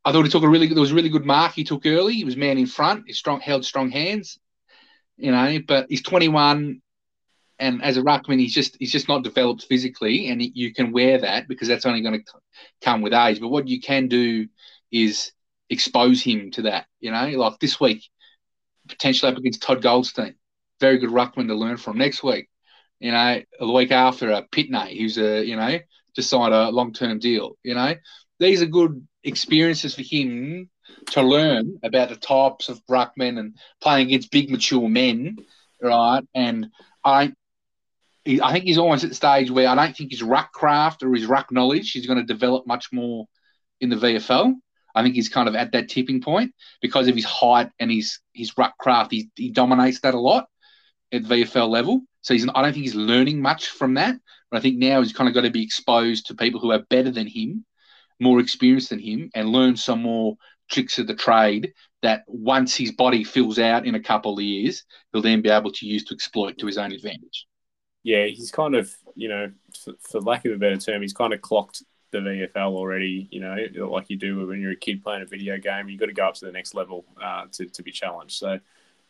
I 0.05 0.13
thought 0.13 0.25
he 0.25 0.31
took 0.31 0.43
a 0.43 0.49
really 0.49 0.67
there 0.67 0.81
was 0.81 0.93
a 0.93 0.95
really 0.95 1.09
good 1.09 1.27
mark 1.27 1.53
he 1.53 1.65
took 1.65 1.87
early. 1.87 2.15
He 2.15 2.25
was 2.25 2.37
man 2.37 2.59
in 2.59 2.67
front. 2.67 3.05
He 3.07 3.13
strong 3.13 3.41
held 3.41 3.65
strong 3.65 3.91
hands, 3.91 4.39
you 5.17 5.31
know. 5.31 5.59
But 5.67 5.87
he's 5.89 6.03
21, 6.03 6.81
and 7.63 7.83
as 7.83 7.97
a 7.97 8.03
ruckman, 8.03 8.41
he's 8.41 8.53
just 8.53 8.77
he's 8.79 8.93
just 8.93 9.09
not 9.09 9.23
developed 9.23 9.67
physically, 9.69 10.29
and 10.29 10.43
you 10.43 10.75
can 10.75 10.93
wear 10.93 11.19
that 11.19 11.49
because 11.49 11.69
that's 11.69 11.87
only 11.87 12.03
going 12.03 12.23
to 12.23 12.33
come 12.83 13.03
with 13.03 13.15
age. 13.15 13.41
But 13.41 13.49
what 13.49 13.69
you 13.69 13.81
can 13.81 14.09
do 14.09 14.49
is 14.91 15.33
expose 15.71 16.21
him 16.21 16.51
to 16.53 16.63
that. 16.63 16.87
You 17.01 17.13
know, 17.13 17.27
like 17.29 17.61
this 17.61 17.81
week, 17.81 18.03
potentially 18.89 19.31
up 19.31 19.39
against 19.39 19.63
Todd 19.63 19.81
Goldstein, 19.81 20.35
very 20.81 20.99
good 20.99 21.11
ruckman 21.11 21.47
to 21.47 21.55
learn 21.55 21.77
from. 21.77 21.99
Next 21.99 22.23
week, 22.25 22.49
you 22.99 23.13
know, 23.13 23.41
the 23.59 23.71
week 23.71 23.93
after, 23.93 24.31
a 24.31 24.43
Pittonet, 24.43 24.99
who's 24.99 25.17
a 25.19 25.45
you 25.45 25.57
know 25.57 25.79
just 26.15 26.31
signed 26.31 26.53
a 26.53 26.71
long 26.71 26.93
term 26.93 27.19
deal. 27.21 27.57
You 27.63 27.75
know, 27.75 27.95
these 28.39 28.61
are 28.61 28.67
good 28.67 29.07
experiences 29.25 29.95
for 29.95 30.03
him 30.03 30.69
to 31.13 31.23
learn 31.23 31.79
about 31.83 32.09
the 32.09 32.17
types 32.17 32.69
of 32.69 32.85
ruckmen 32.91 33.39
and 33.39 33.57
playing 33.81 34.09
against 34.09 34.31
big 34.31 34.51
mature 34.51 34.89
men, 34.89 35.39
right? 35.81 36.23
And 36.35 36.69
I, 37.05 37.33
I 38.27 38.53
think 38.53 38.65
he's 38.65 38.79
almost 38.79 39.05
at 39.05 39.11
the 39.11 39.17
stage 39.17 39.51
where 39.51 39.69
I 39.69 39.75
don't 39.75 39.97
think 39.97 40.13
his 40.13 40.23
ruck 40.23 40.53
craft 40.53 41.03
or 41.03 41.13
his 41.13 41.27
ruck 41.27 41.51
knowledge 41.51 41.97
is 41.97 42.07
going 42.07 42.19
to 42.19 42.25
develop 42.25 42.67
much 42.67 42.93
more 42.93 43.27
in 43.81 43.89
the 43.89 43.97
VFL. 43.97 44.55
I 44.95 45.03
think 45.03 45.15
he's 45.15 45.29
kind 45.29 45.49
of 45.49 45.57
at 45.57 45.73
that 45.73 45.89
tipping 45.89 46.21
point 46.21 46.55
because 46.81 47.09
of 47.09 47.17
his 47.17 47.25
height 47.25 47.71
and 47.79 47.91
his 47.91 48.21
his 48.33 48.57
ruck 48.57 48.77
craft. 48.79 49.11
He, 49.11 49.31
he 49.35 49.51
dominates 49.51 50.01
that 50.01 50.15
a 50.15 50.21
lot 50.21 50.47
at 51.11 51.23
VFL 51.23 51.69
level. 51.69 52.03
So 52.21 52.35
he's 52.35 52.47
I 52.49 52.63
don't 52.63 52.73
think 52.73 52.85
he's 52.85 52.95
learning 52.95 53.41
much 53.41 53.69
from 53.69 53.95
that. 53.95 54.17
But 54.51 54.59
I 54.59 54.61
think 54.61 54.79
now 54.79 55.01
he's 55.01 55.13
kind 55.13 55.29
of 55.29 55.35
got 55.35 55.43
to 55.43 55.51
be 55.51 55.65
exposed 55.65 56.27
to 56.27 56.35
people 56.35 56.61
who 56.61 56.73
are 56.73 56.85
better 56.91 57.11
than 57.11 57.27
him 57.27 57.65
more 58.21 58.39
experienced 58.39 58.91
than 58.91 59.01
him 59.01 59.31
and 59.35 59.49
learn 59.49 59.77
some 59.77 60.03
more 60.03 60.37
tricks 60.71 60.99
of 60.99 61.07
the 61.07 61.15
trade 61.15 61.73
that 62.03 62.23
once 62.27 62.77
his 62.77 62.93
body 62.93 63.25
fills 63.25 63.59
out 63.59 63.87
in 63.87 63.95
a 63.95 64.03
couple 64.03 64.35
of 64.39 64.45
years, 64.45 64.85
he'll 65.13 65.23
then 65.23 65.43
be 65.43 65.49
able 65.49 65.73
to 65.73 65.87
use 65.87 66.05
to 66.05 66.15
exploit 66.15 66.57
to 66.59 66.67
his 66.67 66.79
own 66.79 66.93
advantage. 66.93 67.47
Yeah, 68.03 68.27
he's 68.27 68.51
kind 68.51 68.75
of, 68.75 68.93
you 69.15 69.29
know, 69.29 69.53
for, 69.85 69.93
for 70.01 70.21
lack 70.21 70.45
of 70.45 70.53
a 70.53 70.59
better 70.59 70.77
term, 70.77 71.03
he's 71.03 71.13
kind 71.13 71.33
of 71.33 71.41
clocked 71.41 71.83
the 72.11 72.19
VFL 72.19 72.75
already, 72.75 73.29
you 73.31 73.41
know, 73.41 73.57
like 73.89 74.11
you 74.11 74.17
do 74.17 74.47
when 74.47 74.61
you're 74.61 74.73
a 74.73 74.77
kid 74.77 75.03
playing 75.03 75.23
a 75.23 75.27
video 75.27 75.59
game. 75.59 75.89
You've 75.89 76.01
got 76.01 76.07
to 76.07 76.13
go 76.13 76.27
up 76.27 76.35
to 76.35 76.45
the 76.45 76.53
next 76.53 76.75
level 76.75 77.05
uh, 77.23 77.47
to, 77.53 77.67
to 77.67 77.83
be 77.83 77.91
challenged. 77.91 78.37
So, 78.37 78.61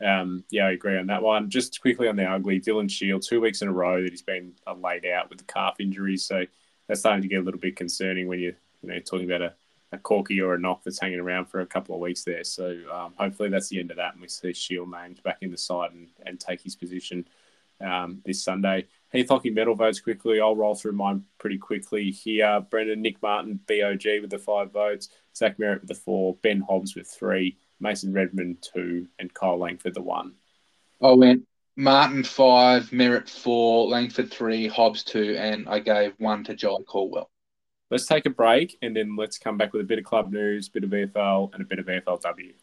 um, 0.04 0.44
yeah, 0.50 0.66
I 0.66 0.72
agree 0.72 0.98
on 0.98 1.08
that 1.08 1.22
one. 1.22 1.50
Just 1.50 1.80
quickly 1.80 2.08
on 2.08 2.16
the 2.16 2.24
ugly, 2.24 2.60
Dylan 2.60 2.90
Shiel, 2.90 3.20
two 3.20 3.40
weeks 3.40 3.62
in 3.62 3.68
a 3.68 3.72
row 3.72 4.02
that 4.02 4.10
he's 4.10 4.22
been 4.22 4.52
uh, 4.66 4.74
laid 4.74 5.04
out 5.06 5.28
with 5.28 5.38
the 5.38 5.52
calf 5.52 5.80
injuries. 5.80 6.24
So 6.24 6.44
that's 6.86 7.00
starting 7.00 7.22
to 7.22 7.28
get 7.28 7.40
a 7.40 7.44
little 7.44 7.60
bit 7.60 7.76
concerning 7.76 8.28
when 8.28 8.40
you're, 8.40 8.54
you 8.82 8.88
know, 8.88 8.98
talking 9.00 9.30
about 9.30 9.42
a, 9.42 9.54
a 9.92 9.98
corky 9.98 10.40
or 10.40 10.54
a 10.54 10.58
knock 10.58 10.82
that's 10.84 11.00
hanging 11.00 11.20
around 11.20 11.46
for 11.46 11.60
a 11.60 11.66
couple 11.66 11.94
of 11.94 12.00
weeks 12.00 12.24
there. 12.24 12.44
So 12.44 12.78
um, 12.92 13.14
hopefully 13.16 13.48
that's 13.48 13.68
the 13.68 13.80
end 13.80 13.90
of 13.90 13.96
that, 13.96 14.12
and 14.12 14.22
we 14.22 14.28
see 14.28 14.52
Shiel 14.52 14.86
named 14.86 15.22
back 15.22 15.38
in 15.40 15.50
the 15.50 15.58
side 15.58 15.92
and, 15.92 16.08
and 16.24 16.38
take 16.40 16.60
his 16.60 16.76
position 16.76 17.26
um, 17.82 18.22
this 18.24 18.42
Sunday. 18.42 18.86
Heath 19.12 19.28
Hockey 19.28 19.50
medal 19.50 19.74
votes 19.74 20.00
quickly. 20.00 20.40
I'll 20.40 20.56
roll 20.56 20.74
through 20.74 20.92
mine 20.92 21.24
pretty 21.38 21.58
quickly 21.58 22.10
here. 22.10 22.64
Brendan, 22.70 23.02
Nick 23.02 23.20
Martin, 23.22 23.60
BOG 23.66 24.04
with 24.20 24.30
the 24.30 24.38
five 24.38 24.72
votes. 24.72 25.08
Zach 25.36 25.58
Merrett 25.58 25.80
with 25.80 25.88
the 25.88 25.94
four. 25.94 26.36
Ben 26.42 26.60
Hobbs 26.60 26.94
with 26.94 27.08
three. 27.08 27.58
Mason 27.80 28.12
Redman, 28.12 28.58
two, 28.60 29.08
and 29.18 29.32
Kyle 29.34 29.58
Langford 29.58 29.94
the 29.94 30.02
one. 30.02 30.34
I 31.02 31.10
went 31.12 31.46
Martin 31.76 32.22
five, 32.22 32.90
Merrett, 32.90 33.28
four, 33.28 33.88
Langford 33.88 34.30
three, 34.30 34.68
Hobbs 34.68 35.02
two, 35.02 35.36
and 35.36 35.68
I 35.68 35.80
gave 35.80 36.14
one 36.18 36.44
to 36.44 36.54
Jye 36.54 36.84
Caldwell 36.86 37.30
let's 37.92 38.06
take 38.06 38.24
a 38.24 38.30
break 38.30 38.78
and 38.80 38.96
then 38.96 39.16
let's 39.16 39.38
come 39.38 39.58
back 39.58 39.74
with 39.74 39.82
a 39.82 39.84
bit 39.84 39.98
of 39.98 40.04
club 40.04 40.32
news, 40.32 40.68
a 40.68 40.70
bit 40.70 40.84
of 40.84 40.90
VFL, 40.90 41.52
and 41.52 41.62
a 41.62 41.66
bit 41.66 41.78
of 41.78 41.84
VFLW. 41.84 42.54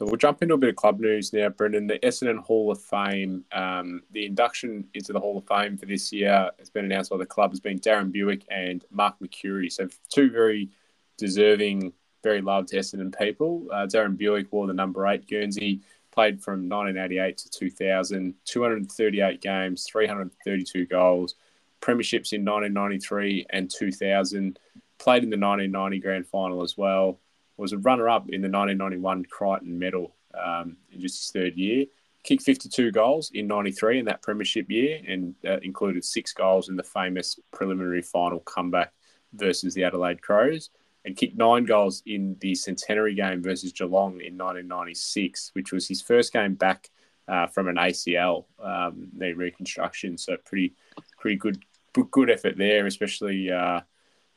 So 0.00 0.06
we'll 0.06 0.16
jump 0.16 0.42
into 0.42 0.54
a 0.54 0.56
bit 0.56 0.70
of 0.70 0.76
club 0.76 0.98
news 0.98 1.34
now, 1.34 1.50
Brendan. 1.50 1.86
The 1.86 1.98
Essendon 1.98 2.38
Hall 2.38 2.72
of 2.72 2.80
Fame, 2.80 3.44
um, 3.52 4.02
the 4.12 4.24
induction 4.24 4.88
into 4.94 5.12
the 5.12 5.20
Hall 5.20 5.36
of 5.36 5.46
Fame 5.46 5.76
for 5.76 5.84
this 5.84 6.10
year 6.10 6.50
has 6.58 6.70
been 6.70 6.86
announced 6.86 7.10
by 7.10 7.18
the 7.18 7.26
club 7.26 7.50
has 7.50 7.60
been 7.60 7.78
Darren 7.78 8.10
Bewick 8.10 8.44
and 8.50 8.82
Mark 8.90 9.16
Mercuri. 9.20 9.70
So 9.70 9.90
two 10.08 10.30
very 10.30 10.70
deserving, 11.18 11.92
very 12.22 12.40
loved 12.40 12.70
Essendon 12.70 13.14
people. 13.18 13.66
Uh, 13.70 13.86
Darren 13.86 14.16
Bewick 14.16 14.50
wore 14.50 14.66
the 14.66 14.72
number 14.72 15.06
eight 15.06 15.28
Guernsey 15.28 15.82
played 16.12 16.42
from 16.42 16.66
1988 16.66 17.36
to 17.36 17.50
2000, 17.50 18.34
238 18.46 19.42
games, 19.42 19.84
332 19.84 20.86
goals, 20.86 21.34
premierships 21.82 22.32
in 22.32 22.42
1993 22.42 23.48
and 23.50 23.70
2000, 23.70 24.58
played 24.96 25.24
in 25.24 25.28
the 25.28 25.36
1990 25.36 25.98
grand 25.98 26.26
final 26.26 26.62
as 26.62 26.78
well, 26.78 27.20
was 27.60 27.72
a 27.72 27.78
runner 27.78 28.08
up 28.08 28.30
in 28.30 28.40
the 28.40 28.48
1991 28.48 29.24
Crichton 29.26 29.78
medal. 29.78 30.16
um, 30.34 30.76
in 30.92 31.00
just 31.00 31.18
his 31.18 31.30
third 31.30 31.56
year. 31.56 31.86
Kicked 32.22 32.42
52 32.42 32.92
goals 32.92 33.30
in 33.32 33.46
93 33.46 33.98
in 33.98 34.04
that 34.04 34.22
premiership 34.22 34.70
year, 34.70 35.00
and 35.08 35.34
that 35.42 35.64
included 35.64 36.04
six 36.04 36.32
goals 36.32 36.68
in 36.68 36.76
the 36.76 36.82
famous 36.82 37.38
preliminary 37.50 38.02
final 38.02 38.40
comeback 38.40 38.92
versus 39.32 39.74
the 39.74 39.84
Adelaide 39.84 40.20
Crows, 40.20 40.70
and 41.04 41.16
kicked 41.16 41.36
nine 41.36 41.64
goals 41.64 42.02
in 42.04 42.36
the 42.40 42.54
centenary 42.54 43.14
game 43.14 43.42
versus 43.42 43.72
Geelong 43.72 44.20
in 44.20 44.36
1996, 44.36 45.50
which 45.54 45.72
was 45.72 45.88
his 45.88 46.02
first 46.02 46.32
game 46.32 46.54
back 46.54 46.90
uh, 47.26 47.46
from 47.46 47.68
an 47.68 47.76
ACL 47.76 48.44
um, 48.62 49.08
knee 49.16 49.32
reconstruction. 49.32 50.18
So 50.18 50.36
pretty, 50.44 50.74
pretty 51.18 51.36
good, 51.36 51.64
good 52.10 52.28
effort 52.28 52.58
there, 52.58 52.86
especially 52.86 53.50
uh, 53.50 53.80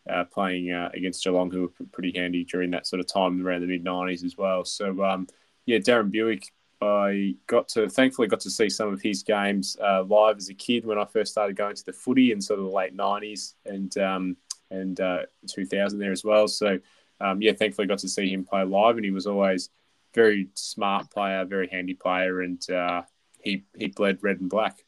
uh, 0.10 0.26
playing 0.26 0.72
uh, 0.72 0.90
against 0.94 1.24
Geelong, 1.24 1.52
who 1.52 1.62
were 1.62 1.86
pretty 1.92 2.12
handy 2.16 2.44
during 2.44 2.72
that 2.72 2.88
sort 2.88 3.00
of 3.00 3.08
time 3.08 3.46
around 3.46 3.62
the 3.62 3.68
mid 3.68 3.84
'90s 3.84 4.24
as 4.24 4.38
well. 4.38 4.66
So 4.66 5.04
um, 5.04 5.28
yeah, 5.66 5.78
Darren 5.78 6.12
Bewick, 6.12 6.46
I 6.82 7.36
got 7.48 7.68
to 7.70 7.90
thankfully 7.90 8.28
got 8.28 8.42
to 8.42 8.50
see 8.50 8.70
some 8.70 8.92
of 8.92 9.02
his 9.02 9.24
games 9.24 9.78
uh, 9.82 10.04
live 10.04 10.38
as 10.38 10.50
a 10.50 10.54
kid 10.54 10.86
when 10.86 10.98
I 10.98 11.06
first 11.06 11.32
started 11.32 11.56
going 11.56 11.76
to 11.76 11.86
the 11.86 11.94
footy 11.94 12.32
in 12.32 12.42
sort 12.42 12.60
of 12.60 12.66
the 12.66 12.72
late 12.72 12.96
'90s 12.96 13.54
and 13.66 13.98
um, 13.98 14.38
and 14.72 15.00
uh, 15.00 15.20
2000 15.48 16.00
there 16.00 16.12
as 16.12 16.24
well. 16.24 16.48
So 16.48 16.80
um, 17.22 17.42
yeah, 17.42 17.54
thankfully 17.54 17.88
got 17.88 18.00
to 18.00 18.10
see 18.10 18.32
him 18.32 18.44
play 18.44 18.64
live, 18.64 18.98
and 18.98 19.06
he 19.06 19.12
was 19.12 19.28
always 19.28 19.70
very 20.14 20.50
smart 20.54 21.10
player, 21.10 21.46
very 21.46 21.68
handy 21.68 21.94
player, 21.94 22.42
and 22.42 22.70
uh, 22.70 23.04
he 23.40 23.64
he 23.78 23.88
bled 23.88 24.20
red 24.22 24.42
and 24.42 24.50
black. 24.50 24.84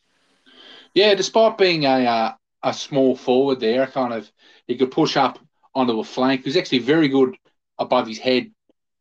Yeah, 0.94 1.16
despite 1.16 1.58
being 1.58 1.86
a 1.86 2.06
uh, 2.06 2.34
a 2.66 2.74
small 2.74 3.16
forward 3.16 3.60
there, 3.60 3.86
kind 3.88 4.14
of 4.14 4.30
he 4.68 4.76
could 4.76 4.92
push 4.92 5.16
up 5.16 5.40
onto 5.74 6.00
a 6.00 6.04
flank. 6.04 6.42
He 6.42 6.50
was 6.50 6.58
actually 6.58 6.80
very 6.80 7.08
good 7.08 7.38
above 7.78 8.08
his 8.08 8.18
head 8.18 8.52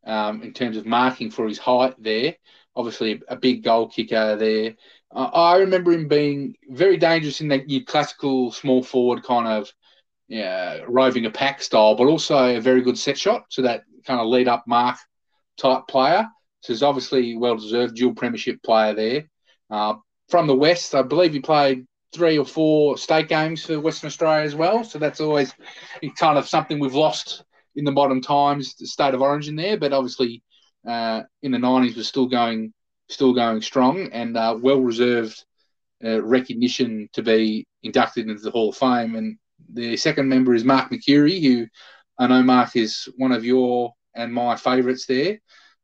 um, 0.06 0.42
in 0.42 0.52
terms 0.52 0.76
of 0.76 0.86
marking 0.86 1.30
for 1.30 1.48
his 1.48 1.58
height 1.58 1.94
there. 1.98 2.36
Obviously, 2.76 3.22
a, 3.28 3.36
big 3.36 3.64
goal 3.64 3.88
kicker 3.88 4.36
there. 4.36 4.74
Uh, 5.14 5.30
I 5.32 5.56
remember 5.58 5.92
him 5.92 6.08
being 6.08 6.56
very 6.68 6.98
dangerous 6.98 7.40
in 7.40 7.48
that 7.48 7.86
classical 7.86 8.52
small 8.52 8.82
forward 8.82 9.22
kind 9.22 9.48
of 9.48 9.72
yeah, 10.28 10.80
roving 10.86 11.26
a 11.26 11.30
pack 11.30 11.62
style, 11.62 11.94
but 11.94 12.06
also 12.06 12.56
a 12.56 12.60
very 12.60 12.82
good 12.82 12.98
set 12.98 13.16
shot. 13.16 13.44
So 13.48 13.62
that 13.62 13.84
kind 14.04 14.20
of 14.20 14.26
lead 14.26 14.48
up 14.48 14.64
mark 14.66 14.98
type 15.56 15.86
player. 15.88 16.26
So 16.60 16.72
he's 16.72 16.82
obviously 16.82 17.36
well 17.36 17.56
deserved 17.56 17.94
dual 17.94 18.14
premiership 18.14 18.62
player 18.62 18.92
there. 18.94 19.30
Uh, 19.70 19.94
from 20.28 20.46
the 20.46 20.54
West, 20.54 20.94
I 20.94 21.02
believe 21.02 21.32
he 21.32 21.40
played 21.40 21.86
three 22.14 22.38
or 22.38 22.44
four 22.44 22.96
state 22.96 23.28
games 23.28 23.64
for 23.64 23.80
Western 23.80 24.08
Australia 24.08 24.44
as 24.44 24.54
well. 24.54 24.84
So 24.84 24.98
that's 24.98 25.20
always 25.20 25.52
kind 26.16 26.38
of 26.38 26.48
something 26.48 26.78
we've 26.78 26.94
lost 26.94 27.44
in 27.76 27.84
the 27.84 27.92
modern 27.92 28.20
times, 28.20 28.74
the 28.74 28.86
state 28.86 29.14
of 29.14 29.20
origin 29.20 29.56
there. 29.56 29.76
But 29.76 29.92
obviously, 29.92 30.42
uh, 30.86 31.22
in 31.42 31.52
the 31.52 31.58
nineties 31.58 31.96
was 31.96 32.08
still 32.08 32.26
going, 32.26 32.72
still 33.08 33.34
going 33.34 33.60
strong 33.62 34.10
and 34.12 34.36
uh, 34.36 34.56
well 34.60 34.80
reserved 34.80 35.44
uh, 36.04 36.22
recognition 36.22 37.08
to 37.12 37.22
be 37.22 37.66
inducted 37.82 38.28
into 38.28 38.42
the 38.42 38.50
Hall 38.50 38.70
of 38.70 38.76
Fame. 38.76 39.16
And 39.16 39.38
the 39.72 39.96
second 39.96 40.28
member 40.28 40.54
is 40.54 40.64
Mark 40.64 40.90
Mercuri, 40.90 41.42
who 41.42 41.66
I 42.18 42.26
know 42.26 42.42
Mark 42.42 42.76
is 42.76 43.08
one 43.16 43.32
of 43.32 43.44
your 43.44 43.92
and 44.14 44.32
my 44.32 44.56
favourites 44.56 45.06
there. 45.06 45.38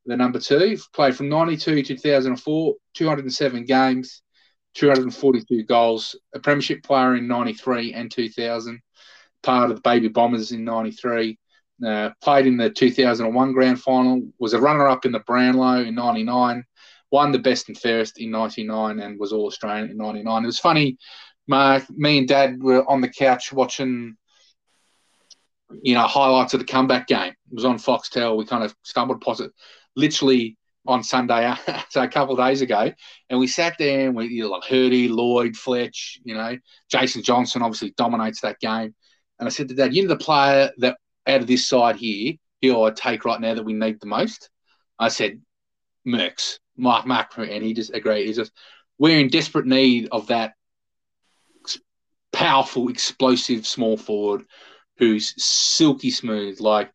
The 0.07 0.16
number 0.16 0.38
two 0.38 0.79
played 0.95 1.16
from 1.16 1.29
92 1.29 1.83
to 1.83 1.95
2004, 1.95 2.75
207 2.95 3.64
games, 3.64 4.23
242 4.74 5.64
goals, 5.64 6.16
a 6.35 6.40
premiership 6.40 6.83
player 6.83 7.16
in 7.16 7.26
93 7.26 7.92
and 7.94 8.11
2000, 8.11 8.80
part 9.42 9.70
of 9.70 9.76
the 9.76 9.83
Baby 9.83 10.09
Bombers 10.09 10.52
in 10.52 10.64
93. 10.64 11.38
Uh, 11.85 12.11
played 12.22 12.46
in 12.46 12.59
the 12.59 12.68
2001 12.68 13.52
grand 13.52 13.80
final, 13.80 14.22
was 14.38 14.52
a 14.52 14.61
runner 14.61 14.87
up 14.87 15.06
in 15.06 15.12
the 15.12 15.20
Brownlow 15.20 15.83
in 15.83 15.94
99, 15.94 16.62
won 17.11 17.33
the 17.33 17.38
best 17.38 17.68
and 17.68 17.78
fairest 17.78 18.18
in 18.18 18.30
99, 18.30 19.00
and 19.00 19.18
was 19.18 19.33
All 19.33 19.46
Australian 19.46 19.90
in 19.90 19.96
99. 19.96 20.42
It 20.42 20.46
was 20.46 20.59
funny, 20.59 20.98
Mark, 21.48 21.88
me 21.90 22.18
and 22.18 22.28
Dad 22.28 22.62
were 22.62 22.88
on 22.88 23.00
the 23.00 23.09
couch 23.09 23.50
watching 23.50 24.16
you 25.83 25.94
know, 25.94 26.02
highlights 26.02 26.54
of 26.54 26.61
the 26.61 26.66
comeback 26.66 27.06
game. 27.06 27.30
It 27.30 27.54
was 27.54 27.64
on 27.64 27.78
Foxtel. 27.78 28.37
We 28.37 28.44
kind 28.44 28.64
of 28.64 28.74
stumbled 28.83 29.22
upon 29.22 29.44
it 29.44 29.52
literally 29.96 30.56
on 30.90 31.03
Sunday, 31.03 31.53
so 31.88 32.03
a 32.03 32.09
couple 32.09 32.38
of 32.38 32.46
days 32.46 32.61
ago, 32.61 32.92
and 33.29 33.38
we 33.38 33.46
sat 33.46 33.76
there 33.79 34.07
and 34.07 34.16
we 34.16 34.26
you 34.26 34.44
know, 34.44 34.50
like 34.50 34.62
Hirdy, 34.62 35.09
Lloyd, 35.09 35.57
Fletch, 35.57 36.20
you 36.24 36.35
know, 36.35 36.57
Jason 36.90 37.22
Johnson 37.22 37.62
obviously 37.62 37.94
dominates 37.96 38.40
that 38.40 38.61
game. 38.61 38.94
And 39.38 39.46
I 39.46 39.50
said 39.50 39.68
to 39.68 39.74
Dad, 39.74 39.94
you 39.94 40.03
know 40.03 40.09
the 40.09 40.16
player 40.16 40.70
that 40.79 40.98
out 41.26 41.40
of 41.40 41.46
this 41.46 41.66
side 41.66 41.96
here, 41.96 42.35
who 42.62 42.83
I'd 42.83 42.96
take 42.96 43.24
right 43.24 43.40
now 43.40 43.55
that 43.55 43.64
we 43.64 43.72
need 43.72 44.00
the 44.00 44.07
most? 44.07 44.50
I 44.98 45.09
said, 45.09 45.40
Mercs, 46.07 46.59
Mark 46.76 47.07
Mark, 47.07 47.37
and 47.38 47.62
he 47.62 47.72
just 47.72 47.94
agreed. 47.94 48.26
He 48.26 48.33
just, 48.33 48.53
we're 48.98 49.18
in 49.18 49.29
desperate 49.29 49.66
need 49.66 50.09
of 50.12 50.26
that 50.26 50.53
powerful, 52.33 52.88
explosive 52.88 53.66
small 53.66 53.96
forward 53.96 54.44
who's 54.98 55.35
silky 55.42 56.11
smooth. 56.11 56.61
Like, 56.61 56.92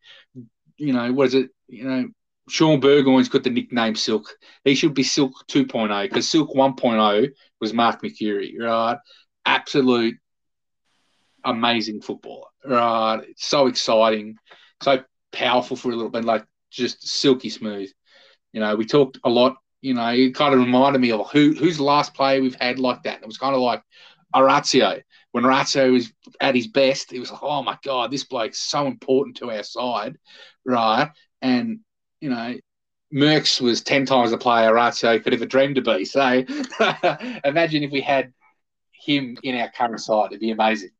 you 0.76 0.92
know, 0.92 1.12
what 1.12 1.28
is 1.28 1.34
it? 1.34 1.50
You 1.68 1.84
know, 1.84 2.08
Shaun 2.48 2.80
Burgoyne's 2.80 3.28
got 3.28 3.44
the 3.44 3.50
nickname 3.50 3.96
Silk. 3.96 4.28
He 4.64 4.74
should 4.74 4.94
be 4.94 5.02
Silk 5.02 5.32
2.0 5.48 6.02
because 6.04 6.28
Silk 6.28 6.54
1.0 6.54 7.28
was 7.60 7.72
Mark 7.72 8.02
Mercuri, 8.02 8.58
right? 8.58 8.98
Absolute 9.44 10.16
amazing 11.44 12.00
footballer, 12.00 12.48
right? 12.64 13.22
so 13.36 13.66
exciting, 13.66 14.36
so 14.82 15.02
powerful 15.32 15.76
for 15.76 15.90
a 15.90 15.94
little 15.94 16.10
bit, 16.10 16.24
like 16.24 16.44
just 16.70 17.06
silky 17.06 17.50
smooth. 17.50 17.90
You 18.52 18.60
know, 18.60 18.76
we 18.76 18.84
talked 18.86 19.18
a 19.24 19.30
lot. 19.30 19.56
You 19.80 19.94
know, 19.94 20.08
it 20.08 20.34
kind 20.34 20.54
of 20.54 20.60
reminded 20.60 21.00
me 21.00 21.12
of 21.12 21.30
who 21.30 21.52
who's 21.52 21.76
the 21.76 21.84
last 21.84 22.14
player 22.14 22.40
we've 22.40 22.56
had 22.60 22.78
like 22.78 23.02
that. 23.04 23.20
It 23.20 23.26
was 23.26 23.38
kind 23.38 23.54
of 23.54 23.60
like 23.60 23.82
Orazio. 24.34 25.02
When 25.32 25.44
Orazio 25.44 25.92
was 25.92 26.12
at 26.40 26.54
his 26.54 26.66
best, 26.66 27.12
it 27.12 27.20
was 27.20 27.30
like, 27.30 27.42
oh 27.42 27.62
my 27.62 27.78
God, 27.84 28.10
this 28.10 28.24
bloke's 28.24 28.60
so 28.60 28.86
important 28.86 29.36
to 29.38 29.50
our 29.50 29.62
side, 29.62 30.16
right? 30.64 31.10
And, 31.42 31.80
you 32.26 32.34
know, 32.34 32.56
Mercs 33.14 33.60
was 33.60 33.82
10 33.82 34.04
times 34.04 34.32
the 34.32 34.38
player 34.38 34.70
Orazio 34.70 35.20
could 35.20 35.32
ever 35.32 35.46
dream 35.46 35.76
to 35.76 35.80
be. 35.80 36.04
So 36.04 36.20
imagine 37.44 37.84
if 37.84 37.92
we 37.92 38.00
had 38.00 38.32
him 38.90 39.38
in 39.44 39.54
our 39.54 39.70
current 39.70 40.00
side, 40.00 40.32
it'd 40.32 40.40
be 40.40 40.50
amazing. 40.50 40.90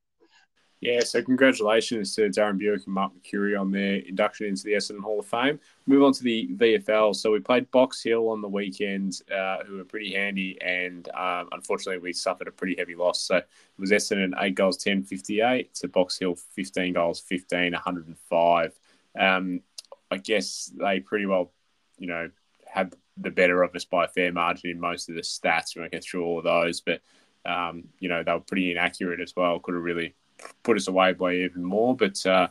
Yeah, 0.80 1.00
so 1.00 1.20
congratulations 1.20 2.14
to 2.14 2.28
Darren 2.28 2.60
Bewick 2.60 2.84
and 2.84 2.94
Mark 2.94 3.12
Mercuri 3.12 3.60
on 3.60 3.72
their 3.72 3.96
induction 3.96 4.46
into 4.46 4.62
the 4.62 4.74
Essendon 4.74 5.00
Hall 5.00 5.18
of 5.18 5.26
Fame. 5.26 5.58
Move 5.86 6.04
on 6.04 6.12
to 6.12 6.22
the 6.22 6.48
VFL. 6.52 7.16
So 7.16 7.32
we 7.32 7.40
played 7.40 7.68
Box 7.72 8.04
Hill 8.04 8.28
on 8.28 8.40
the 8.40 8.48
weekend, 8.48 9.20
uh, 9.34 9.64
who 9.64 9.78
were 9.78 9.84
pretty 9.84 10.12
handy, 10.12 10.60
and 10.62 11.08
um, 11.08 11.48
unfortunately 11.50 11.98
we 12.00 12.12
suffered 12.12 12.46
a 12.46 12.52
pretty 12.52 12.76
heavy 12.78 12.94
loss. 12.94 13.20
So 13.22 13.38
it 13.38 13.48
was 13.78 13.90
Essendon 13.90 14.32
8 14.38 14.54
goals, 14.54 14.76
10, 14.76 15.02
58, 15.02 15.74
to 15.74 15.88
Box 15.88 16.18
Hill 16.18 16.36
15 16.36 16.92
goals, 16.92 17.18
15, 17.18 17.72
105. 17.72 18.78
Um, 19.18 19.62
I 20.10 20.18
guess 20.18 20.72
they 20.76 21.00
pretty 21.00 21.26
well, 21.26 21.52
you 21.98 22.06
know, 22.06 22.30
had 22.66 22.94
the 23.16 23.30
better 23.30 23.62
of 23.62 23.74
us 23.74 23.84
by 23.84 24.04
a 24.04 24.08
fair 24.08 24.32
margin 24.32 24.70
in 24.70 24.80
most 24.80 25.08
of 25.08 25.14
the 25.14 25.22
stats. 25.22 25.74
We 25.74 25.80
won't 25.80 25.92
get 25.92 26.04
through 26.04 26.24
all 26.24 26.38
of 26.38 26.44
those, 26.44 26.80
but, 26.80 27.00
um, 27.44 27.84
you 27.98 28.08
know, 28.08 28.22
they 28.22 28.32
were 28.32 28.40
pretty 28.40 28.70
inaccurate 28.70 29.20
as 29.20 29.34
well. 29.34 29.58
Could 29.58 29.74
have 29.74 29.82
really 29.82 30.14
put 30.62 30.76
us 30.76 30.88
away 30.88 31.12
by 31.12 31.34
even 31.34 31.64
more. 31.64 31.96
But 31.96 32.24
uh, 32.26 32.48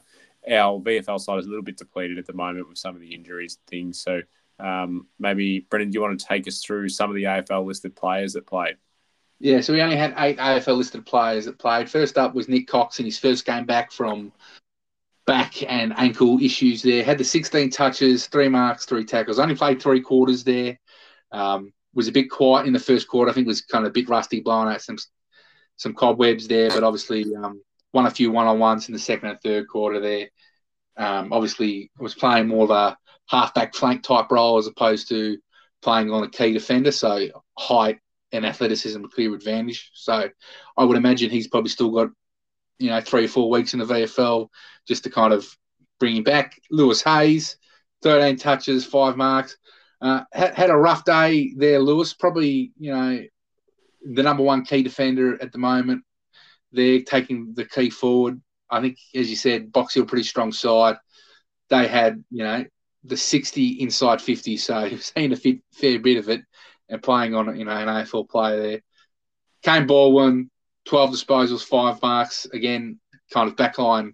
our 0.49 0.79
VFL 0.79 1.19
side 1.19 1.39
is 1.39 1.45
a 1.45 1.49
little 1.49 1.63
bit 1.63 1.77
depleted 1.77 2.17
at 2.17 2.25
the 2.25 2.33
moment 2.33 2.67
with 2.67 2.77
some 2.77 2.95
of 2.95 3.01
the 3.01 3.13
injuries 3.13 3.57
and 3.57 3.67
things. 3.67 3.99
So 3.99 4.21
um, 4.59 5.07
maybe, 5.19 5.61
Brendan, 5.69 5.91
do 5.91 5.97
you 5.97 6.01
want 6.01 6.19
to 6.19 6.25
take 6.25 6.47
us 6.47 6.63
through 6.63 6.89
some 6.89 7.09
of 7.09 7.15
the 7.15 7.23
AFL 7.23 7.65
listed 7.65 7.95
players 7.95 8.33
that 8.33 8.45
played? 8.45 8.77
Yeah, 9.39 9.61
so 9.61 9.73
we 9.73 9.81
only 9.81 9.97
had 9.97 10.13
eight 10.17 10.37
AFL 10.37 10.77
listed 10.77 11.05
players 11.05 11.45
that 11.45 11.59
played. 11.59 11.89
First 11.89 12.17
up 12.17 12.33
was 12.33 12.47
Nick 12.47 12.67
Cox 12.67 12.99
in 12.99 13.05
his 13.05 13.19
first 13.19 13.45
game 13.45 13.65
back 13.65 13.91
from 13.91 14.31
back 15.25 15.63
and 15.69 15.93
ankle 15.97 16.39
issues 16.41 16.81
there. 16.81 17.03
Had 17.03 17.17
the 17.17 17.23
16 17.23 17.69
touches, 17.69 18.27
three 18.27 18.49
marks, 18.49 18.85
three 18.85 19.05
tackles. 19.05 19.39
Only 19.39 19.55
played 19.55 19.81
three 19.81 20.01
quarters 20.01 20.43
there. 20.43 20.79
Um, 21.31 21.73
was 21.93 22.07
a 22.07 22.11
bit 22.11 22.29
quiet 22.29 22.67
in 22.67 22.73
the 22.73 22.79
first 22.79 23.07
quarter. 23.07 23.31
I 23.31 23.33
think 23.33 23.47
was 23.47 23.61
kind 23.61 23.85
of 23.85 23.89
a 23.89 23.93
bit 23.93 24.09
rusty, 24.09 24.41
blowing 24.41 24.69
out 24.69 24.81
some 24.81 24.97
some 25.77 25.93
cobwebs 25.93 26.47
there. 26.47 26.69
But 26.69 26.83
obviously, 26.83 27.25
um, 27.35 27.61
won 27.93 28.05
a 28.05 28.11
few 28.11 28.31
one 28.31 28.47
on 28.47 28.59
ones 28.59 28.87
in 28.87 28.93
the 28.93 28.99
second 28.99 29.29
and 29.29 29.41
third 29.41 29.67
quarter 29.67 29.99
there. 29.99 30.29
Um, 30.97 31.33
obviously, 31.33 31.91
was 31.97 32.15
playing 32.15 32.47
more 32.47 32.65
of 32.65 32.71
a 32.71 32.97
halfback 33.27 33.73
flank 33.73 34.03
type 34.03 34.31
role 34.31 34.57
as 34.57 34.67
opposed 34.67 35.09
to 35.09 35.37
playing 35.81 36.11
on 36.11 36.23
a 36.23 36.29
key 36.29 36.53
defender. 36.53 36.91
So 36.91 37.27
height 37.57 37.99
and 38.31 38.45
athleticism 38.45 39.03
a 39.03 39.07
clear 39.07 39.33
advantage. 39.33 39.91
So 39.93 40.29
I 40.77 40.83
would 40.83 40.97
imagine 40.97 41.29
he's 41.29 41.47
probably 41.47 41.69
still 41.69 41.91
got 41.91 42.09
you 42.79 42.89
know 42.89 43.01
three 43.01 43.25
or 43.25 43.29
four 43.29 43.49
weeks 43.49 43.73
in 43.73 43.79
the 43.79 43.85
VFL 43.85 44.49
just 44.87 45.03
to 45.03 45.09
kind 45.09 45.33
of 45.33 45.47
bring 45.99 46.17
him 46.17 46.23
back. 46.23 46.59
Lewis 46.69 47.01
Hayes, 47.01 47.57
13 48.01 48.37
touches, 48.37 48.85
five 48.85 49.17
marks. 49.17 49.57
Uh, 50.01 50.23
had, 50.33 50.53
had 50.53 50.69
a 50.69 50.75
rough 50.77 51.05
day 51.05 51.53
there, 51.55 51.79
Lewis. 51.79 52.13
Probably 52.13 52.71
you 52.77 52.91
know 52.91 53.21
the 54.03 54.23
number 54.23 54.43
one 54.43 54.63
key 54.63 54.83
defender 54.83 55.41
at 55.41 55.51
the 55.51 55.57
moment 55.57 56.03
they're 56.75 57.01
taking 57.01 57.53
the 57.53 57.65
key 57.65 57.89
forward. 57.89 58.41
I 58.69 58.81
think, 58.81 58.97
as 59.15 59.29
you 59.29 59.35
said, 59.35 59.71
Box 59.71 59.93
Hill 59.93 60.05
pretty 60.05 60.23
strong 60.23 60.51
side. 60.51 60.97
They 61.69 61.87
had, 61.87 62.23
you 62.29 62.43
know, 62.43 62.65
the 63.03 63.17
60 63.17 63.67
inside 63.81 64.21
50, 64.21 64.57
so 64.57 64.83
you've 64.85 65.03
seen 65.03 65.31
a 65.31 65.35
fit, 65.35 65.59
fair 65.73 65.99
bit 65.99 66.17
of 66.17 66.29
it 66.29 66.41
and 66.87 67.01
playing 67.01 67.33
on 67.33 67.57
you 67.57 67.65
know 67.65 67.71
an 67.71 67.87
AFL 67.87 68.29
player 68.29 68.61
there. 68.61 68.81
Kaine 69.63 69.87
Baldwin, 69.87 70.51
12 70.85 71.11
disposals, 71.11 71.63
five 71.63 72.01
marks. 72.01 72.45
Again, 72.53 72.99
kind 73.33 73.49
of 73.49 73.55
backline 73.55 74.13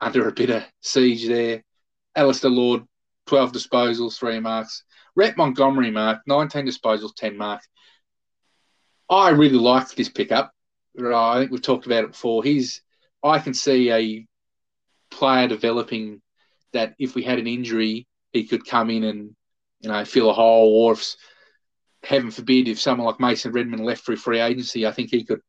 under 0.00 0.28
a 0.28 0.32
bit 0.32 0.50
of 0.50 0.64
siege 0.80 1.26
there. 1.26 1.62
Alistair 2.16 2.50
Lord, 2.50 2.82
12 3.26 3.52
disposals, 3.52 4.18
three 4.18 4.40
marks. 4.40 4.84
Rhett 5.16 5.36
Montgomerie, 5.36 5.90
mark, 5.90 6.20
19 6.26 6.66
disposals, 6.66 7.14
10 7.16 7.36
marks. 7.36 7.68
I 9.08 9.30
really 9.30 9.58
like 9.58 9.90
this 9.90 10.08
pickup. 10.08 10.52
I 10.98 11.38
think 11.38 11.50
we've 11.50 11.62
talked 11.62 11.86
about 11.86 12.04
it 12.04 12.12
before. 12.12 12.42
He's, 12.42 12.82
I 13.22 13.38
can 13.38 13.54
see 13.54 13.90
a 13.90 14.26
player 15.10 15.48
developing 15.48 16.22
that 16.72 16.94
if 16.98 17.14
we 17.14 17.22
had 17.22 17.38
an 17.38 17.46
injury, 17.46 18.06
he 18.32 18.44
could 18.44 18.66
come 18.66 18.90
in 18.90 19.04
and 19.04 19.34
you 19.80 19.90
know 19.90 20.04
fill 20.04 20.30
a 20.30 20.32
hole, 20.32 20.84
or 20.84 20.92
if 20.92 21.16
heaven 22.02 22.30
forbid, 22.30 22.68
if 22.68 22.80
someone 22.80 23.06
like 23.06 23.20
Mason 23.20 23.52
Redman 23.52 23.82
left 23.82 24.02
for 24.02 24.16
free 24.16 24.40
agency, 24.40 24.86
I 24.86 24.92
think 24.92 25.10
he 25.10 25.24
could 25.24 25.40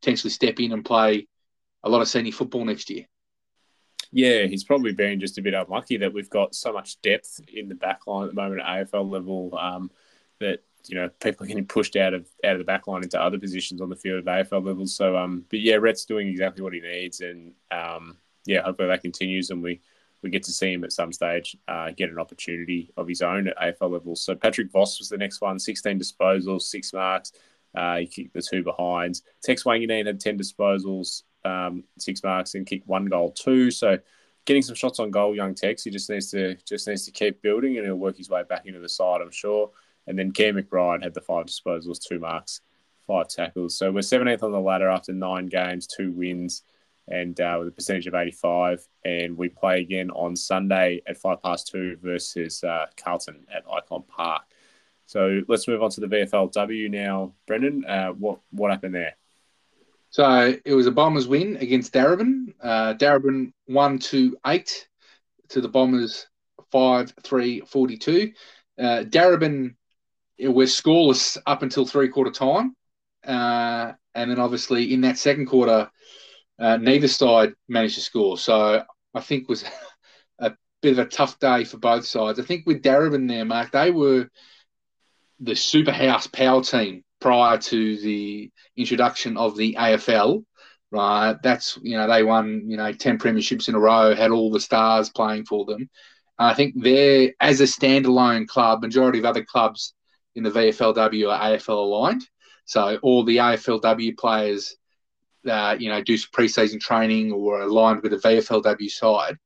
potentially 0.00 0.30
step 0.30 0.60
in 0.60 0.72
and 0.72 0.84
play 0.84 1.26
a 1.82 1.88
lot 1.88 2.02
of 2.02 2.08
senior 2.08 2.32
football 2.32 2.64
next 2.64 2.90
year. 2.90 3.06
Yeah, 4.12 4.46
he's 4.46 4.64
probably 4.64 4.92
been 4.92 5.20
just 5.20 5.38
a 5.38 5.42
bit 5.42 5.54
unlucky 5.54 5.98
that 5.98 6.12
we've 6.12 6.30
got 6.30 6.54
so 6.54 6.72
much 6.72 7.00
depth 7.00 7.40
in 7.52 7.68
the 7.68 7.74
back 7.74 8.06
line 8.06 8.24
at 8.24 8.34
the 8.34 8.40
moment 8.40 8.60
at 8.60 8.90
AFL 8.90 9.08
level 9.08 9.56
um, 9.56 9.90
that 10.40 10.64
you 10.88 10.96
know 10.96 11.08
people 11.20 11.44
are 11.44 11.46
getting 11.46 11.66
pushed 11.66 11.94
out 11.94 12.14
of 12.14 12.26
out 12.44 12.52
of 12.52 12.58
the 12.58 12.64
back 12.64 12.86
line 12.86 13.02
into 13.02 13.20
other 13.20 13.38
positions 13.38 13.80
on 13.80 13.88
the 13.88 13.96
field 13.96 14.26
at 14.26 14.48
AFL 14.48 14.64
level. 14.64 14.86
So, 14.86 15.16
um, 15.16 15.44
but 15.48 15.60
yeah, 15.60 15.76
Rhett's 15.76 16.06
doing 16.06 16.28
exactly 16.28 16.62
what 16.62 16.72
he 16.72 16.80
needs, 16.80 17.20
and 17.20 17.52
um, 17.70 18.16
yeah, 18.46 18.62
hopefully 18.62 18.88
that 18.88 19.02
continues, 19.02 19.50
and 19.50 19.62
we 19.62 19.80
we 20.22 20.30
get 20.30 20.42
to 20.44 20.52
see 20.52 20.72
him 20.72 20.84
at 20.84 20.92
some 20.92 21.12
stage 21.12 21.56
uh, 21.68 21.90
get 21.96 22.10
an 22.10 22.18
opportunity 22.18 22.90
of 22.96 23.08
his 23.08 23.22
own 23.22 23.48
at 23.48 23.56
AFL 23.58 23.90
level. 23.90 24.16
So 24.16 24.34
Patrick 24.34 24.70
Voss 24.70 24.98
was 24.98 25.08
the 25.08 25.16
next 25.16 25.40
one, 25.40 25.58
16 25.58 25.98
disposals, 25.98 26.62
six 26.62 26.92
marks. 26.92 27.32
Uh, 27.74 27.98
he 27.98 28.06
kicked 28.06 28.34
the 28.34 28.42
two 28.42 28.62
behinds. 28.62 29.22
Tex 29.42 29.64
Wanganeen 29.64 30.06
had 30.06 30.20
10 30.20 30.38
disposals, 30.38 31.22
um, 31.44 31.84
six 31.98 32.22
marks, 32.22 32.54
and 32.54 32.66
kicked 32.66 32.88
one 32.88 33.06
goal 33.06 33.30
too. 33.30 33.70
So 33.70 33.98
getting 34.44 34.62
some 34.62 34.74
shots 34.74 34.98
on 34.98 35.10
goal, 35.10 35.34
young 35.34 35.54
Tex. 35.54 35.84
He 35.84 35.90
just 35.90 36.10
needs 36.10 36.30
to 36.32 36.56
just 36.64 36.88
needs 36.88 37.04
to 37.04 37.10
keep 37.10 37.42
building, 37.42 37.76
and 37.76 37.86
he'll 37.86 37.96
work 37.96 38.16
his 38.16 38.30
way 38.30 38.42
back 38.48 38.66
into 38.66 38.80
the 38.80 38.88
side, 38.88 39.20
I'm 39.20 39.30
sure. 39.30 39.70
And 40.06 40.18
then 40.18 40.32
Cam 40.32 40.56
McBride 40.56 41.02
had 41.02 41.14
the 41.14 41.20
five 41.20 41.46
disposals, 41.46 42.02
two 42.02 42.18
marks, 42.18 42.60
five 43.06 43.28
tackles. 43.28 43.76
So 43.76 43.92
we're 43.92 44.00
17th 44.00 44.42
on 44.42 44.50
the 44.50 44.60
ladder 44.60 44.88
after 44.88 45.12
nine 45.12 45.46
games, 45.46 45.86
two 45.86 46.10
wins 46.10 46.62
and 47.10 47.40
uh, 47.40 47.56
with 47.58 47.68
a 47.68 47.72
percentage 47.72 48.06
of 48.06 48.14
85. 48.14 48.86
And 49.04 49.36
we 49.36 49.48
play 49.48 49.80
again 49.80 50.10
on 50.10 50.36
Sunday 50.36 51.02
at 51.06 51.18
five 51.18 51.42
past 51.42 51.68
two 51.68 51.96
versus 52.02 52.62
uh, 52.64 52.86
Carlton 52.96 53.46
at 53.54 53.64
Icon 53.70 54.04
Park. 54.08 54.42
So 55.10 55.42
let's 55.48 55.66
move 55.66 55.82
on 55.82 55.90
to 55.90 56.00
the 56.00 56.06
VFLW 56.06 56.88
now. 56.88 57.34
Brendan, 57.48 57.84
uh, 57.84 58.10
what 58.10 58.38
what 58.50 58.70
happened 58.70 58.94
there? 58.94 59.16
So 60.10 60.54
it 60.64 60.72
was 60.72 60.86
a 60.86 60.92
Bombers 60.92 61.26
win 61.26 61.56
against 61.56 61.92
Darebin. 61.92 62.54
Uh, 62.62 62.94
Darebin 62.94 63.52
one 63.66 63.98
to 64.10 64.36
eight 64.46 64.86
to 65.48 65.60
the 65.60 65.68
Bombers 65.68 66.28
five 66.70 67.12
three 67.24 67.60
forty 67.62 67.96
two. 67.96 68.30
Uh, 68.78 69.02
Darebin 69.02 69.74
were 70.38 70.66
scoreless 70.66 71.36
up 71.44 71.64
until 71.64 71.84
three 71.84 72.08
quarter 72.08 72.30
time, 72.30 72.76
uh, 73.26 73.90
and 74.14 74.30
then 74.30 74.38
obviously 74.38 74.94
in 74.94 75.00
that 75.00 75.18
second 75.18 75.46
quarter 75.46 75.90
uh, 76.60 76.76
neither 76.76 77.08
side 77.08 77.52
managed 77.68 77.96
to 77.96 78.00
score. 78.00 78.38
So 78.38 78.84
I 79.12 79.20
think 79.20 79.48
was 79.48 79.64
a 80.38 80.52
bit 80.82 80.92
of 80.92 81.00
a 81.00 81.06
tough 81.06 81.40
day 81.40 81.64
for 81.64 81.78
both 81.78 82.06
sides. 82.06 82.38
I 82.38 82.44
think 82.44 82.64
with 82.64 82.80
Darebin 82.80 83.26
there, 83.26 83.44
Mark, 83.44 83.72
they 83.72 83.90
were 83.90 84.30
the 85.40 85.52
Superhouse 85.52 86.30
power 86.30 86.62
team 86.62 87.02
prior 87.20 87.58
to 87.58 87.96
the 87.98 88.50
introduction 88.76 89.36
of 89.36 89.56
the 89.56 89.76
AFL. 89.78 90.44
Right, 90.92 91.36
that's 91.42 91.78
you 91.82 91.96
know 91.96 92.08
they 92.08 92.24
won 92.24 92.64
you 92.66 92.76
know 92.76 92.92
ten 92.92 93.18
premierships 93.18 93.68
in 93.68 93.76
a 93.76 93.78
row, 93.78 94.14
had 94.14 94.32
all 94.32 94.50
the 94.50 94.60
stars 94.60 95.08
playing 95.08 95.44
for 95.44 95.64
them. 95.64 95.88
I 96.38 96.54
think 96.54 96.74
they're 96.76 97.32
as 97.40 97.60
a 97.60 97.64
standalone 97.64 98.48
club. 98.48 98.82
Majority 98.82 99.20
of 99.20 99.24
other 99.24 99.44
clubs 99.44 99.94
in 100.34 100.42
the 100.42 100.50
VFLW 100.50 101.32
are 101.32 101.56
AFL 101.56 101.68
aligned, 101.68 102.28
so 102.64 102.98
all 103.02 103.24
the 103.24 103.36
AFLW 103.36 104.18
players 104.18 104.76
uh, 105.48 105.76
you 105.78 105.88
know, 105.88 106.02
do 106.02 106.16
some 106.16 106.30
preseason 106.36 106.80
training 106.80 107.32
or 107.32 107.62
aligned 107.62 108.02
with 108.02 108.12
the 108.12 108.18
VFLW 108.18 108.90
side, 108.90 109.36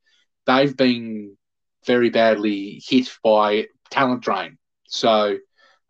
they've 0.47 0.77
been 0.77 1.37
very 1.87 2.11
badly 2.11 2.83
hit 2.85 3.11
by 3.23 3.67
talent 3.91 4.23
drain. 4.23 4.59
So, 4.89 5.39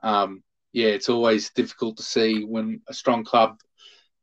um, 0.05 0.43
yeah, 0.73 0.89
it's 0.89 1.09
always 1.09 1.51
difficult 1.51 1.97
to 1.97 2.03
see 2.03 2.45
when 2.45 2.81
a 2.89 2.95
strong 2.95 3.25
club 3.25 3.59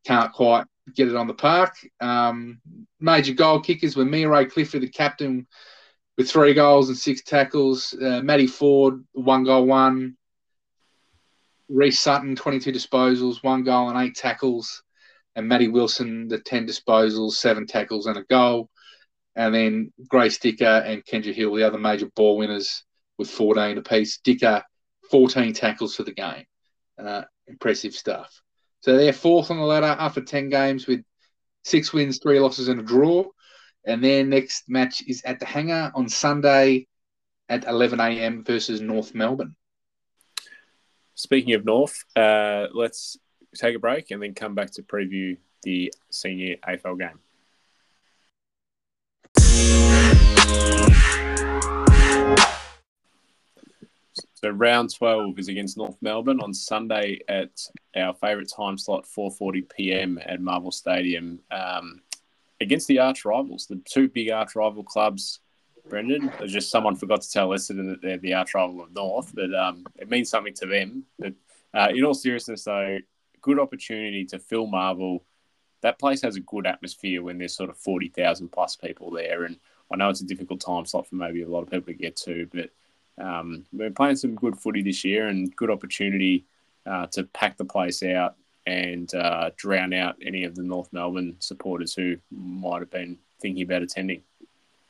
can't 0.06 0.32
quite 0.32 0.66
get 0.96 1.08
it 1.08 1.16
on 1.16 1.28
the 1.28 1.34
park. 1.34 1.74
Um, 2.00 2.62
major 3.00 3.34
goal 3.34 3.60
kickers 3.60 3.96
were 3.96 4.06
Mira 4.06 4.46
Clifford, 4.46 4.82
the 4.82 4.90
captain, 4.90 5.48
with 6.18 6.30
three 6.30 6.54
goals 6.54 6.90
and 6.90 6.98
six 6.98 7.24
tackles. 7.24 7.94
Uh, 7.94 8.22
Matty 8.22 8.48
Ford, 8.48 9.04
one 9.14 9.44
goal, 9.44 9.66
one. 9.66 10.16
Reese 11.70 12.00
Sutton, 12.00 12.36
22 12.36 12.72
disposals, 12.74 13.44
one 13.44 13.64
goal 13.64 13.90
and 13.90 13.98
eight 13.98 14.16
tackles 14.16 14.84
and 15.36 15.48
Matty 15.48 15.68
Wilson, 15.68 16.28
the 16.28 16.40
10 16.40 16.68
disposals, 16.68 17.34
seven 17.34 17.66
tackles, 17.66 18.06
and 18.06 18.18
a 18.18 18.24
goal. 18.24 18.70
And 19.36 19.56
then 19.56 19.94
Grace 20.08 20.38
Dicker 20.38 20.66
and 20.66 21.06
Kendra 21.06 21.34
Hill, 21.34 21.56
the 21.56 21.66
other 21.66 21.78
major 21.78 22.10
ball 22.16 22.38
winners, 22.38 22.84
with 23.18 23.30
14 23.30 23.78
apiece. 23.78 24.20
Dicker, 24.20 24.64
14 25.12 25.54
tackles 25.54 25.96
for 25.96 26.04
the 26.04 26.14
game. 26.14 26.46
Uh, 26.98 27.24
impressive 27.48 27.94
stuff. 27.94 28.42
So 28.82 28.98
they're 28.98 29.14
fourth 29.14 29.52
on 29.52 29.58
the 29.58 29.64
ladder 29.64 29.96
after 30.00 30.22
10 30.22 30.50
games 30.50 30.88
with 30.88 31.04
six 31.64 31.94
wins, 31.94 32.20
three 32.20 32.40
losses, 32.40 32.68
and 32.68 32.80
a 32.80 32.84
draw. 32.84 33.26
And 33.86 34.04
their 34.04 34.24
next 34.24 34.70
match 34.70 35.04
is 35.08 35.22
at 35.24 35.40
the 35.40 35.46
Hangar 35.46 35.92
on 35.94 36.10
Sunday 36.10 36.88
at 37.50 37.68
11 37.68 38.00
a.m. 38.00 38.44
versus 38.44 38.82
North 38.82 39.14
Melbourne. 39.14 39.56
Speaking 41.16 41.54
of 41.54 41.66
North, 41.66 42.04
uh, 42.16 42.68
let's 42.74 43.18
take 43.56 43.76
a 43.76 43.80
break 43.80 44.12
and 44.12 44.22
then 44.24 44.34
come 44.34 44.56
back 44.56 44.72
to 44.72 44.84
preview 44.84 45.38
the 45.64 45.94
senior 46.10 46.56
AFL 46.68 46.98
game. 46.98 47.20
So 54.44 54.50
round 54.50 54.94
12 54.94 55.38
is 55.38 55.50
against 55.50 55.78
North 55.78 55.98
Melbourne 56.02 56.42
on 56.42 56.52
Sunday 56.52 57.20
at 57.28 57.52
our 57.96 58.14
favourite 58.16 58.50
time 58.50 58.76
slot, 58.76 59.06
4:40 59.06 59.70
p.m. 59.70 60.20
at 60.26 60.42
Marvel 60.42 60.72
Stadium, 60.72 61.40
um, 61.52 62.02
against 62.60 62.88
the 62.88 62.98
arch 62.98 63.24
rivals, 63.24 63.68
the 63.68 63.80
two 63.86 64.08
big 64.10 64.32
arch 64.32 64.56
rival 64.56 64.84
clubs. 64.84 65.42
Brendan, 65.88 66.32
just 66.48 66.72
someone 66.72 66.96
forgot 66.96 67.22
to 67.22 67.32
tell 67.32 67.50
Essendon 67.50 67.90
that 67.90 68.02
they're 68.02 68.18
the 68.18 68.34
arch 68.34 68.56
rival 68.56 68.82
of 68.82 68.92
North, 68.94 69.32
but 69.36 69.54
um, 69.54 69.86
it 69.98 70.10
means 70.10 70.30
something 70.30 70.54
to 70.56 70.66
them. 70.66 71.04
But 71.20 71.34
uh, 71.74 71.90
in 71.94 72.04
all 72.04 72.14
seriousness, 72.16 72.64
though, 72.64 72.98
good 73.42 73.60
opportunity 73.60 74.26
to 74.26 74.40
fill 74.40 74.66
Marvel. 74.66 75.24
That 75.82 76.00
place 76.00 76.22
has 76.22 76.36
a 76.36 76.42
good 76.42 76.66
atmosphere 76.66 77.24
when 77.24 77.38
there's 77.38 77.56
sort 77.56 77.72
of 77.72 77.78
40,000 77.78 78.50
plus 78.50 78.76
people 78.76 79.12
there. 79.12 79.44
And 79.44 79.58
I 79.92 79.98
know 79.98 80.10
it's 80.10 80.22
a 80.22 80.26
difficult 80.26 80.62
time 80.62 80.86
slot 80.86 81.08
for 81.08 81.16
maybe 81.16 81.42
a 81.42 81.50
lot 81.50 81.64
of 81.64 81.72
people 81.72 81.88
to 81.88 81.94
get 81.94 82.16
to, 82.18 82.48
but 82.54 82.70
um, 83.22 83.66
we're 83.72 83.92
playing 83.92 84.16
some 84.16 84.36
good 84.36 84.58
footy 84.58 84.82
this 84.82 85.06
year 85.06 85.28
and 85.28 85.56
good 85.56 85.70
opportunity 85.70 86.46
uh, 86.86 87.08
to 87.08 87.24
pack 87.24 87.58
the 87.58 87.66
place 87.66 88.04
out 88.04 88.36
and 88.66 89.14
uh, 89.16 89.52
drown 89.56 89.94
out 89.94 90.16
any 90.22 90.44
of 90.44 90.56
the 90.56 90.64
North 90.64 90.92
Melbourne 90.92 91.36
supporters 91.40 91.94
who 91.94 92.18
might 92.32 92.80
have 92.80 92.92
been 92.92 93.18
thinking 93.40 93.64
about 93.64 93.82
attending. 93.82 94.22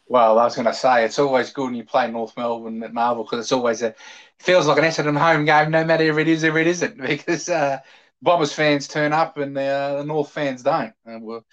Well, 0.08 0.40
I 0.40 0.44
was 0.44 0.56
going 0.56 0.66
to 0.66 0.74
say 0.74 1.06
it's 1.06 1.20
always 1.20 1.52
good 1.52 1.66
when 1.66 1.76
you 1.76 1.86
play 1.86 2.12
North 2.12 2.36
Melbourne 2.36 2.84
at 2.84 2.94
Marvel 2.94 3.24
because 3.24 3.40
it's 3.40 3.52
always 3.54 3.82
a 3.82 3.88
it 3.88 3.98
feels 4.40 4.68
like 4.68 4.78
an 4.78 4.84
Essendon 4.84 5.18
home 5.18 5.46
game, 5.46 5.72
no 5.72 5.86
matter 5.86 6.04
if 6.04 6.18
it 6.18 6.28
is 6.28 6.44
or 6.44 6.58
it 6.58 6.68
isn't, 6.68 7.00
because 7.02 7.48
uh, 7.48 7.80
Bombers 8.22 8.54
fans 8.54 8.88
turn 8.88 9.14
up 9.14 9.38
and 9.38 9.56
the, 9.56 9.64
uh, 9.64 9.98
the 10.00 10.06
North 10.06 10.32
fans 10.32 10.64
don't. 10.64 10.94
Uh, 11.08 11.20
well, 11.20 11.46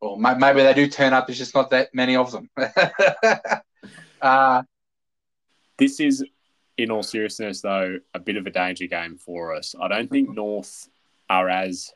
well, 0.00 0.16
maybe 0.16 0.62
they 0.62 0.74
do 0.74 0.86
turn 0.86 1.12
up. 1.12 1.26
There's 1.26 1.38
just 1.38 1.54
not 1.54 1.70
that 1.70 1.94
many 1.94 2.14
of 2.14 2.30
them. 2.30 2.50
uh, 4.22 4.62
this 5.76 6.00
is, 6.00 6.24
in 6.76 6.90
all 6.90 7.02
seriousness, 7.02 7.60
though, 7.60 7.98
a 8.14 8.18
bit 8.18 8.36
of 8.36 8.46
a 8.46 8.50
danger 8.50 8.86
game 8.86 9.16
for 9.16 9.54
us. 9.54 9.74
I 9.80 9.88
don't 9.88 10.10
think 10.10 10.28
North 10.30 10.88
are 11.28 11.48
as 11.48 11.92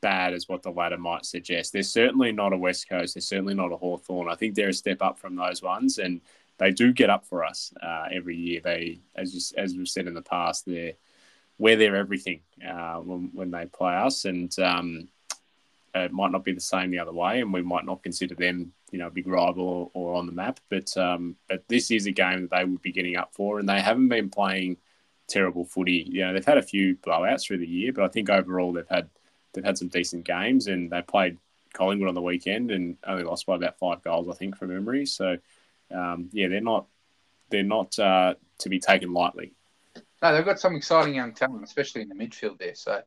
bad 0.00 0.32
as 0.32 0.48
what 0.48 0.62
the 0.62 0.70
ladder 0.70 0.98
might 0.98 1.24
suggest. 1.24 1.72
They're 1.72 1.82
certainly 1.82 2.32
not 2.32 2.52
a 2.52 2.56
West 2.56 2.88
Coast. 2.88 3.14
They're 3.14 3.20
certainly 3.20 3.54
not 3.54 3.72
a 3.72 3.76
Hawthorn. 3.76 4.28
I 4.28 4.34
think 4.34 4.54
they're 4.54 4.68
a 4.68 4.74
step 4.74 5.02
up 5.02 5.18
from 5.18 5.36
those 5.36 5.62
ones, 5.62 5.98
and 5.98 6.20
they 6.58 6.70
do 6.70 6.92
get 6.92 7.10
up 7.10 7.24
for 7.24 7.44
us 7.44 7.72
uh, 7.82 8.06
every 8.12 8.36
year. 8.36 8.60
They, 8.62 9.00
as 9.16 9.34
you, 9.34 9.62
as 9.62 9.74
we've 9.74 9.88
said 9.88 10.06
in 10.06 10.14
the 10.14 10.22
past, 10.22 10.66
they're 10.66 10.94
we're 11.58 11.76
their 11.76 11.96
everything 11.96 12.40
uh, 12.66 12.98
when, 12.98 13.30
when 13.34 13.50
they 13.50 13.66
play 13.66 13.94
us, 13.94 14.24
and 14.24 14.56
um, 14.60 15.08
it 15.94 16.12
might 16.12 16.30
not 16.30 16.44
be 16.44 16.52
the 16.52 16.60
same 16.60 16.90
the 16.90 17.00
other 17.00 17.12
way, 17.12 17.40
and 17.40 17.52
we 17.52 17.62
might 17.62 17.84
not 17.84 18.02
consider 18.02 18.34
them 18.34 18.72
you 18.90 18.98
know 18.98 19.10
big 19.10 19.26
rival 19.26 19.64
or, 19.64 19.90
or 19.94 20.14
on 20.14 20.26
the 20.26 20.32
map. 20.32 20.60
But 20.68 20.96
um, 20.96 21.36
but 21.48 21.64
this 21.68 21.90
is 21.90 22.06
a 22.06 22.12
game 22.12 22.42
that 22.42 22.50
they 22.50 22.64
would 22.64 22.82
be 22.82 22.92
getting 22.92 23.16
up 23.16 23.34
for, 23.34 23.58
and 23.58 23.68
they 23.68 23.80
haven't 23.80 24.08
been 24.08 24.30
playing 24.30 24.78
terrible 25.28 25.64
footy. 25.64 26.06
You 26.10 26.26
know, 26.26 26.32
they've 26.32 26.44
had 26.44 26.58
a 26.58 26.62
few 26.62 26.96
blowouts 26.96 27.46
through 27.46 27.58
the 27.58 27.66
year, 27.66 27.92
but 27.92 28.04
I 28.04 28.08
think 28.08 28.30
overall 28.30 28.72
they've 28.72 28.88
had 28.88 29.08
they've 29.52 29.64
had 29.64 29.78
some 29.78 29.88
decent 29.88 30.24
games, 30.24 30.66
and 30.66 30.90
they 30.90 31.02
played 31.02 31.38
Collingwood 31.72 32.08
on 32.08 32.14
the 32.14 32.22
weekend 32.22 32.70
and 32.70 32.96
only 33.06 33.24
lost 33.24 33.46
by 33.46 33.56
about 33.56 33.78
five 33.78 34.02
goals, 34.02 34.28
I 34.28 34.34
think, 34.34 34.56
from 34.56 34.68
memory. 34.68 35.06
So 35.06 35.36
um, 35.94 36.28
yeah, 36.32 36.48
they're 36.48 36.60
not 36.60 36.86
they're 37.50 37.62
not 37.62 37.98
uh, 37.98 38.34
to 38.58 38.68
be 38.68 38.78
taken 38.78 39.12
lightly. 39.12 39.52
No, 40.22 40.34
they've 40.34 40.44
got 40.44 40.58
some 40.58 40.74
exciting 40.74 41.14
young 41.14 41.32
talent, 41.32 41.62
especially 41.62 42.02
in 42.02 42.08
the 42.08 42.14
midfield 42.14 42.58
there. 42.58 42.74
So 42.74 43.02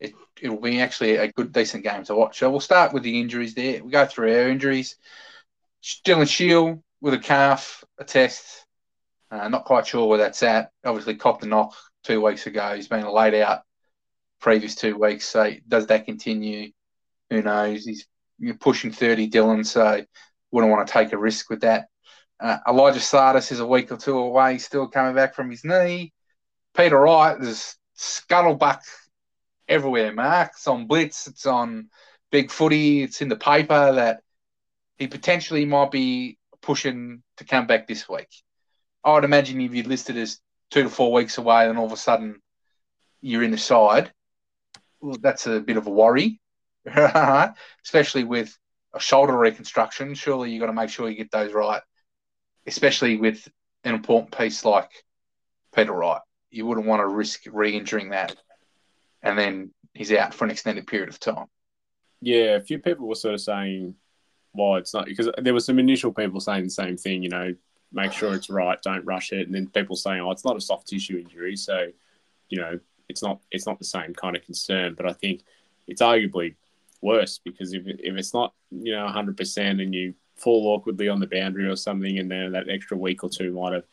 it, 0.00 0.12
it'll 0.40 0.60
be 0.60 0.80
actually 0.80 1.16
a 1.16 1.32
good, 1.32 1.52
decent 1.52 1.84
game 1.84 2.04
to 2.04 2.14
watch. 2.14 2.38
So 2.38 2.50
we'll 2.50 2.60
start 2.60 2.92
with 2.92 3.02
the 3.02 3.20
injuries 3.20 3.54
there. 3.54 3.82
We 3.82 3.90
go 3.90 4.06
through 4.06 4.32
our 4.32 4.48
injuries. 4.48 4.96
Dylan 6.04 6.28
Shiel 6.28 6.82
with 7.00 7.14
a 7.14 7.18
calf, 7.18 7.84
a 7.98 8.04
test. 8.04 8.64
Uh, 9.30 9.48
not 9.48 9.64
quite 9.64 9.86
sure 9.86 10.06
where 10.06 10.18
that's 10.18 10.42
at. 10.42 10.70
Obviously, 10.84 11.16
copped 11.16 11.44
a 11.44 11.46
knock 11.46 11.74
two 12.04 12.22
weeks 12.24 12.46
ago. 12.46 12.74
He's 12.74 12.88
been 12.88 13.06
laid 13.06 13.34
out 13.34 13.62
previous 14.40 14.74
two 14.74 14.96
weeks. 14.96 15.26
So 15.26 15.52
does 15.66 15.86
that 15.88 16.06
continue? 16.06 16.70
Who 17.30 17.42
knows? 17.42 17.84
He's 17.84 18.06
pushing 18.60 18.92
30, 18.92 19.30
Dylan, 19.30 19.66
so 19.66 20.04
wouldn't 20.50 20.72
want 20.72 20.86
to 20.86 20.92
take 20.92 21.12
a 21.12 21.18
risk 21.18 21.50
with 21.50 21.60
that. 21.60 21.88
Uh, 22.40 22.58
Elijah 22.68 23.00
Tsatas 23.00 23.50
is 23.50 23.60
a 23.60 23.66
week 23.66 23.90
or 23.90 23.96
two 23.96 24.16
away, 24.16 24.58
still 24.58 24.88
coming 24.88 25.14
back 25.14 25.34
from 25.34 25.50
his 25.50 25.64
knee. 25.64 26.12
Peter 26.74 26.98
Wright, 26.98 27.38
there's 27.38 27.76
scuttlebutt 27.96 28.80
everywhere, 29.68 30.12
Mark. 30.12 30.50
It's 30.54 30.66
on 30.66 30.86
Blitz, 30.86 31.26
it's 31.26 31.46
on 31.46 31.88
Big 32.30 32.50
Footy, 32.50 33.02
it's 33.02 33.20
in 33.20 33.28
the 33.28 33.36
paper 33.36 33.92
that 33.92 34.22
he 34.96 35.06
potentially 35.06 35.64
might 35.64 35.90
be 35.90 36.38
pushing 36.60 37.22
to 37.36 37.44
come 37.44 37.66
back 37.66 37.86
this 37.86 38.08
week. 38.08 38.28
I 39.04 39.14
would 39.14 39.24
imagine 39.24 39.60
if 39.60 39.74
you'd 39.74 39.86
listed 39.86 40.16
as 40.16 40.40
two 40.70 40.82
to 40.82 40.88
four 40.88 41.12
weeks 41.12 41.38
away 41.38 41.68
and 41.68 41.78
all 41.78 41.86
of 41.86 41.92
a 41.92 41.96
sudden 41.96 42.40
you're 43.20 43.42
in 43.42 43.50
the 43.50 43.58
side, 43.58 44.12
well, 45.00 45.16
that's 45.20 45.46
a 45.46 45.60
bit 45.60 45.76
of 45.76 45.86
a 45.86 45.90
worry, 45.90 46.40
especially 47.84 48.24
with 48.24 48.56
a 48.94 49.00
shoulder 49.00 49.36
reconstruction. 49.36 50.14
Surely 50.14 50.50
you've 50.50 50.60
got 50.60 50.66
to 50.66 50.72
make 50.72 50.90
sure 50.90 51.08
you 51.08 51.16
get 51.16 51.30
those 51.30 51.52
right, 51.52 51.82
especially 52.66 53.16
with 53.16 53.46
an 53.84 53.94
important 53.94 54.36
piece 54.36 54.64
like 54.64 54.90
Peter 55.74 55.92
Wright. 55.92 56.20
You 56.50 56.66
wouldn't 56.66 56.86
want 56.86 57.00
to 57.00 57.06
risk 57.06 57.42
re 57.46 57.76
injuring 57.76 58.10
that 58.10 58.34
and 59.22 59.38
then 59.38 59.70
he's 59.94 60.12
out 60.12 60.34
for 60.34 60.44
an 60.44 60.50
extended 60.50 60.86
period 60.86 61.08
of 61.08 61.20
time. 61.20 61.46
Yeah, 62.20 62.56
a 62.56 62.60
few 62.60 62.78
people 62.78 63.06
were 63.06 63.14
sort 63.14 63.34
of 63.34 63.40
saying, 63.40 63.94
well, 64.52 64.76
it's 64.76 64.94
not 64.94 65.06
because 65.06 65.28
there 65.38 65.54
were 65.54 65.60
some 65.60 65.78
initial 65.78 66.12
people 66.12 66.40
saying 66.40 66.64
the 66.64 66.70
same 66.70 66.96
thing, 66.96 67.22
you 67.22 67.28
know, 67.28 67.54
make 67.92 68.12
sure 68.12 68.34
it's 68.34 68.50
right, 68.50 68.80
don't 68.82 69.04
rush 69.04 69.32
it. 69.32 69.46
And 69.46 69.54
then 69.54 69.68
people 69.68 69.96
saying, 69.96 70.20
oh, 70.20 70.30
it's 70.30 70.44
not 70.44 70.56
a 70.56 70.60
soft 70.60 70.88
tissue 70.88 71.18
injury. 71.18 71.56
So, 71.56 71.88
you 72.48 72.58
know, 72.58 72.78
it's 73.08 73.22
not 73.22 73.40
it's 73.50 73.66
not 73.66 73.78
the 73.78 73.84
same 73.84 74.14
kind 74.14 74.36
of 74.36 74.42
concern. 74.42 74.94
But 74.94 75.06
I 75.06 75.12
think 75.12 75.42
it's 75.86 76.02
arguably 76.02 76.56
worse 77.00 77.38
because 77.38 77.72
if, 77.72 77.86
if 77.86 78.16
it's 78.16 78.34
not, 78.34 78.52
you 78.70 78.92
know, 78.92 79.06
100% 79.06 79.82
and 79.82 79.94
you 79.94 80.14
fall 80.36 80.68
awkwardly 80.68 81.08
on 81.08 81.20
the 81.20 81.26
boundary 81.26 81.68
or 81.68 81.76
something, 81.76 82.18
and 82.18 82.30
then 82.30 82.52
that 82.52 82.68
extra 82.68 82.96
week 82.96 83.24
or 83.24 83.30
two 83.30 83.52
might 83.52 83.72
have 83.72 83.84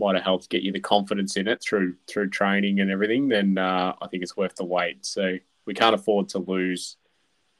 might 0.00 0.16
have 0.16 0.24
helped 0.24 0.48
get 0.48 0.62
you 0.62 0.72
the 0.72 0.80
confidence 0.80 1.36
in 1.36 1.46
it 1.46 1.62
through 1.62 1.94
through 2.08 2.30
training 2.30 2.80
and 2.80 2.90
everything, 2.90 3.28
then 3.28 3.58
uh, 3.58 3.94
I 4.00 4.08
think 4.08 4.22
it's 4.22 4.36
worth 4.36 4.56
the 4.56 4.64
wait. 4.64 5.06
So 5.06 5.36
we 5.66 5.74
can't 5.74 5.94
afford 5.94 6.30
to 6.30 6.38
lose. 6.38 6.96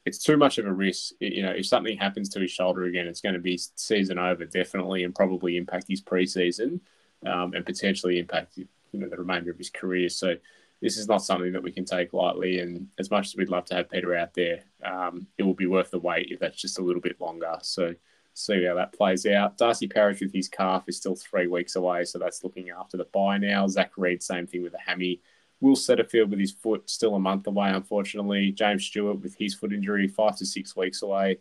It's 0.05 0.17
too 0.17 0.35
much 0.35 0.57
of 0.57 0.65
a 0.65 0.73
risk. 0.73 1.13
You 1.19 1.43
know, 1.43 1.51
if 1.51 1.67
something 1.67 1.97
happens 1.97 2.29
to 2.29 2.39
his 2.39 2.51
shoulder 2.51 2.83
again, 2.83 3.07
it's 3.07 3.21
going 3.21 3.35
to 3.35 3.39
be 3.39 3.59
season 3.75 4.17
over 4.17 4.45
definitely, 4.45 5.03
and 5.03 5.15
probably 5.15 5.55
impact 5.55 5.85
his 5.87 6.01
preseason, 6.01 6.81
um, 7.25 7.53
and 7.53 7.65
potentially 7.65 8.19
impact 8.19 8.57
you 8.57 8.67
know 8.93 9.07
the 9.07 9.17
remainder 9.17 9.51
of 9.51 9.57
his 9.57 9.69
career. 9.69 10.09
So 10.09 10.35
this 10.81 10.97
is 10.97 11.07
not 11.07 11.23
something 11.23 11.53
that 11.53 11.63
we 11.63 11.71
can 11.71 11.85
take 11.85 12.11
lightly. 12.11 12.59
And 12.59 12.87
as 12.97 13.11
much 13.11 13.27
as 13.27 13.35
we'd 13.35 13.49
love 13.49 13.65
to 13.65 13.75
have 13.75 13.89
Peter 13.89 14.15
out 14.15 14.33
there, 14.33 14.63
um, 14.83 15.27
it 15.37 15.43
will 15.43 15.53
be 15.53 15.67
worth 15.67 15.91
the 15.91 15.99
wait 15.99 16.31
if 16.31 16.39
that's 16.39 16.59
just 16.59 16.79
a 16.79 16.83
little 16.83 17.01
bit 17.01 17.21
longer. 17.21 17.57
So 17.61 17.93
see 18.33 18.65
how 18.65 18.75
that 18.75 18.93
plays 18.93 19.25
out. 19.25 19.57
Darcy 19.57 19.87
Parish 19.87 20.21
with 20.21 20.33
his 20.33 20.47
calf 20.47 20.83
is 20.87 20.97
still 20.97 21.15
three 21.15 21.47
weeks 21.47 21.75
away, 21.75 22.05
so 22.05 22.17
that's 22.17 22.43
looking 22.43 22.69
after 22.69 22.97
the 22.97 23.05
bye 23.05 23.37
now. 23.37 23.67
Zach 23.67 23.91
Reid, 23.97 24.23
same 24.23 24.47
thing 24.47 24.63
with 24.63 24.71
the 24.71 24.79
hammy. 24.79 25.21
Will 25.59 25.75
Setterfield 25.75 26.29
with 26.29 26.39
his 26.39 26.51
foot 26.51 26.89
still 26.89 27.15
a 27.15 27.19
month 27.19 27.45
away, 27.47 27.69
unfortunately. 27.69 28.51
James 28.51 28.85
Stewart 28.85 29.21
with 29.21 29.35
his 29.35 29.53
foot 29.53 29.73
injury, 29.73 30.07
five 30.07 30.35
to 30.37 30.45
six 30.45 30.75
weeks 30.75 31.03
away. 31.03 31.37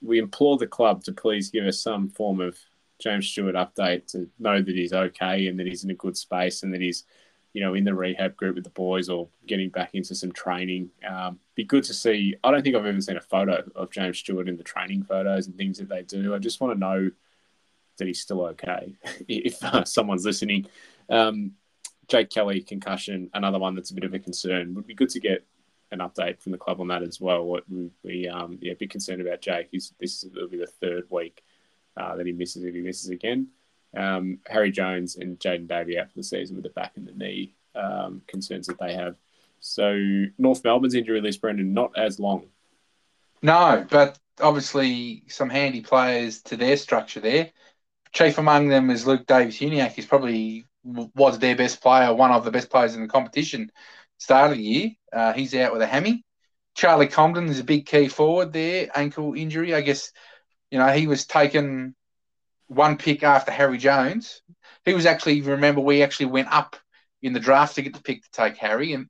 We 0.00 0.18
implore 0.18 0.58
the 0.58 0.66
club 0.66 1.04
to 1.04 1.12
please 1.12 1.50
give 1.50 1.64
us 1.64 1.80
some 1.80 2.08
form 2.08 2.40
of 2.40 2.58
James 3.00 3.28
Stewart 3.28 3.54
update 3.54 4.06
to 4.12 4.28
know 4.38 4.60
that 4.60 4.74
he's 4.74 4.92
okay 4.92 5.46
and 5.46 5.58
that 5.58 5.66
he's 5.66 5.84
in 5.84 5.90
a 5.90 5.94
good 5.94 6.16
space 6.16 6.62
and 6.62 6.74
that 6.74 6.80
he's 6.80 7.04
you 7.52 7.60
know, 7.60 7.74
in 7.74 7.84
the 7.84 7.94
rehab 7.94 8.36
group 8.36 8.54
with 8.54 8.64
the 8.64 8.70
boys 8.70 9.08
or 9.08 9.28
getting 9.46 9.68
back 9.68 9.94
into 9.94 10.14
some 10.14 10.32
training. 10.32 10.90
Um, 11.08 11.38
be 11.54 11.64
good 11.64 11.84
to 11.84 11.94
see. 11.94 12.34
I 12.42 12.50
don't 12.50 12.62
think 12.62 12.74
I've 12.74 12.86
ever 12.86 13.00
seen 13.00 13.16
a 13.16 13.20
photo 13.20 13.62
of 13.74 13.90
James 13.90 14.18
Stewart 14.18 14.48
in 14.48 14.56
the 14.56 14.62
training 14.62 15.02
photos 15.02 15.46
and 15.46 15.56
things 15.56 15.78
that 15.78 15.88
they 15.88 16.02
do. 16.02 16.34
I 16.34 16.38
just 16.38 16.60
want 16.60 16.74
to 16.74 16.78
know 16.78 17.10
that 17.98 18.06
he's 18.06 18.20
still 18.20 18.42
okay. 18.46 18.96
if 19.28 19.62
uh, 19.62 19.84
someone's 19.84 20.24
listening, 20.24 20.66
um, 21.10 21.52
Jake 22.08 22.30
Kelly 22.30 22.62
concussion, 22.62 23.30
another 23.34 23.58
one 23.58 23.74
that's 23.74 23.90
a 23.90 23.94
bit 23.94 24.04
of 24.04 24.14
a 24.14 24.18
concern. 24.18 24.74
Would 24.74 24.86
be 24.86 24.94
good 24.94 25.10
to 25.10 25.20
get 25.20 25.46
an 25.90 25.98
update 25.98 26.40
from 26.40 26.52
the 26.52 26.58
club 26.58 26.80
on 26.80 26.88
that 26.88 27.02
as 27.02 27.20
well. 27.20 27.44
What 27.44 27.64
we, 28.02 28.28
um, 28.28 28.58
yeah, 28.62 28.74
be 28.74 28.86
concerned 28.86 29.20
about 29.20 29.42
Jake. 29.42 29.68
He's, 29.70 29.92
this 30.00 30.24
will 30.34 30.48
be 30.48 30.56
the 30.56 30.66
third 30.66 31.06
week 31.10 31.42
uh, 31.96 32.16
that 32.16 32.26
he 32.26 32.32
misses 32.32 32.64
if 32.64 32.74
he 32.74 32.80
misses 32.80 33.10
again. 33.10 33.48
Um, 33.96 34.38
Harry 34.46 34.70
Jones 34.70 35.16
and 35.16 35.38
Jaden 35.38 35.68
Davey 35.68 35.98
out 35.98 36.08
for 36.08 36.18
the 36.18 36.24
season 36.24 36.56
with 36.56 36.64
the 36.64 36.70
back 36.70 36.92
and 36.96 37.06
the 37.06 37.12
knee 37.12 37.54
um, 37.74 38.22
concerns 38.26 38.66
that 38.66 38.78
they 38.78 38.94
have. 38.94 39.16
So 39.60 39.94
North 40.38 40.62
Melbourne's 40.64 40.94
injury 40.94 41.20
list, 41.20 41.40
Brendan, 41.40 41.72
not 41.72 41.92
as 41.96 42.18
long. 42.18 42.46
No, 43.42 43.86
but 43.88 44.18
obviously 44.40 45.24
some 45.28 45.50
handy 45.50 45.80
players 45.80 46.42
to 46.42 46.56
their 46.56 46.76
structure 46.76 47.20
there. 47.20 47.50
Chief 48.12 48.38
among 48.38 48.68
them 48.68 48.90
is 48.90 49.06
Luke 49.06 49.26
Davies-Uniacke. 49.26 49.92
He's 49.92 50.06
probably 50.06 50.64
was 50.84 51.38
their 51.38 51.56
best 51.56 51.80
player, 51.80 52.12
one 52.12 52.32
of 52.32 52.44
the 52.44 52.50
best 52.50 52.70
players 52.70 52.94
in 52.94 53.02
the 53.02 53.08
competition. 53.08 53.70
Start 54.18 54.52
of 54.52 54.56
the 54.56 54.62
year, 54.62 54.90
uh, 55.12 55.32
he's 55.32 55.54
out 55.54 55.72
with 55.72 55.82
a 55.82 55.86
hammy. 55.86 56.24
Charlie 56.74 57.08
Comben 57.08 57.48
is 57.48 57.58
a 57.58 57.64
big 57.64 57.86
key 57.86 58.08
forward 58.08 58.52
there, 58.52 58.88
ankle 58.94 59.34
injury. 59.34 59.74
I 59.74 59.80
guess 59.82 60.12
you 60.70 60.78
know 60.78 60.88
he 60.88 61.06
was 61.06 61.26
taken 61.26 61.94
one 62.74 62.96
pick 62.96 63.22
after 63.22 63.52
Harry 63.52 63.78
Jones. 63.78 64.42
He 64.84 64.94
was 64.94 65.06
actually, 65.06 65.40
remember, 65.42 65.80
we 65.80 66.02
actually 66.02 66.26
went 66.26 66.52
up 66.52 66.76
in 67.22 67.32
the 67.32 67.40
draft 67.40 67.76
to 67.76 67.82
get 67.82 67.94
the 67.94 68.02
pick 68.02 68.22
to 68.22 68.30
take 68.32 68.56
Harry, 68.56 68.92
and 68.94 69.06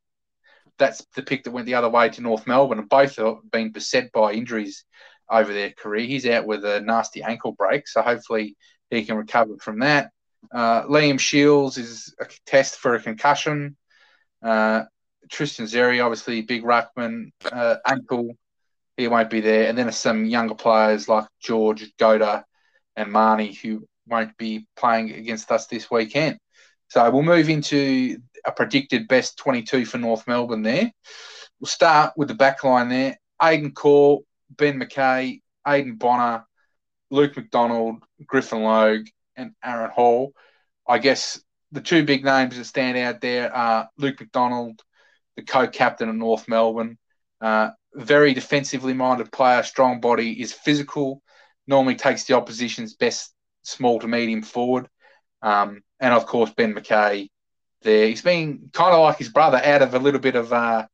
that's 0.79 1.07
the 1.15 1.23
pick 1.23 1.45
that 1.45 1.53
went 1.53 1.67
the 1.67 1.75
other 1.75 1.89
way 1.89 2.09
to 2.11 2.21
North 2.21 2.47
Melbourne. 2.47 2.79
And 2.79 2.89
both 2.89 3.17
have 3.17 3.37
been 3.51 3.73
beset 3.73 4.13
by 4.13 4.33
injuries 4.33 4.85
over 5.31 5.53
their 5.53 5.71
career. 5.71 6.07
He's 6.07 6.27
out 6.27 6.47
with 6.47 6.65
a 6.65 6.81
nasty 6.81 7.23
ankle 7.23 7.53
break, 7.53 7.89
so 7.89 8.03
hopefully 8.03 8.57
he 8.91 9.05
can 9.05 9.17
recover 9.17 9.57
from 9.61 9.79
that. 9.79 10.11
Uh, 10.53 10.83
Liam 10.85 11.19
Shields 11.19 11.79
is 11.79 12.15
a 12.21 12.27
test 12.47 12.77
for 12.77 12.95
a 12.95 13.03
concussion. 13.03 13.77
Uh, 14.43 14.83
Tristan 15.31 15.67
Xerri, 15.67 16.05
obviously, 16.05 16.43
big 16.43 16.65
ruckman, 16.65 17.31
uh, 17.51 17.77
ankle, 17.87 18.37
he 18.97 19.09
won't 19.09 19.31
be 19.31 19.41
there. 19.41 19.69
And 19.69 19.79
then 19.79 19.91
some 19.93 20.27
younger 20.27 20.55
players 20.55 21.09
like 21.09 21.27
George 21.41 21.91
Goda 21.97 22.45
and 22.97 23.11
Marnie, 23.11 23.57
who 23.57 23.87
won't 24.07 24.37
be 24.37 24.67
playing 24.77 25.13
against 25.13 25.51
us 25.51 25.67
this 25.67 25.91
weekend. 25.91 26.39
So 26.89 27.09
we'll 27.11 27.23
move 27.23 27.49
into 27.49 28.19
a 28.45 28.53
predicted 28.53 29.09
best 29.09 29.39
22 29.39 29.87
for 29.87 29.99
North 29.99 30.27
Melbourne 30.27 30.63
there. 30.63 30.93
We'll 31.61 31.69
start 31.69 32.13
with 32.17 32.29
the 32.29 32.35
back 32.35 32.65
line 32.65 32.89
there. 32.89 33.17
Aidan 33.43 33.73
Corr, 33.73 34.21
Ben 34.51 34.79
McKay, 34.79 35.41
Aiden 35.67 35.99
Bonar, 35.99 36.45
Luke 37.11 37.37
McDonald, 37.37 38.03
Griffin 38.27 38.63
Logue, 38.63 39.07
and 39.37 39.53
Aaron 39.65 39.91
Hall. 39.91 40.33
I 40.87 40.99
guess 40.99 41.41
the 41.71 41.81
two 41.81 42.05
big 42.05 42.25
names 42.25 42.57
that 42.57 42.65
stand 42.65 42.99
out 42.99 43.21
there 43.21 43.55
are 43.55 43.89
Luke 43.97 44.21
McDonald, 44.21 44.83
the 45.37 45.43
co-captain 45.43 46.09
of 46.09 46.15
North 46.15 46.49
Melbourne. 46.49 46.99
Uh, 47.41 47.71
very 47.95 48.35
defensively 48.35 48.93
minded 48.93 49.33
player, 49.33 49.63
strong 49.63 50.01
body, 50.01 50.41
is 50.41 50.53
physical, 50.53 51.23
normally 51.67 51.95
takes 51.95 52.25
the 52.25 52.35
opposition's 52.35 52.95
best 52.95 53.33
small 53.63 54.01
to 54.01 54.09
medium 54.09 54.43
forward. 54.43 54.89
Um, 55.43 55.83
and 56.01 56.15
of 56.15 56.27
course, 56.27 56.51
Ben 56.51 56.75
McKay 56.75 57.29
there. 57.83 58.07
He's 58.07 58.23
been 58.23 58.71
kind 58.73 58.95
of 58.95 59.01
like 59.01 59.19
his 59.19 59.29
brother 59.29 59.61
out 59.63 59.83
of 59.83 59.95
a 59.95 59.99
little 59.99 60.21
bit 60.21 60.37
of 60.37 60.53
uh, 60.53 60.87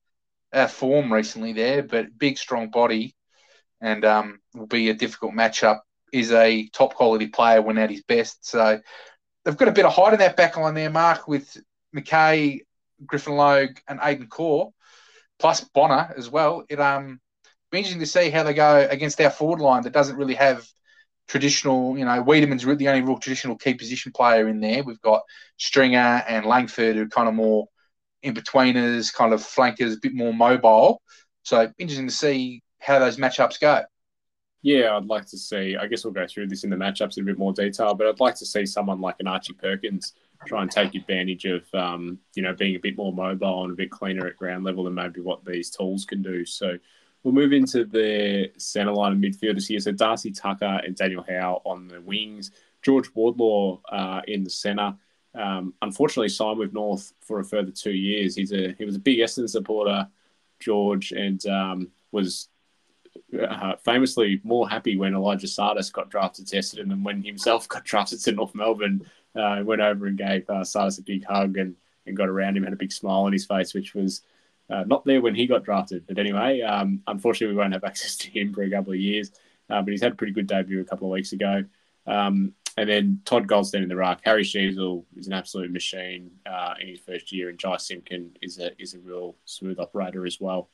uh, 0.52 0.66
form 0.66 1.12
recently 1.12 1.52
there, 1.52 1.82
but 1.82 2.18
big, 2.18 2.38
strong 2.38 2.70
body 2.70 3.14
and 3.80 4.04
um, 4.04 4.40
will 4.54 4.66
be 4.66 4.90
a 4.90 4.94
difficult 4.94 5.32
matchup. 5.32 5.80
Is 6.10 6.32
a 6.32 6.66
top 6.68 6.94
quality 6.94 7.26
player 7.26 7.60
when 7.60 7.76
at 7.76 7.90
his 7.90 8.02
best. 8.02 8.48
So 8.48 8.80
they've 9.44 9.56
got 9.56 9.68
a 9.68 9.72
bit 9.72 9.84
of 9.84 9.92
height 9.92 10.14
in 10.14 10.20
that 10.20 10.38
back 10.38 10.56
line 10.56 10.72
there, 10.72 10.88
Mark, 10.88 11.28
with 11.28 11.54
McKay, 11.94 12.60
Griffin 13.04 13.34
Logue, 13.34 13.76
and 13.86 14.00
Aidan 14.02 14.28
Corr, 14.28 14.72
plus 15.38 15.60
Bonar 15.64 16.14
as 16.16 16.30
well. 16.30 16.64
It 16.70 16.80
um 16.80 17.20
be 17.70 17.78
interesting 17.78 18.00
to 18.00 18.06
see 18.06 18.30
how 18.30 18.42
they 18.42 18.54
go 18.54 18.86
against 18.90 19.20
our 19.20 19.30
forward 19.30 19.60
line 19.60 19.82
that 19.82 19.92
doesn't 19.92 20.16
really 20.16 20.34
have 20.34 20.66
traditional, 21.28 21.96
you 21.98 22.04
know, 22.04 22.22
Weideman's 22.24 22.64
the 22.64 22.88
only 22.88 23.02
real 23.02 23.18
traditional 23.18 23.56
key 23.56 23.74
position 23.74 24.12
player 24.12 24.48
in 24.48 24.60
there. 24.60 24.82
We've 24.82 25.00
got 25.00 25.22
Stringer 25.58 26.24
and 26.26 26.46
Langford 26.46 26.96
who 26.96 27.02
are 27.02 27.08
kind 27.08 27.28
of 27.28 27.34
more 27.34 27.68
in 28.22 28.34
betweeners, 28.34 29.12
kind 29.12 29.32
of 29.32 29.44
flankers, 29.44 29.94
a 29.94 30.00
bit 30.00 30.14
more 30.14 30.32
mobile. 30.32 31.02
So 31.42 31.70
interesting 31.78 32.08
to 32.08 32.14
see 32.14 32.62
how 32.80 32.98
those 32.98 33.16
matchups 33.16 33.60
go. 33.60 33.82
Yeah, 34.62 34.96
I'd 34.96 35.04
like 35.04 35.26
to 35.26 35.38
see. 35.38 35.76
I 35.76 35.86
guess 35.86 36.04
we'll 36.04 36.12
go 36.12 36.26
through 36.26 36.48
this 36.48 36.64
in 36.64 36.70
the 36.70 36.76
matchups 36.76 37.16
in 37.16 37.22
a 37.22 37.26
bit 37.26 37.38
more 37.38 37.52
detail, 37.52 37.94
but 37.94 38.06
I'd 38.06 38.20
like 38.20 38.34
to 38.36 38.46
see 38.46 38.66
someone 38.66 39.00
like 39.00 39.16
an 39.20 39.28
Archie 39.28 39.52
Perkins 39.52 40.14
try 40.46 40.62
and 40.62 40.70
take 40.70 40.94
advantage 40.94 41.44
of, 41.44 41.62
um, 41.74 42.18
you 42.34 42.42
know, 42.42 42.54
being 42.54 42.74
a 42.74 42.80
bit 42.80 42.96
more 42.96 43.12
mobile 43.12 43.64
and 43.64 43.72
a 43.72 43.76
bit 43.76 43.90
cleaner 43.90 44.26
at 44.26 44.36
ground 44.36 44.64
level 44.64 44.84
than 44.84 44.94
maybe 44.94 45.20
what 45.20 45.44
these 45.44 45.70
tools 45.70 46.04
can 46.04 46.22
do. 46.22 46.44
So 46.44 46.76
we'll 47.22 47.34
move 47.34 47.52
into 47.52 47.84
the 47.84 48.50
centre 48.58 48.92
line 48.92 49.12
of 49.12 49.18
midfielders 49.18 49.66
here. 49.66 49.80
So 49.80 49.92
Darcy 49.92 50.30
Tucker 50.30 50.80
and 50.84 50.96
Daniel 50.96 51.24
Howe 51.28 51.62
on 51.64 51.88
the 51.88 52.00
wings, 52.00 52.50
George 52.82 53.10
Wardlaw 53.14 53.80
uh, 53.90 54.22
in 54.26 54.44
the 54.44 54.50
centre. 54.50 54.94
Um, 55.34 55.74
unfortunately, 55.82 56.28
signed 56.28 56.58
with 56.58 56.72
North 56.72 57.12
for 57.20 57.40
a 57.40 57.44
further 57.44 57.70
two 57.70 57.92
years. 57.92 58.34
He's 58.34 58.52
a 58.52 58.74
he 58.78 58.84
was 58.84 58.96
a 58.96 59.00
big 59.00 59.18
Essendon 59.18 59.48
supporter, 59.48 60.08
George, 60.58 61.12
and 61.12 61.44
um, 61.46 61.90
was 62.12 62.48
uh, 63.38 63.76
famously 63.84 64.40
more 64.42 64.68
happy 64.68 64.96
when 64.96 65.14
Elijah 65.14 65.46
Tsatas 65.46 65.92
got 65.92 66.10
drafted 66.10 66.46
to 66.48 66.56
Essendon 66.56 66.88
than 66.88 67.04
when 67.04 67.22
himself 67.22 67.68
got 67.68 67.84
drafted 67.84 68.20
to 68.20 68.32
North 68.32 68.54
Melbourne. 68.54 69.02
Uh, 69.34 69.62
went 69.62 69.82
over 69.82 70.06
and 70.06 70.18
gave 70.18 70.48
uh, 70.48 70.62
Tsatas 70.62 70.98
a 70.98 71.02
big 71.02 71.24
hug 71.24 71.58
and, 71.58 71.76
and 72.06 72.16
got 72.16 72.28
around 72.28 72.56
him, 72.56 72.64
had 72.64 72.72
a 72.72 72.76
big 72.76 72.90
smile 72.90 73.20
on 73.20 73.32
his 73.32 73.44
face, 73.44 73.74
which 73.74 73.94
was 73.94 74.22
uh, 74.70 74.84
not 74.86 75.04
there 75.04 75.20
when 75.20 75.34
he 75.34 75.46
got 75.46 75.64
drafted. 75.64 76.06
But 76.06 76.18
anyway, 76.18 76.60
um, 76.60 77.02
unfortunately, 77.06 77.54
we 77.54 77.60
won't 77.60 77.72
have 77.72 77.84
access 77.92 78.16
to 78.18 78.30
him 78.30 78.52
for 78.52 78.62
a 78.62 78.70
couple 78.70 78.92
of 78.92 78.98
years. 78.98 79.30
Uh, 79.70 79.82
but 79.82 79.90
he's 79.90 80.02
had 80.02 80.12
a 80.12 80.16
pretty 80.16 80.32
good 80.32 80.46
debut 80.46 80.80
a 80.80 80.84
couple 80.84 81.06
of 81.06 81.12
weeks 81.12 81.32
ago. 81.32 81.64
Um, 82.06 82.54
and 82.78 82.88
then 82.88 83.20
Todd 83.24 83.48
Goldstein 83.48 83.82
in 83.82 83.88
the 83.88 83.96
ruck. 83.96 84.20
Harry 84.24 84.44
Sheezel 84.44 85.04
is 85.16 85.26
an 85.26 85.32
absolute 85.32 85.72
machine 85.72 86.30
uh, 86.46 86.74
in 86.80 86.86
his 86.86 87.00
first 87.00 87.32
year, 87.32 87.48
and 87.48 87.58
Jy 87.58 87.76
Simpkin 87.76 88.36
is 88.40 88.58
a 88.60 88.70
is 88.80 88.94
a 88.94 89.00
real 89.00 89.34
smooth 89.44 89.80
operator 89.80 90.24
as 90.24 90.40
well. 90.40 90.70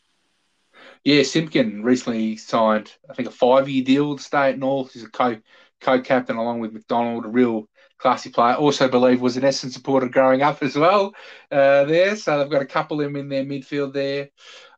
Yeah, 1.02 1.22
Simpkin 1.22 1.82
recently 1.82 2.36
signed, 2.36 2.92
I 3.08 3.14
think, 3.14 3.28
a 3.28 3.32
five 3.32 3.68
year 3.68 3.84
deal 3.84 4.16
to 4.16 4.22
stay 4.22 4.50
at 4.50 4.58
North. 4.58 4.92
He's 4.92 5.04
a 5.04 5.08
co 5.08 5.38
co 5.80 6.00
captain 6.00 6.36
along 6.36 6.60
with 6.60 6.72
McDonald, 6.72 7.24
a 7.24 7.28
real 7.28 7.68
classy 8.04 8.28
player. 8.28 8.56
Also, 8.56 8.86
believe 8.86 9.22
was 9.22 9.38
an 9.38 9.44
Essendon 9.44 9.72
supporter 9.72 10.08
growing 10.10 10.42
up 10.42 10.62
as 10.62 10.76
well 10.76 11.14
uh, 11.50 11.84
there. 11.84 12.14
So 12.16 12.38
they've 12.38 12.50
got 12.50 12.60
a 12.60 12.66
couple 12.66 13.00
of 13.00 13.06
them 13.06 13.16
in 13.16 13.30
their 13.30 13.44
midfield 13.46 13.94
there. 13.94 14.28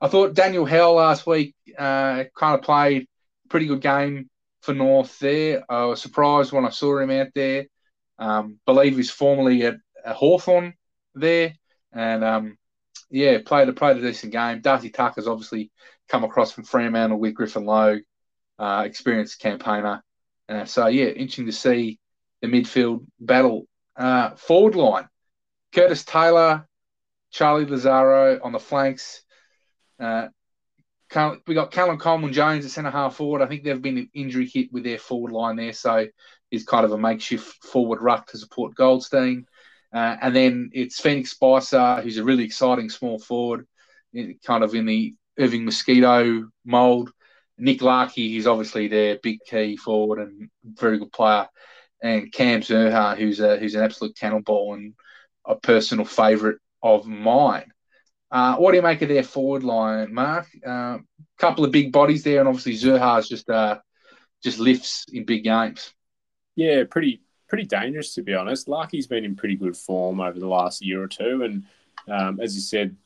I 0.00 0.06
thought 0.06 0.34
Daniel 0.34 0.64
Howe 0.64 0.92
last 0.92 1.26
week 1.26 1.56
uh, 1.76 2.24
kind 2.36 2.54
of 2.54 2.62
played 2.62 3.08
pretty 3.48 3.66
good 3.66 3.80
game 3.80 4.30
for 4.62 4.74
North 4.74 5.18
there. 5.18 5.64
I 5.68 5.86
was 5.86 6.00
surprised 6.00 6.52
when 6.52 6.64
I 6.64 6.70
saw 6.70 7.00
him 7.00 7.10
out 7.10 7.26
there. 7.34 7.66
Um, 8.16 8.60
believe 8.64 8.96
he's 8.96 9.10
formerly 9.10 9.64
at, 9.64 9.74
at 10.04 10.14
Hawthorn 10.14 10.74
there. 11.16 11.52
And 11.92 12.22
um, 12.22 12.56
yeah, 13.10 13.38
played 13.44 13.68
a 13.68 13.72
played 13.72 13.96
a 13.96 14.02
decent 14.02 14.32
game. 14.32 14.60
Darcy 14.60 14.90
Tucker's 14.90 15.26
obviously 15.26 15.72
come 16.08 16.22
across 16.22 16.52
from 16.52 16.62
Fremantle 16.62 17.18
with 17.18 17.34
Griffin 17.34 17.64
Logue, 17.64 18.02
uh, 18.60 18.84
experienced 18.86 19.40
campaigner. 19.40 20.04
Uh, 20.48 20.64
so 20.64 20.86
yeah, 20.86 21.06
interesting 21.06 21.46
to 21.46 21.52
see 21.52 21.98
the 22.46 22.62
midfield 22.62 23.06
battle. 23.20 23.66
Uh, 23.96 24.30
forward 24.36 24.74
line: 24.74 25.08
Curtis 25.74 26.04
Taylor, 26.04 26.68
Charlie 27.30 27.66
Lazzaro 27.66 28.38
on 28.42 28.52
the 28.52 28.58
flanks. 28.58 29.22
Uh, 29.98 30.28
we 31.46 31.54
got 31.54 31.70
Callum 31.70 31.98
Coleman 31.98 32.32
Jones 32.32 32.64
at 32.64 32.70
centre 32.70 32.90
half 32.90 33.16
forward. 33.16 33.40
I 33.40 33.46
think 33.46 33.64
they've 33.64 33.80
been 33.80 34.08
injury 34.12 34.50
hit 34.52 34.72
with 34.72 34.84
their 34.84 34.98
forward 34.98 35.32
line 35.32 35.56
there, 35.56 35.72
so 35.72 36.06
he's 36.50 36.64
kind 36.64 36.84
of 36.84 36.92
a 36.92 36.98
makeshift 36.98 37.64
forward 37.64 38.02
ruck 38.02 38.26
to 38.28 38.38
support 38.38 38.74
Goldstein. 38.74 39.46
Uh, 39.94 40.16
and 40.20 40.34
then 40.34 40.70
it's 40.72 41.00
Phoenix 41.00 41.30
Spicer, 41.30 42.00
who's 42.02 42.18
a 42.18 42.24
really 42.24 42.44
exciting 42.44 42.90
small 42.90 43.18
forward, 43.18 43.66
kind 44.44 44.64
of 44.64 44.74
in 44.74 44.84
the 44.84 45.14
Irving 45.38 45.64
Mosquito 45.64 46.48
mould. 46.64 47.12
Nick 47.58 47.80
Larkey, 47.80 48.28
he's 48.28 48.46
obviously 48.46 48.88
their 48.88 49.18
big 49.22 49.38
key 49.48 49.76
forward 49.76 50.18
and 50.18 50.50
very 50.64 50.98
good 50.98 51.12
player. 51.12 51.46
And 52.02 52.30
Cam 52.32 52.60
Zurhaar, 52.60 53.16
who's 53.16 53.40
a 53.40 53.56
who's 53.56 53.74
an 53.74 53.82
absolute 53.82 54.16
cannonball 54.16 54.74
and 54.74 54.94
a 55.46 55.56
personal 55.56 56.04
favourite 56.04 56.58
of 56.82 57.06
mine. 57.06 57.72
Uh, 58.30 58.56
what 58.56 58.72
do 58.72 58.76
you 58.76 58.82
make 58.82 59.02
of 59.02 59.08
their 59.08 59.22
forward 59.22 59.62
line, 59.62 60.12
Mark? 60.12 60.46
A 60.64 60.70
uh, 60.70 60.98
couple 61.38 61.64
of 61.64 61.72
big 61.72 61.92
bodies 61.92 62.22
there, 62.24 62.40
and 62.40 62.48
obviously 62.48 62.74
Zurhaar's 62.74 63.28
just 63.28 63.48
uh, 63.48 63.78
just 64.42 64.58
lifts 64.58 65.06
in 65.12 65.24
big 65.24 65.44
games. 65.44 65.92
Yeah, 66.54 66.84
pretty 66.90 67.22
pretty 67.48 67.64
dangerous 67.64 68.14
to 68.14 68.22
be 68.22 68.34
honest. 68.34 68.68
Larkey's 68.68 69.06
been 69.06 69.24
in 69.24 69.36
pretty 69.36 69.56
good 69.56 69.76
form 69.76 70.20
over 70.20 70.38
the 70.38 70.48
last 70.48 70.84
year 70.84 71.02
or 71.02 71.08
two, 71.08 71.44
and 71.44 71.64
um, 72.08 72.40
as 72.40 72.54
you 72.54 72.60
said, 72.60 72.96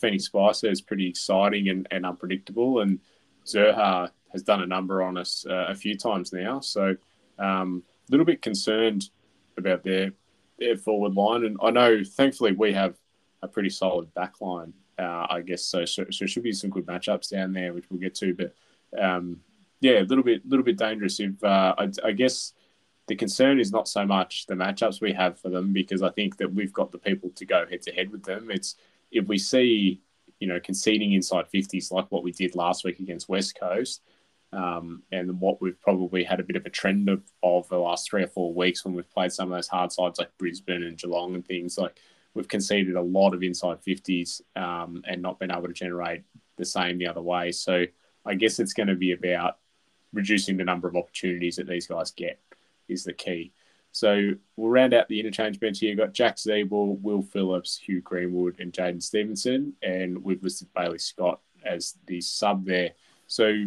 Phoenix 0.00 0.24
Spicer 0.24 0.70
is 0.70 0.80
pretty 0.80 1.08
exciting 1.08 1.68
and, 1.68 1.86
and 1.90 2.06
unpredictable, 2.06 2.80
and 2.80 3.00
Zurhaar 3.44 4.10
has 4.32 4.42
done 4.42 4.62
a 4.62 4.66
number 4.66 5.02
on 5.02 5.16
us 5.16 5.44
uh, 5.48 5.66
a 5.68 5.74
few 5.74 5.96
times 5.96 6.32
now. 6.32 6.60
So 6.60 6.96
um, 7.38 7.82
little 8.10 8.26
bit 8.26 8.42
concerned 8.42 9.10
about 9.56 9.84
their 9.84 10.12
their 10.58 10.76
forward 10.76 11.14
line, 11.14 11.44
and 11.44 11.56
I 11.62 11.70
know 11.70 12.04
thankfully 12.04 12.52
we 12.52 12.72
have 12.74 12.96
a 13.42 13.48
pretty 13.48 13.70
solid 13.70 14.12
back 14.14 14.40
line, 14.40 14.72
uh, 14.98 15.26
I 15.28 15.40
guess. 15.40 15.64
So, 15.64 15.84
so, 15.84 16.04
so 16.10 16.26
should 16.26 16.42
be 16.42 16.52
some 16.52 16.70
good 16.70 16.86
matchups 16.86 17.30
down 17.30 17.52
there, 17.52 17.72
which 17.72 17.84
we'll 17.90 18.00
get 18.00 18.14
to. 18.16 18.34
But 18.34 18.54
um, 19.00 19.40
yeah, 19.80 20.00
a 20.00 20.04
little 20.04 20.24
bit, 20.24 20.46
little 20.48 20.64
bit 20.64 20.76
dangerous. 20.76 21.20
If 21.20 21.42
uh, 21.42 21.74
I, 21.78 21.90
I, 22.04 22.12
guess 22.12 22.52
the 23.06 23.16
concern 23.16 23.58
is 23.58 23.72
not 23.72 23.88
so 23.88 24.04
much 24.04 24.46
the 24.46 24.54
matchups 24.54 25.00
we 25.00 25.12
have 25.14 25.40
for 25.40 25.48
them, 25.48 25.72
because 25.72 26.02
I 26.02 26.10
think 26.10 26.36
that 26.36 26.52
we've 26.52 26.72
got 26.72 26.92
the 26.92 26.98
people 26.98 27.30
to 27.30 27.46
go 27.46 27.66
head 27.66 27.82
to 27.82 27.92
head 27.92 28.10
with 28.10 28.22
them. 28.22 28.50
It's 28.50 28.76
if 29.10 29.26
we 29.26 29.38
see, 29.38 30.00
you 30.38 30.48
know, 30.48 30.60
conceding 30.60 31.12
inside 31.12 31.48
fifties 31.48 31.90
like 31.90 32.06
what 32.10 32.22
we 32.22 32.32
did 32.32 32.54
last 32.54 32.84
week 32.84 33.00
against 33.00 33.28
West 33.28 33.58
Coast. 33.58 34.02
Um, 34.52 35.02
and 35.12 35.40
what 35.40 35.62
we've 35.62 35.80
probably 35.80 36.24
had 36.24 36.40
a 36.40 36.44
bit 36.44 36.56
of 36.56 36.66
a 36.66 36.70
trend 36.70 37.08
of, 37.08 37.22
of 37.42 37.68
the 37.68 37.78
last 37.78 38.10
three 38.10 38.24
or 38.24 38.28
four 38.28 38.52
weeks 38.52 38.84
when 38.84 38.94
we've 38.94 39.10
played 39.10 39.32
some 39.32 39.52
of 39.52 39.56
those 39.56 39.68
hard 39.68 39.92
sides 39.92 40.18
like 40.18 40.36
Brisbane 40.38 40.82
and 40.82 40.98
Geelong 40.98 41.34
and 41.34 41.46
things 41.46 41.78
like 41.78 42.00
we've 42.34 42.48
conceded 42.48 42.96
a 42.96 43.02
lot 43.02 43.34
of 43.34 43.42
inside 43.42 43.78
50s 43.82 44.40
um, 44.56 45.02
and 45.06 45.22
not 45.22 45.38
been 45.38 45.52
able 45.52 45.68
to 45.68 45.72
generate 45.72 46.22
the 46.56 46.64
same 46.64 46.98
the 46.98 47.06
other 47.06 47.22
way. 47.22 47.52
So 47.52 47.84
I 48.26 48.34
guess 48.34 48.58
it's 48.58 48.72
going 48.72 48.88
to 48.88 48.96
be 48.96 49.12
about 49.12 49.58
reducing 50.12 50.56
the 50.56 50.64
number 50.64 50.88
of 50.88 50.96
opportunities 50.96 51.56
that 51.56 51.68
these 51.68 51.86
guys 51.86 52.10
get 52.10 52.40
is 52.88 53.04
the 53.04 53.12
key. 53.12 53.52
So 53.92 54.32
we'll 54.56 54.70
round 54.70 54.94
out 54.94 55.08
the 55.08 55.18
interchange 55.18 55.58
bench 55.58 55.80
here. 55.80 55.90
We've 55.90 55.98
got 55.98 56.12
Jack 56.12 56.36
Ziebell, 56.36 57.00
Will 57.00 57.22
Phillips, 57.22 57.76
Hugh 57.76 58.00
Greenwood, 58.00 58.60
and 58.60 58.72
Jaidyn 58.72 59.02
Stevenson. 59.02 59.74
And 59.82 60.22
we've 60.22 60.42
listed 60.42 60.68
Bailey 60.74 60.98
Scott 60.98 61.40
as 61.64 61.96
the 62.06 62.20
sub 62.20 62.64
there. 62.64 62.92
So 63.26 63.66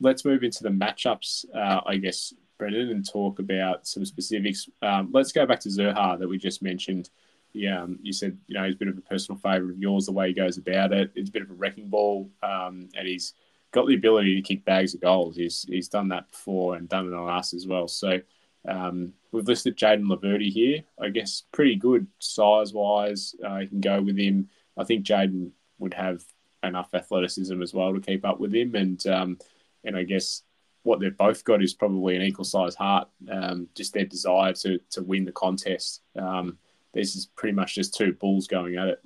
let's 0.00 0.24
move 0.24 0.42
into 0.42 0.62
the 0.62 0.70
matchups, 0.70 1.44
uh, 1.54 1.80
I 1.86 1.96
guess, 1.96 2.34
Brendan, 2.58 2.90
and 2.90 3.08
talk 3.08 3.38
about 3.38 3.86
some 3.86 4.04
specifics. 4.04 4.68
Um, 4.82 5.10
let's 5.12 5.32
go 5.32 5.46
back 5.46 5.60
to 5.60 5.68
Zurhaar 5.68 6.18
that 6.18 6.28
we 6.28 6.38
just 6.38 6.62
mentioned 6.62 7.10
yeah, 7.54 7.82
um, 7.82 7.98
you 8.02 8.12
said 8.12 8.36
you 8.48 8.54
know 8.54 8.64
he's 8.64 8.74
a 8.74 8.78
bit 8.78 8.88
of 8.88 8.98
a 8.98 9.00
personal 9.00 9.38
favourite 9.38 9.72
of 9.72 9.78
yours. 9.78 10.06
The 10.06 10.12
way 10.12 10.28
he 10.28 10.34
goes 10.34 10.58
about 10.58 10.92
it, 10.92 11.12
it's 11.14 11.30
a 11.30 11.32
bit 11.32 11.42
of 11.42 11.50
a 11.50 11.54
wrecking 11.54 11.88
ball, 11.88 12.28
um, 12.42 12.88
and 12.96 13.06
he's 13.06 13.32
got 13.70 13.86
the 13.86 13.94
ability 13.94 14.34
to 14.34 14.42
kick 14.42 14.64
bags 14.64 14.92
of 14.94 15.00
goals. 15.00 15.36
He's 15.36 15.64
he's 15.68 15.88
done 15.88 16.08
that 16.08 16.30
before 16.30 16.74
and 16.74 16.88
done 16.88 17.06
it 17.06 17.14
on 17.14 17.30
us 17.30 17.54
as 17.54 17.66
well. 17.66 17.86
So 17.86 18.20
um, 18.68 19.12
we've 19.30 19.46
listed 19.46 19.78
Jayden 19.78 20.06
Laverde 20.06 20.50
here. 20.50 20.82
I 21.00 21.10
guess 21.10 21.44
pretty 21.52 21.76
good 21.76 22.08
size 22.18 22.74
wise. 22.74 23.36
Uh, 23.42 23.58
you 23.58 23.68
can 23.68 23.80
go 23.80 24.02
with 24.02 24.18
him. 24.18 24.48
I 24.76 24.82
think 24.82 25.06
Jaden 25.06 25.52
would 25.78 25.94
have 25.94 26.24
enough 26.64 26.92
athleticism 26.92 27.62
as 27.62 27.72
well 27.72 27.94
to 27.94 28.00
keep 28.00 28.24
up 28.24 28.40
with 28.40 28.52
him, 28.52 28.74
and 28.74 29.06
um, 29.06 29.38
and 29.84 29.96
I 29.96 30.02
guess 30.02 30.42
what 30.82 31.00
they've 31.00 31.16
both 31.16 31.44
got 31.44 31.62
is 31.62 31.74
probably 31.74 32.16
an 32.16 32.22
equal 32.22 32.44
size 32.44 32.74
heart. 32.74 33.08
Um, 33.30 33.68
just 33.74 33.94
their 33.94 34.04
desire 34.04 34.52
to 34.54 34.78
to 34.90 35.02
win 35.02 35.24
the 35.24 35.32
contest. 35.32 36.02
Um, 36.16 36.58
this 36.92 37.16
is 37.16 37.26
pretty 37.26 37.54
much 37.54 37.74
just 37.74 37.94
two 37.94 38.12
bulls 38.12 38.46
going 38.46 38.76
at 38.76 38.88
it. 38.88 39.02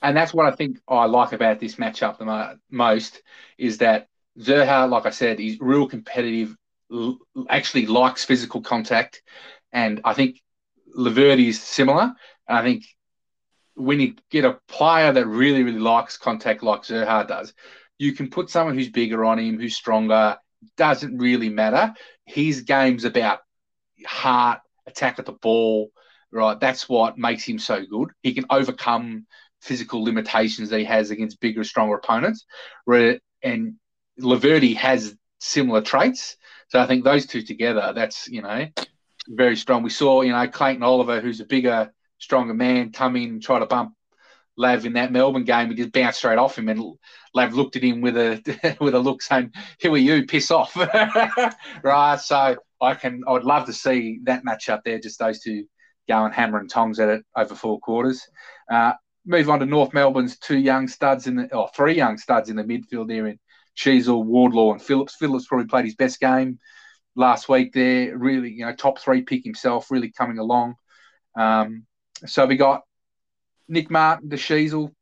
And 0.00 0.16
that's 0.16 0.32
what 0.32 0.46
I 0.46 0.54
think 0.54 0.78
I 0.86 1.06
like 1.06 1.32
about 1.32 1.58
this 1.58 1.74
matchup 1.74 2.18
the 2.18 2.24
mo- 2.24 2.56
most 2.70 3.22
is 3.56 3.78
that 3.78 4.08
Zurhaar, 4.38 4.88
like 4.88 5.06
I 5.06 5.10
said, 5.10 5.40
is 5.40 5.58
real 5.60 5.88
competitive, 5.88 6.56
actually 7.48 7.86
likes 7.86 8.24
physical 8.24 8.60
contact. 8.60 9.22
And 9.72 10.00
I 10.04 10.14
think 10.14 10.40
Laverde 10.96 11.48
is 11.48 11.60
similar. 11.60 12.14
And 12.48 12.58
I 12.58 12.62
think 12.62 12.84
when 13.74 13.98
you 13.98 14.14
get 14.30 14.44
a 14.44 14.58
player 14.68 15.12
that 15.12 15.26
really, 15.26 15.64
really 15.64 15.80
likes 15.80 16.16
contact 16.16 16.62
like 16.62 16.82
Zurhaar 16.82 17.26
does, 17.26 17.52
you 17.98 18.12
can 18.12 18.30
put 18.30 18.50
someone 18.50 18.76
who's 18.76 18.90
bigger 18.90 19.24
on 19.24 19.38
him, 19.38 19.58
who's 19.58 19.76
stronger, 19.76 20.38
doesn't 20.76 21.18
really 21.18 21.48
matter. 21.48 21.94
His 22.24 22.62
game's 22.62 23.04
about 23.04 23.40
heart, 24.06 24.60
attack 24.86 25.18
at 25.18 25.26
the 25.26 25.32
ball, 25.32 25.90
right? 26.30 26.58
That's 26.58 26.88
what 26.88 27.18
makes 27.18 27.44
him 27.44 27.58
so 27.58 27.84
good. 27.84 28.10
He 28.22 28.34
can 28.34 28.46
overcome 28.50 29.26
physical 29.60 30.04
limitations 30.04 30.70
that 30.70 30.78
he 30.78 30.84
has 30.84 31.10
against 31.10 31.40
bigger, 31.40 31.64
stronger 31.64 31.96
opponents. 31.96 32.46
And 32.86 33.74
Laverde 34.20 34.76
has 34.76 35.16
similar 35.40 35.80
traits. 35.80 36.36
So 36.68 36.80
I 36.80 36.86
think 36.86 37.04
those 37.04 37.26
two 37.26 37.42
together, 37.42 37.92
that's 37.94 38.28
you 38.28 38.42
know, 38.42 38.66
very 39.28 39.56
strong. 39.56 39.82
We 39.82 39.90
saw 39.90 40.22
you 40.22 40.32
know 40.32 40.46
Clayton 40.48 40.82
Oliver, 40.82 41.20
who's 41.20 41.40
a 41.40 41.46
bigger, 41.46 41.92
stronger 42.18 42.54
man, 42.54 42.92
come 42.92 43.16
in 43.16 43.30
and 43.30 43.42
try 43.42 43.58
to 43.58 43.66
bump 43.66 43.94
Lav 44.58 44.84
in 44.84 44.92
that 44.94 45.12
Melbourne 45.12 45.44
game. 45.44 45.68
He 45.70 45.76
just 45.76 45.92
bounced 45.92 46.18
straight 46.18 46.36
off 46.36 46.58
him, 46.58 46.68
and 46.68 46.82
Lav 47.32 47.54
looked 47.54 47.76
at 47.76 47.82
him 47.82 48.00
with 48.00 48.16
a 48.16 48.76
with 48.80 48.94
a 48.94 48.98
look 48.98 49.22
saying, 49.22 49.52
"Who 49.82 49.94
are 49.94 49.98
you? 49.98 50.26
Piss 50.26 50.50
off!" 50.50 50.76
right. 51.82 52.20
So 52.20 52.56
I 52.80 52.94
can, 52.94 53.22
I 53.26 53.32
would 53.32 53.44
love 53.44 53.66
to 53.66 53.72
see 53.72 54.20
that 54.24 54.44
match 54.44 54.68
up 54.68 54.82
there. 54.84 54.98
Just 54.98 55.20
those 55.20 55.40
two 55.40 55.64
going 56.08 56.32
hammer 56.32 56.58
and 56.58 56.68
tongs 56.68 56.98
at 56.98 57.08
it 57.08 57.24
over 57.36 57.54
four 57.54 57.78
quarters. 57.80 58.26
Uh, 58.70 58.92
move 59.24 59.48
on 59.48 59.60
to 59.60 59.66
North 59.66 59.94
Melbourne's 59.94 60.38
two 60.38 60.58
young 60.58 60.88
studs 60.88 61.26
in 61.26 61.36
the, 61.36 61.54
or 61.54 61.70
three 61.74 61.94
young 61.94 62.16
studs 62.18 62.50
in 62.50 62.56
the 62.56 62.64
midfield 62.64 63.08
there 63.08 63.26
in 63.26 63.38
Sheezel, 63.76 64.24
Wardlaw, 64.24 64.72
and 64.72 64.82
Phillips. 64.82 65.16
Phillips 65.16 65.46
probably 65.46 65.66
played 65.66 65.84
his 65.84 65.94
best 65.94 66.18
game 66.18 66.58
last 67.14 67.48
week 67.48 67.72
there. 67.72 68.16
Really, 68.18 68.50
you 68.50 68.66
know, 68.66 68.74
top 68.74 68.98
three 68.98 69.22
pick 69.22 69.44
himself, 69.44 69.90
really 69.90 70.10
coming 70.10 70.38
along. 70.38 70.74
Um, 71.36 71.86
so 72.26 72.46
we 72.46 72.56
got 72.56 72.82
Nick 73.68 73.90
Martin, 73.90 74.28
the 74.28 74.36
Sheezel, 74.36 74.92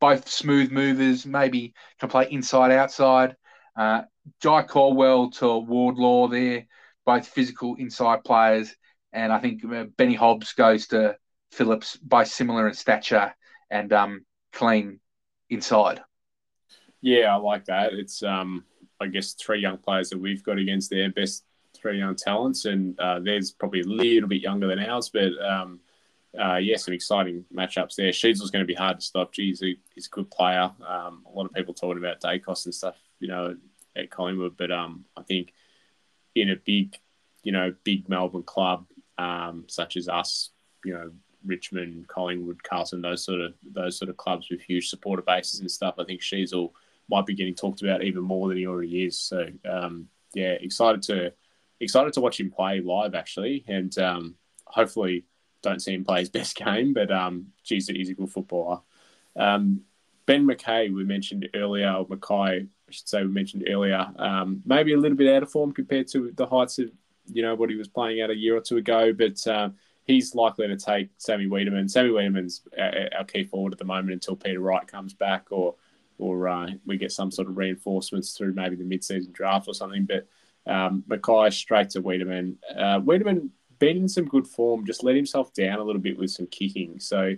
both 0.00 0.28
smooth 0.28 0.70
movers, 0.70 1.26
maybe 1.26 1.74
can 1.98 2.08
play 2.08 2.28
inside 2.30 2.70
outside. 2.70 3.36
Uh, 3.76 4.02
Jye 4.40 4.62
Caldwell 4.62 5.30
to 5.32 5.58
Wardlaw 5.58 6.28
there, 6.28 6.66
both 7.04 7.26
physical 7.26 7.76
inside 7.76 8.24
players. 8.24 8.74
And 9.12 9.32
I 9.32 9.38
think 9.38 9.64
uh, 9.64 9.84
Benny 9.96 10.14
Hobbs 10.14 10.52
goes 10.52 10.88
to 10.88 11.16
Phillips, 11.52 11.96
both 11.96 12.28
similar 12.28 12.68
in 12.68 12.74
stature 12.74 13.34
and 13.70 13.92
um, 13.92 14.24
clean 14.52 15.00
inside. 15.50 16.02
Yeah, 17.00 17.34
I 17.34 17.36
like 17.36 17.64
that. 17.66 17.92
It's 17.92 18.22
um, 18.22 18.64
I 19.00 19.06
guess 19.06 19.34
three 19.34 19.60
young 19.60 19.78
players 19.78 20.10
that 20.10 20.18
we've 20.18 20.42
got 20.42 20.58
against 20.58 20.90
their 20.90 21.10
best 21.10 21.44
three 21.74 21.98
young 21.98 22.16
talents, 22.16 22.64
and 22.64 22.98
uh, 22.98 23.20
theirs 23.20 23.52
probably 23.52 23.80
a 23.80 23.86
little 23.86 24.28
bit 24.28 24.42
younger 24.42 24.66
than 24.66 24.80
ours, 24.80 25.10
but 25.12 25.30
um, 25.44 25.80
uh, 26.38 26.56
yeah, 26.56 26.76
some 26.76 26.94
exciting 26.94 27.44
matchups 27.54 27.94
there. 27.94 28.10
Sheezel's 28.10 28.50
going 28.50 28.64
to 28.64 28.66
be 28.66 28.74
hard 28.74 29.00
to 29.00 29.06
stop. 29.06 29.32
Geez, 29.32 29.60
he, 29.60 29.78
he's 29.94 30.06
a 30.06 30.10
good 30.10 30.30
player. 30.30 30.70
Um, 30.86 31.24
a 31.26 31.36
lot 31.36 31.46
of 31.46 31.52
people 31.52 31.74
talking 31.74 31.98
about 31.98 32.20
Daicos 32.20 32.64
and 32.64 32.74
stuff, 32.74 32.96
you 33.20 33.28
know, 33.28 33.56
at 33.96 34.10
Collingwood, 34.10 34.56
but 34.56 34.70
um, 34.70 35.04
I 35.16 35.22
think 35.22 35.52
in 36.34 36.50
a 36.50 36.56
big, 36.56 36.96
you 37.42 37.52
know, 37.52 37.74
big 37.84 38.08
Melbourne 38.08 38.42
club 38.42 38.86
um, 39.16 39.64
such 39.68 39.96
as 39.96 40.08
us, 40.08 40.50
you 40.84 40.94
know, 40.94 41.10
Richmond, 41.44 42.08
Collingwood, 42.08 42.62
Carlton, 42.62 43.00
those 43.00 43.24
sort 43.24 43.40
of 43.40 43.54
those 43.62 43.98
sort 43.98 44.08
of 44.08 44.16
clubs 44.16 44.48
with 44.50 44.60
huge 44.60 44.88
supporter 44.88 45.22
bases 45.22 45.60
and 45.60 45.70
stuff. 45.70 45.94
I 45.98 46.04
think 46.04 46.20
Sheezel 46.20 46.72
might 47.08 47.26
be 47.26 47.34
getting 47.34 47.54
talked 47.54 47.82
about 47.82 48.04
even 48.04 48.22
more 48.22 48.48
than 48.48 48.58
he 48.58 48.66
already 48.66 49.04
is. 49.04 49.18
So 49.18 49.46
um, 49.68 50.08
yeah, 50.34 50.52
excited 50.60 51.02
to 51.04 51.32
excited 51.80 52.12
to 52.14 52.20
watch 52.20 52.40
him 52.40 52.50
play 52.50 52.80
live 52.80 53.14
actually, 53.14 53.64
and 53.66 53.96
um, 53.98 54.34
hopefully 54.66 55.24
don't 55.68 55.82
see 55.82 55.94
him 55.94 56.04
play 56.04 56.20
his 56.20 56.30
best 56.38 56.56
game, 56.56 56.92
but 56.92 57.10
um, 57.10 57.48
geez, 57.64 57.88
he's 57.88 58.10
a 58.10 58.14
good 58.14 58.30
footballer. 58.30 58.80
Um, 59.36 59.82
ben 60.26 60.46
McKay, 60.46 60.92
we 60.92 61.04
mentioned 61.04 61.48
earlier, 61.54 61.90
or 61.90 62.06
McKay, 62.06 62.66
I 62.66 62.90
should 62.90 63.08
say, 63.08 63.22
we 63.22 63.28
mentioned 63.28 63.66
earlier, 63.68 64.06
um, 64.16 64.62
maybe 64.66 64.92
a 64.92 64.98
little 64.98 65.16
bit 65.16 65.34
out 65.34 65.42
of 65.42 65.50
form 65.50 65.72
compared 65.72 66.08
to 66.08 66.32
the 66.36 66.46
heights 66.46 66.78
of 66.78 66.90
you 67.32 67.42
know 67.42 67.54
what 67.54 67.70
he 67.70 67.76
was 67.76 67.88
playing 67.88 68.20
at 68.20 68.30
a 68.30 68.36
year 68.36 68.56
or 68.56 68.60
two 68.60 68.76
ago, 68.78 69.12
but 69.12 69.46
uh, 69.46 69.70
he's 70.04 70.34
likely 70.34 70.66
to 70.66 70.76
take 70.76 71.10
Sammy 71.18 71.46
Weideman. 71.46 71.90
Sammy 71.90 72.10
Weideman's 72.10 72.62
our, 73.16 73.24
key 73.24 73.44
forward 73.44 73.72
at 73.72 73.78
the 73.78 73.84
moment 73.84 74.12
until 74.12 74.36
Peter 74.36 74.60
Wright 74.60 74.86
comes 74.86 75.14
back, 75.14 75.46
or 75.50 75.74
or 76.18 76.48
uh, 76.48 76.70
we 76.86 76.96
get 76.96 77.12
some 77.12 77.30
sort 77.30 77.48
of 77.48 77.56
reinforcements 77.56 78.32
through 78.32 78.52
maybe 78.52 78.74
the 78.74 78.84
mid-season 78.84 79.30
draft 79.32 79.68
or 79.68 79.74
something. 79.74 80.04
But 80.04 80.26
um, 80.66 81.04
McKay 81.08 81.52
straight 81.52 81.90
to 81.90 82.02
Weideman. 82.02 82.56
Uh, 82.74 83.00
Weideman 83.00 83.50
been 83.78 83.96
in 83.96 84.08
some 84.08 84.26
good 84.26 84.46
form, 84.46 84.86
just 84.86 85.04
let 85.04 85.16
himself 85.16 85.52
down 85.52 85.78
a 85.78 85.84
little 85.84 86.00
bit 86.00 86.18
with 86.18 86.30
some 86.30 86.46
kicking. 86.46 86.98
So 87.00 87.34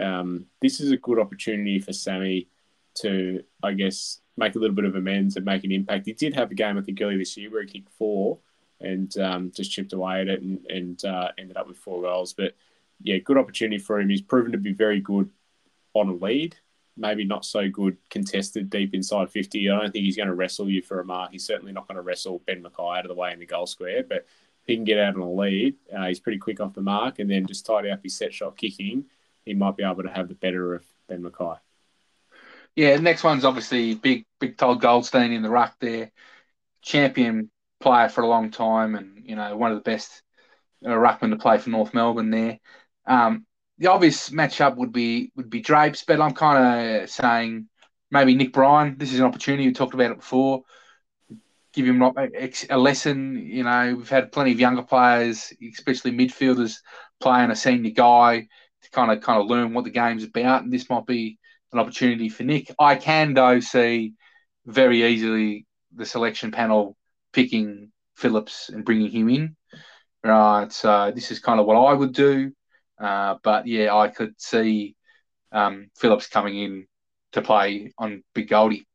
um, 0.00 0.46
this 0.60 0.80
is 0.80 0.90
a 0.90 0.96
good 0.96 1.18
opportunity 1.18 1.78
for 1.78 1.92
Sammy 1.92 2.48
to, 2.96 3.42
I 3.62 3.72
guess, 3.72 4.20
make 4.36 4.54
a 4.54 4.58
little 4.58 4.76
bit 4.76 4.84
of 4.84 4.96
amends 4.96 5.36
and 5.36 5.44
make 5.44 5.64
an 5.64 5.72
impact. 5.72 6.06
He 6.06 6.12
did 6.12 6.34
have 6.34 6.50
a 6.50 6.54
game, 6.54 6.78
I 6.78 6.82
think, 6.82 7.00
earlier 7.00 7.18
this 7.18 7.36
year 7.36 7.50
where 7.50 7.62
he 7.62 7.68
kicked 7.68 7.90
four 7.90 8.38
and 8.80 9.16
um, 9.18 9.52
just 9.54 9.70
chipped 9.70 9.92
away 9.92 10.20
at 10.20 10.28
it 10.28 10.42
and, 10.42 10.64
and 10.66 11.04
uh, 11.04 11.28
ended 11.38 11.56
up 11.56 11.68
with 11.68 11.76
four 11.76 12.02
goals. 12.02 12.32
But 12.32 12.54
yeah, 13.02 13.18
good 13.18 13.38
opportunity 13.38 13.78
for 13.78 14.00
him. 14.00 14.08
He's 14.08 14.22
proven 14.22 14.52
to 14.52 14.58
be 14.58 14.72
very 14.72 15.00
good 15.00 15.30
on 15.94 16.08
a 16.08 16.12
lead. 16.12 16.56
Maybe 16.96 17.24
not 17.24 17.44
so 17.44 17.68
good 17.70 17.96
contested 18.10 18.68
deep 18.68 18.94
inside 18.94 19.30
50. 19.30 19.70
I 19.70 19.78
don't 19.78 19.92
think 19.92 20.04
he's 20.04 20.16
going 20.16 20.28
to 20.28 20.34
wrestle 20.34 20.68
you 20.68 20.82
for 20.82 21.00
a 21.00 21.04
mark. 21.04 21.32
He's 21.32 21.46
certainly 21.46 21.72
not 21.72 21.88
going 21.88 21.96
to 21.96 22.02
wrestle 22.02 22.42
Ben 22.46 22.62
McKay 22.62 22.98
out 22.98 23.04
of 23.04 23.08
the 23.08 23.14
way 23.14 23.32
in 23.32 23.38
the 23.38 23.46
goal 23.46 23.66
square. 23.66 24.04
But 24.06 24.26
he 24.66 24.76
can 24.76 24.84
get 24.84 24.98
out 24.98 25.14
on 25.14 25.20
a 25.20 25.30
lead, 25.30 25.74
uh, 25.96 26.06
he's 26.06 26.20
pretty 26.20 26.38
quick 26.38 26.60
off 26.60 26.74
the 26.74 26.80
mark, 26.80 27.18
and 27.18 27.30
then 27.30 27.46
just 27.46 27.66
tidy 27.66 27.90
up 27.90 28.02
his 28.02 28.16
set 28.16 28.32
shot 28.32 28.56
kicking, 28.56 29.04
he 29.44 29.54
might 29.54 29.76
be 29.76 29.82
able 29.82 30.02
to 30.02 30.08
have 30.08 30.28
the 30.28 30.34
better 30.34 30.74
of 30.74 30.84
Ben 31.08 31.22
McKay. 31.22 31.58
Yeah, 32.76 32.96
the 32.96 33.02
next 33.02 33.24
one's 33.24 33.44
obviously 33.44 33.94
big, 33.94 34.24
big 34.40 34.56
Todd 34.56 34.80
Goldstein 34.80 35.32
in 35.32 35.42
the 35.42 35.50
ruck 35.50 35.74
there, 35.80 36.10
champion 36.80 37.50
player 37.80 38.08
for 38.08 38.22
a 38.22 38.28
long 38.28 38.50
time, 38.50 38.94
and 38.94 39.22
you 39.24 39.36
know 39.36 39.56
one 39.56 39.72
of 39.72 39.76
the 39.76 39.90
best 39.90 40.22
uh, 40.84 40.88
ruckmen 40.88 41.30
to 41.30 41.36
play 41.36 41.58
for 41.58 41.70
North 41.70 41.92
Melbourne 41.92 42.30
there. 42.30 42.60
Um, 43.06 43.46
the 43.78 43.88
obvious 43.88 44.30
matchup 44.30 44.76
would 44.76 44.92
be 44.92 45.32
would 45.36 45.50
be 45.50 45.60
Drapes, 45.60 46.04
but 46.04 46.20
I'm 46.20 46.34
kind 46.34 47.02
of 47.02 47.10
saying 47.10 47.68
maybe 48.10 48.34
Nick 48.34 48.52
Bryan. 48.52 48.96
This 48.96 49.12
is 49.12 49.18
an 49.18 49.26
opportunity. 49.26 49.66
We 49.66 49.72
talked 49.72 49.94
about 49.94 50.12
it 50.12 50.18
before 50.18 50.62
give 51.72 51.86
him 51.86 52.02
a 52.02 52.76
lesson. 52.76 53.36
You 53.36 53.64
know, 53.64 53.94
we've 53.96 54.08
had 54.08 54.32
plenty 54.32 54.52
of 54.52 54.60
younger 54.60 54.82
players, 54.82 55.52
especially 55.72 56.12
midfielders, 56.12 56.76
playing 57.20 57.50
a 57.50 57.56
senior 57.56 57.92
guy 57.92 58.48
to 58.82 58.90
kind 58.90 59.10
of 59.10 59.20
kind 59.20 59.40
of 59.40 59.46
learn 59.46 59.72
what 59.72 59.84
the 59.84 59.90
game's 59.90 60.24
about, 60.24 60.62
and 60.62 60.72
this 60.72 60.90
might 60.90 61.06
be 61.06 61.38
an 61.72 61.78
opportunity 61.78 62.28
for 62.28 62.42
Nick. 62.42 62.74
I 62.78 62.96
can 62.96 63.34
though 63.34 63.60
see 63.60 64.14
very 64.66 65.04
easily 65.04 65.66
the 65.94 66.06
selection 66.06 66.50
panel 66.50 66.96
picking 67.32 67.92
Phillips 68.16 68.68
and 68.68 68.84
bringing 68.84 69.10
him 69.10 69.28
in. 69.28 69.56
Right, 70.24 70.70
so 70.70 71.10
this 71.12 71.32
is 71.32 71.40
kind 71.40 71.58
of 71.58 71.66
what 71.66 71.74
I 71.74 71.94
would 71.94 72.12
do, 72.12 72.52
uh, 73.00 73.36
but 73.42 73.66
yeah, 73.66 73.92
I 73.92 74.06
could 74.06 74.40
see 74.40 74.94
um, 75.50 75.90
Phillips 75.96 76.28
coming 76.28 76.56
in 76.56 76.86
to 77.32 77.42
play 77.42 77.92
on 77.98 78.22
Big 78.32 78.48
Goldie. 78.48 78.86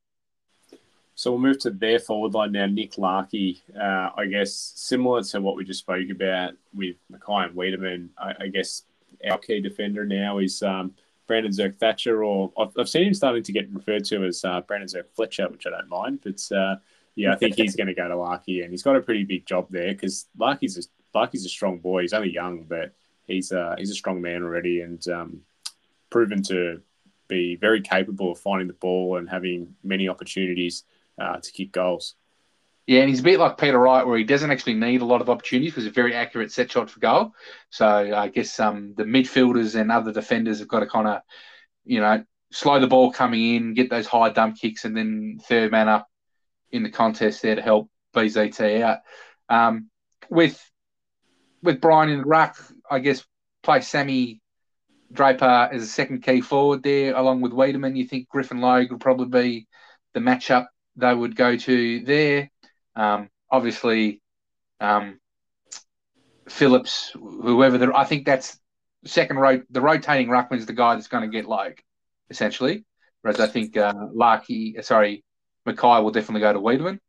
So 1.18 1.32
we'll 1.32 1.41
move 1.41 1.57
to 1.61 1.72
their 1.72 1.97
forward 1.97 2.36
line 2.36 2.51
now. 2.51 2.68
Nick 2.68 2.99
Larkey, 2.99 3.63
uh, 3.76 4.11
I 4.15 4.28
guess, 4.28 4.53
similar 4.76 5.24
to 5.24 5.41
what 5.41 5.55
we 5.55 5.65
just 5.65 5.80
spoke 5.80 6.07
about 6.11 6.53
with 6.76 6.95
McKay 7.11 7.47
and 7.47 7.55
Weideman. 7.55 8.09
I, 8.20 8.34
I 8.41 8.47
guess 8.49 8.84
our 9.28 9.39
key 9.39 9.59
defender 9.59 10.05
now 10.05 10.38
is 10.38 10.61
um, 10.61 10.93
Brandon 11.26 11.51
Zerk 11.51 11.76
Thatcher, 11.78 12.24
or 12.24 12.53
I've, 12.55 12.72
I've, 12.78 12.88
seen 12.88 13.07
him 13.07 13.15
starting 13.15 13.41
to 13.41 13.51
get 13.51 13.68
referred 13.74 14.05
to 14.05 14.26
as 14.26 14.45
uh, 14.45 14.61
Brandon 14.61 14.88
Zerk 14.88 15.09
Fletcher, 15.15 15.49
which 15.49 15.65
I 15.65 15.72
don't 15.72 15.89
mind. 15.89 16.20
But 16.24 16.55
uh, 16.55 16.76
yeah, 17.15 17.34
I 17.34 17.36
think 17.36 17.55
he's 17.55 17.76
going 17.76 17.88
to 17.88 17.95
go 17.95 18.07
to 18.07 18.15
Larkey, 18.15 18.61
and 18.61 18.70
he's 18.70 18.84
got 18.84 18.95
a 18.95 19.01
pretty 19.01 19.24
big 19.24 19.47
job 19.47 19.72
there 19.72 19.93
because 19.93 20.28
Larkey's 20.38 20.78
a, 20.78 21.18
Larkey's 21.18 21.47
a 21.47 21.49
strong 21.49 21.80
boy. 21.80 22.01
He's 22.03 22.13
only 22.13 22.32
young, 22.32 22.65
but 22.70 22.93
he's 23.26 23.51
uh, 23.51 23.74
he's 23.80 23.89
a 23.89 23.95
strong 23.95 24.22
man 24.22 24.43
already, 24.43 24.82
and 24.82 25.05
um, 25.07 25.41
proven 26.11 26.43
to 26.43 26.80
be 27.28 27.55
very 27.55 27.82
capable 27.82 28.34
of 28.34 28.39
finding 28.39 28.68
the 28.68 28.76
ball 28.76 29.18
and 29.18 29.28
having 29.28 29.74
many 29.84 30.07
opportunities 30.07 30.84
uh, 31.20 31.38
to 31.38 31.51
kick 31.51 31.72
goals. 31.72 32.15
Yeah, 32.88 33.01
and 33.01 33.09
he's 33.09 33.20
a 33.20 33.24
bit 33.24 33.39
like 33.39 33.57
Peter 33.57 33.78
Wright, 33.78 34.07
where 34.07 34.18
he 34.18 34.24
doesn't 34.24 34.49
actually 34.49 34.76
need 34.76 35.01
a 35.01 35.05
lot 35.05 35.20
of 35.20 35.30
opportunities 35.30 35.72
because 35.72 35.84
he's 35.84 35.91
a 35.91 35.93
very 35.93 36.15
accurate 36.15 36.53
set 36.53 36.72
shot 36.72 36.89
for 36.89 37.01
goal. 37.01 37.34
So 37.70 37.86
I 37.86 38.30
guess 38.30 38.59
um, 38.61 38.93
the 38.95 39.03
midfielders 39.03 39.80
and 39.80 39.91
other 39.91 40.13
defenders 40.13 40.59
have 40.59 40.70
got 40.70 40.80
to 40.80 40.88
kind 40.88 41.07
of, 41.07 41.22
you 41.84 41.99
know, 41.99 42.24
slow 42.51 42.80
the 42.80 42.88
ball 42.88 43.11
coming 43.11 43.55
in, 43.55 43.74
get 43.74 43.89
those 43.89 44.07
high 44.07 44.30
dump 44.30 44.57
kicks, 44.57 44.86
and 44.86 44.95
then 44.95 45.38
third 45.43 45.72
man 45.72 45.89
up 45.89 46.07
in 46.72 46.84
the 46.84 46.89
contest 46.89 47.41
there 47.41 47.55
to 47.55 47.61
help 47.61 47.89
BZT 48.15 48.82
out. 48.82 48.99
Um, 49.49 49.89
with 50.30 50.57
with 51.61 51.82
Bryan 51.82 52.09
in 52.09 52.20
the 52.20 52.26
ruck, 52.26 52.55
I 52.89 52.99
guess 52.99 53.26
play 53.63 53.82
Sammy 53.82 54.41
Draper 55.11 55.70
as 55.72 55.84
a 55.84 55.88
second 55.88 56.24
key 56.24 56.39
forward 56.39 56.84
there, 56.84 57.15
along 57.15 57.41
with 57.41 57.51
Weideman. 57.51 57.97
You 57.97 58.05
think 58.05 58.30
Griffin 58.30 58.61
Logue 58.61 58.91
would 58.91 59.01
probably 59.01 59.28
be 59.28 59.68
the 60.13 60.20
matchup 60.22 60.68
they 60.97 61.13
would 61.13 61.35
go 61.35 61.55
to 61.55 61.99
there. 62.01 62.51
Um, 62.95 63.29
obviously, 63.49 64.21
um, 64.79 65.19
Phillips, 66.49 67.11
whoever 67.13 67.77
the, 67.77 67.91
I 67.95 68.03
think 68.03 68.25
that's 68.25 68.59
second 69.05 69.37
row. 69.37 69.61
The 69.69 69.81
rotating 69.81 70.27
ruckman's 70.27 70.65
the 70.65 70.73
guy 70.73 70.95
that's 70.95 71.07
going 71.07 71.23
to 71.23 71.29
get 71.29 71.47
like 71.47 71.83
essentially. 72.29 72.85
Whereas 73.21 73.39
I 73.39 73.47
think 73.47 73.77
uh, 73.77 73.93
Larkey, 74.13 74.81
sorry, 74.81 75.23
McKay 75.67 76.03
will 76.03 76.11
definitely 76.11 76.41
go 76.41 76.53
to 76.53 76.59
Weideman. 76.59 76.99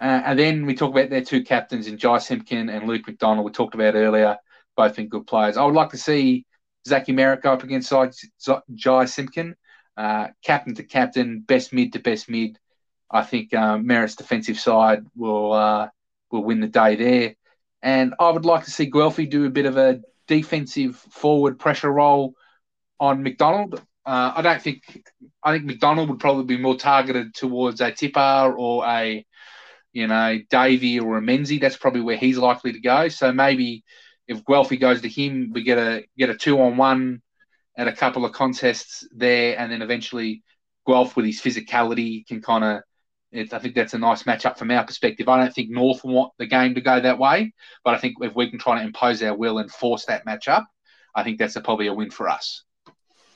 Uh, 0.00 0.22
and 0.24 0.38
then 0.38 0.66
we 0.66 0.74
talk 0.74 0.90
about 0.90 1.10
their 1.10 1.24
two 1.24 1.42
captains 1.42 1.86
in 1.86 1.98
Jy 1.98 2.18
Simpkin 2.18 2.68
and 2.68 2.86
Luke 2.86 3.06
McDonald. 3.06 3.44
We 3.44 3.52
talked 3.52 3.74
about 3.74 3.94
earlier, 3.94 4.36
both 4.76 4.96
being 4.96 5.08
good 5.08 5.26
players. 5.26 5.56
I 5.56 5.64
would 5.64 5.74
like 5.74 5.90
to 5.90 5.96
see 5.96 6.46
Zachy 6.86 7.12
Merrett 7.12 7.42
go 7.42 7.52
up 7.52 7.64
against 7.64 7.92
Jy 7.92 9.04
Simpkin, 9.06 9.56
uh, 9.96 10.28
captain 10.44 10.74
to 10.76 10.84
captain, 10.84 11.40
best 11.40 11.72
mid 11.72 11.92
to 11.94 11.98
best 11.98 12.28
mid. 12.28 12.58
I 13.10 13.22
think 13.22 13.54
um, 13.54 13.86
Merrett's 13.86 14.16
defensive 14.16 14.58
side 14.58 15.04
will 15.16 15.52
uh, 15.52 15.88
will 16.30 16.44
win 16.44 16.60
the 16.60 16.68
day 16.68 16.96
there. 16.96 17.34
And 17.82 18.14
I 18.18 18.30
would 18.30 18.44
like 18.44 18.64
to 18.64 18.70
see 18.70 18.90
Guelfi 18.90 19.30
do 19.30 19.46
a 19.46 19.50
bit 19.50 19.66
of 19.66 19.76
a 19.76 20.00
defensive 20.26 20.96
forward 20.96 21.58
pressure 21.58 21.92
role 21.92 22.34
on 23.00 23.22
McDonald. 23.22 23.80
Uh, 24.04 24.32
I 24.36 24.42
don't 24.42 24.60
think 24.60 25.02
I 25.42 25.52
think 25.52 25.64
McDonald 25.64 26.08
would 26.08 26.20
probably 26.20 26.44
be 26.44 26.60
more 26.60 26.76
targeted 26.76 27.34
towards 27.34 27.80
a 27.80 27.92
Tipper 27.92 28.54
or 28.56 28.84
a 28.86 29.24
you 29.92 30.06
know 30.06 30.38
Davy 30.50 31.00
or 31.00 31.18
a 31.18 31.20
Menzie. 31.20 31.60
That's 31.60 31.76
probably 31.76 32.00
where 32.00 32.16
he's 32.16 32.38
likely 32.38 32.72
to 32.72 32.80
go. 32.80 33.08
So 33.08 33.32
maybe 33.32 33.84
if 34.26 34.44
Guelfi 34.44 34.80
goes 34.80 35.02
to 35.02 35.08
him, 35.08 35.50
we 35.52 35.62
get 35.62 35.78
a 35.78 36.04
get 36.16 36.30
a 36.30 36.36
two 36.36 36.60
on 36.60 36.76
one 36.76 37.22
at 37.76 37.88
a 37.88 37.92
couple 37.92 38.24
of 38.24 38.32
contests 38.32 39.06
there, 39.12 39.58
and 39.58 39.70
then 39.70 39.82
eventually 39.82 40.42
Guelph 40.86 41.16
with 41.16 41.26
his 41.26 41.40
physicality 41.40 42.26
can 42.26 42.42
kind 42.42 42.64
of. 42.64 42.82
I 43.34 43.58
think 43.58 43.74
that's 43.74 43.94
a 43.94 43.98
nice 43.98 44.22
matchup 44.22 44.56
from 44.56 44.70
our 44.70 44.84
perspective. 44.84 45.28
I 45.28 45.38
don't 45.38 45.54
think 45.54 45.70
North 45.70 46.02
want 46.02 46.32
the 46.38 46.46
game 46.46 46.74
to 46.74 46.80
go 46.80 46.98
that 46.98 47.18
way, 47.18 47.52
but 47.84 47.94
I 47.94 47.98
think 47.98 48.16
if 48.22 48.34
we 48.34 48.48
can 48.48 48.58
try 48.58 48.78
to 48.78 48.84
impose 48.84 49.22
our 49.22 49.36
will 49.36 49.58
and 49.58 49.70
force 49.70 50.06
that 50.06 50.24
matchup, 50.24 50.64
I 51.14 51.24
think 51.24 51.38
that's 51.38 51.56
a, 51.56 51.60
probably 51.60 51.88
a 51.88 51.92
win 51.92 52.10
for 52.10 52.28
us. 52.28 52.64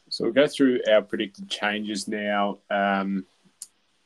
So 0.09 0.25
we'll 0.25 0.33
go 0.33 0.47
through 0.47 0.81
our 0.91 1.03
predicted 1.03 1.49
changes 1.49 2.09
now. 2.09 2.59
Um, 2.71 3.27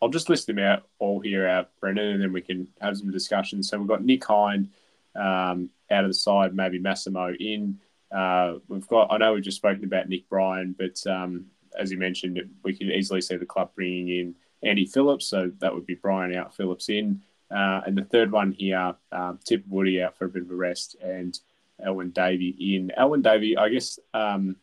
I'll 0.02 0.08
just 0.08 0.28
list 0.28 0.46
them 0.46 0.58
out 0.58 0.88
all 0.98 1.20
here 1.20 1.48
out, 1.48 1.70
Brendan, 1.80 2.08
and 2.08 2.22
then 2.22 2.32
we 2.32 2.42
can 2.42 2.68
have 2.80 2.96
some 2.98 3.10
discussion. 3.10 3.62
So 3.62 3.78
we've 3.78 3.88
got 3.88 4.04
Nick 4.04 4.24
Hind 4.24 4.70
um, 5.14 5.70
out 5.90 6.04
of 6.04 6.10
the 6.10 6.14
side, 6.14 6.54
maybe 6.54 6.78
Massimo 6.78 7.32
in. 7.32 7.78
Uh, 8.10 8.54
we've 8.68 8.86
got, 8.86 9.12
I 9.12 9.18
know 9.18 9.34
we've 9.34 9.42
just 9.42 9.56
spoken 9.56 9.84
about 9.84 10.08
Nick 10.08 10.28
Bryan, 10.28 10.74
but 10.76 11.04
um, 11.06 11.46
as 11.78 11.90
you 11.90 11.98
mentioned, 11.98 12.40
we 12.62 12.76
can 12.76 12.90
easily 12.90 13.20
see 13.20 13.36
the 13.36 13.46
club 13.46 13.70
bringing 13.74 14.08
in 14.08 14.34
Andy 14.62 14.86
Phillips, 14.86 15.26
so 15.26 15.50
that 15.58 15.74
would 15.74 15.86
be 15.86 15.94
Bryan 15.94 16.34
out, 16.34 16.54
Phillips 16.54 16.88
in. 16.88 17.22
Uh, 17.50 17.80
and 17.86 17.96
the 17.96 18.04
third 18.04 18.32
one 18.32 18.52
here, 18.52 18.94
um, 19.12 19.38
Tip 19.44 19.64
Woody 19.68 20.02
out 20.02 20.16
for 20.16 20.24
a 20.24 20.28
bit 20.28 20.42
of 20.42 20.50
a 20.50 20.54
rest, 20.54 20.96
and 21.00 21.38
Alwyn 21.84 22.10
Davey 22.10 22.56
in. 22.58 22.90
Alwyn 22.96 23.22
Davey, 23.22 23.56
I 23.56 23.68
guess, 23.68 23.98
um, 24.14 24.56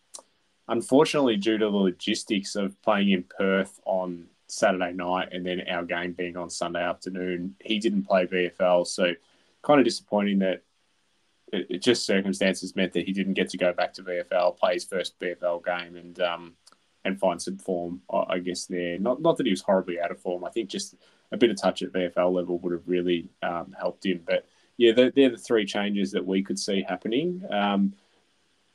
unfortunately, 0.68 1.38
due 1.38 1.58
to 1.58 1.66
the 1.66 1.72
logistics 1.72 2.56
of 2.56 2.82
playing 2.82 3.12
in 3.12 3.24
Perth 3.24 3.80
on 3.86 4.28
Saturday 4.48 4.94
night 4.94 5.30
and 5.32 5.46
then 5.46 5.62
our 5.70 5.84
game 5.84 6.14
being 6.14 6.38
on 6.38 6.50
Sunday 6.50 6.84
afternoon, 6.84 7.56
he 7.62 7.80
didn't 7.80 8.04
play 8.04 8.26
VFL. 8.26 8.86
So, 8.86 9.14
kind 9.62 9.80
of 9.80 9.86
disappointing 9.86 10.39
that 10.39 10.62
it, 11.52 11.68
it, 11.70 11.82
just 11.82 12.06
circumstances 12.06 12.76
meant 12.76 12.94
that 12.94 13.06
he 13.06 13.14
didn't 13.14 13.34
get 13.34 13.50
to 13.50 13.58
go 13.58 13.72
back 13.72 13.94
to 13.94 14.04
VFL, 14.04 14.58
play 14.58 14.74
his 14.74 14.84
first 14.84 15.18
VFL 15.20 15.64
game, 15.64 15.96
and 15.96 16.20
um, 16.20 16.54
and 17.06 17.20
find 17.20 17.41
some 17.41 17.58
form. 17.58 18.01
I 18.12 18.39
guess 18.39 18.66
there. 18.66 18.97
Not 18.99 19.22
not 19.22 19.38
that 19.38 19.45
he 19.45 19.51
was 19.51 19.62
horribly 19.62 19.99
out 19.99 20.12
of 20.12 20.20
form. 20.20 20.43
I 20.43 20.49
think 20.49 20.70
just 20.70 20.95
a 21.32 21.38
bit 21.38 21.49
of 21.49 21.60
touch 21.60 21.82
at 21.82 21.91
VFL 21.91 22.34
level 22.34 22.60
would 22.60 22.74
have 22.74 22.88
really 22.88 23.28
um, 23.41 23.76
helped 23.80 24.06
him. 24.06 24.22
But 24.26 24.45
yeah, 24.78 24.91
they're, 24.93 25.12
they're, 25.12 25.32
the 25.32 25.38
three 25.38 25.66
changes 25.66 26.12
that 26.12 26.26
we 26.26 26.43
could 26.43 26.60
see 26.60 26.86
happening. 26.88 27.43
Um, 27.49 27.93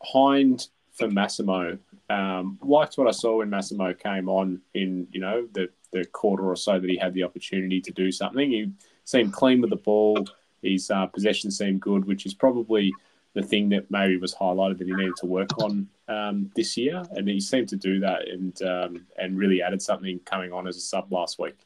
Hind 0.03 0.69
for 0.93 1.09
Massimo. 1.09 1.79
Um, 2.11 2.59
liked 2.63 2.99
what 2.99 3.09
I 3.09 3.13
saw 3.13 3.39
when 3.39 3.51
Massimo 3.51 3.93
came 3.95 4.29
on 4.29 4.61
in 4.75 5.07
you 5.13 5.21
know 5.21 5.47
the 5.53 5.69
the 5.93 6.05
quarter 6.05 6.51
or 6.51 6.57
so 6.57 6.79
that 6.79 6.91
he 6.91 6.97
had 6.97 7.15
the 7.15 7.23
opportunity 7.23 7.81
to 7.81 7.93
do 7.93 8.13
something. 8.13 8.51
He 8.51 8.73
seemed 9.05 9.33
clean 9.33 9.61
with 9.61 9.71
the 9.71 9.77
ball. 9.77 10.27
His 10.63 10.91
uh, 10.91 11.07
possession 11.07 11.51
seemed 11.51 11.81
good, 11.81 12.05
which 12.05 12.27
is 12.27 12.35
probably 12.35 12.93
the 13.35 13.43
thing 13.43 13.69
that 13.71 13.91
maybe 13.91 14.17
was 14.17 14.35
highlighted 14.35 14.79
that 14.79 14.87
he 14.87 14.95
needed 14.95 15.17
to 15.17 15.27
work 15.27 15.59
on 15.59 15.89
um, 16.09 16.51
this 16.57 16.77
year, 16.77 17.03
and 17.13 17.29
he 17.29 17.41
seemed 17.41 17.69
to 17.69 17.77
do 17.77 18.01
that 18.01 18.29
and 18.29 18.61
um, 18.63 19.07
and 19.17 19.39
really 19.39 19.63
added 19.63 19.83
something 19.83 20.19
coming 20.25 20.53
on 20.53 20.67
as 20.67 20.77
a 20.77 20.81
sub 20.81 21.13
last 21.13 21.39
week. 21.39 21.57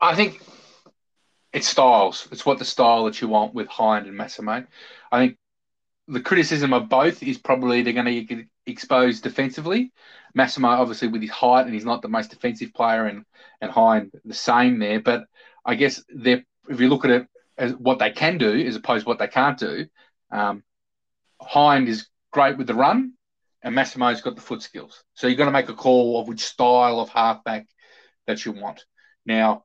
I 0.00 0.14
think 0.14 0.40
it's 1.52 1.68
styles. 1.68 2.28
It's 2.30 2.44
what 2.44 2.58
the 2.58 2.64
style 2.64 3.04
that 3.04 3.20
you 3.20 3.28
want 3.28 3.54
with 3.54 3.68
Hind 3.68 4.06
and 4.06 4.16
Massimo. 4.16 4.64
I 5.10 5.18
think 5.18 5.38
the 6.08 6.20
criticism 6.20 6.72
of 6.72 6.88
both 6.88 7.22
is 7.22 7.38
probably 7.38 7.82
they're 7.82 7.92
going 7.92 8.06
to 8.06 8.22
get 8.22 8.46
exposed 8.66 9.22
defensively. 9.22 9.92
Massimo, 10.34 10.68
obviously, 10.68 11.08
with 11.08 11.22
his 11.22 11.30
height, 11.30 11.64
and 11.64 11.74
he's 11.74 11.84
not 11.84 12.02
the 12.02 12.08
most 12.08 12.30
defensive 12.30 12.74
player, 12.74 13.06
and 13.06 13.24
and 13.60 13.70
Hind 13.70 14.12
the 14.24 14.34
same 14.34 14.78
there. 14.78 15.00
But 15.00 15.24
I 15.64 15.74
guess 15.74 16.04
they're 16.08 16.44
if 16.68 16.80
you 16.80 16.88
look 16.88 17.04
at 17.04 17.10
it 17.10 17.26
as 17.58 17.72
what 17.74 17.98
they 17.98 18.10
can 18.10 18.38
do 18.38 18.52
as 18.66 18.76
opposed 18.76 19.04
to 19.04 19.08
what 19.08 19.18
they 19.18 19.28
can't 19.28 19.58
do, 19.58 19.86
um, 20.30 20.62
Hind 21.40 21.88
is 21.88 22.08
great 22.32 22.58
with 22.58 22.66
the 22.66 22.74
run, 22.74 23.12
and 23.62 23.74
Massimo's 23.74 24.20
got 24.20 24.34
the 24.34 24.42
foot 24.42 24.62
skills. 24.62 25.02
So 25.14 25.26
you've 25.26 25.38
got 25.38 25.46
to 25.46 25.50
make 25.50 25.68
a 25.68 25.74
call 25.74 26.20
of 26.20 26.28
which 26.28 26.44
style 26.44 27.00
of 27.00 27.08
halfback 27.08 27.66
that 28.26 28.44
you 28.44 28.52
want. 28.52 28.84
Now, 29.24 29.64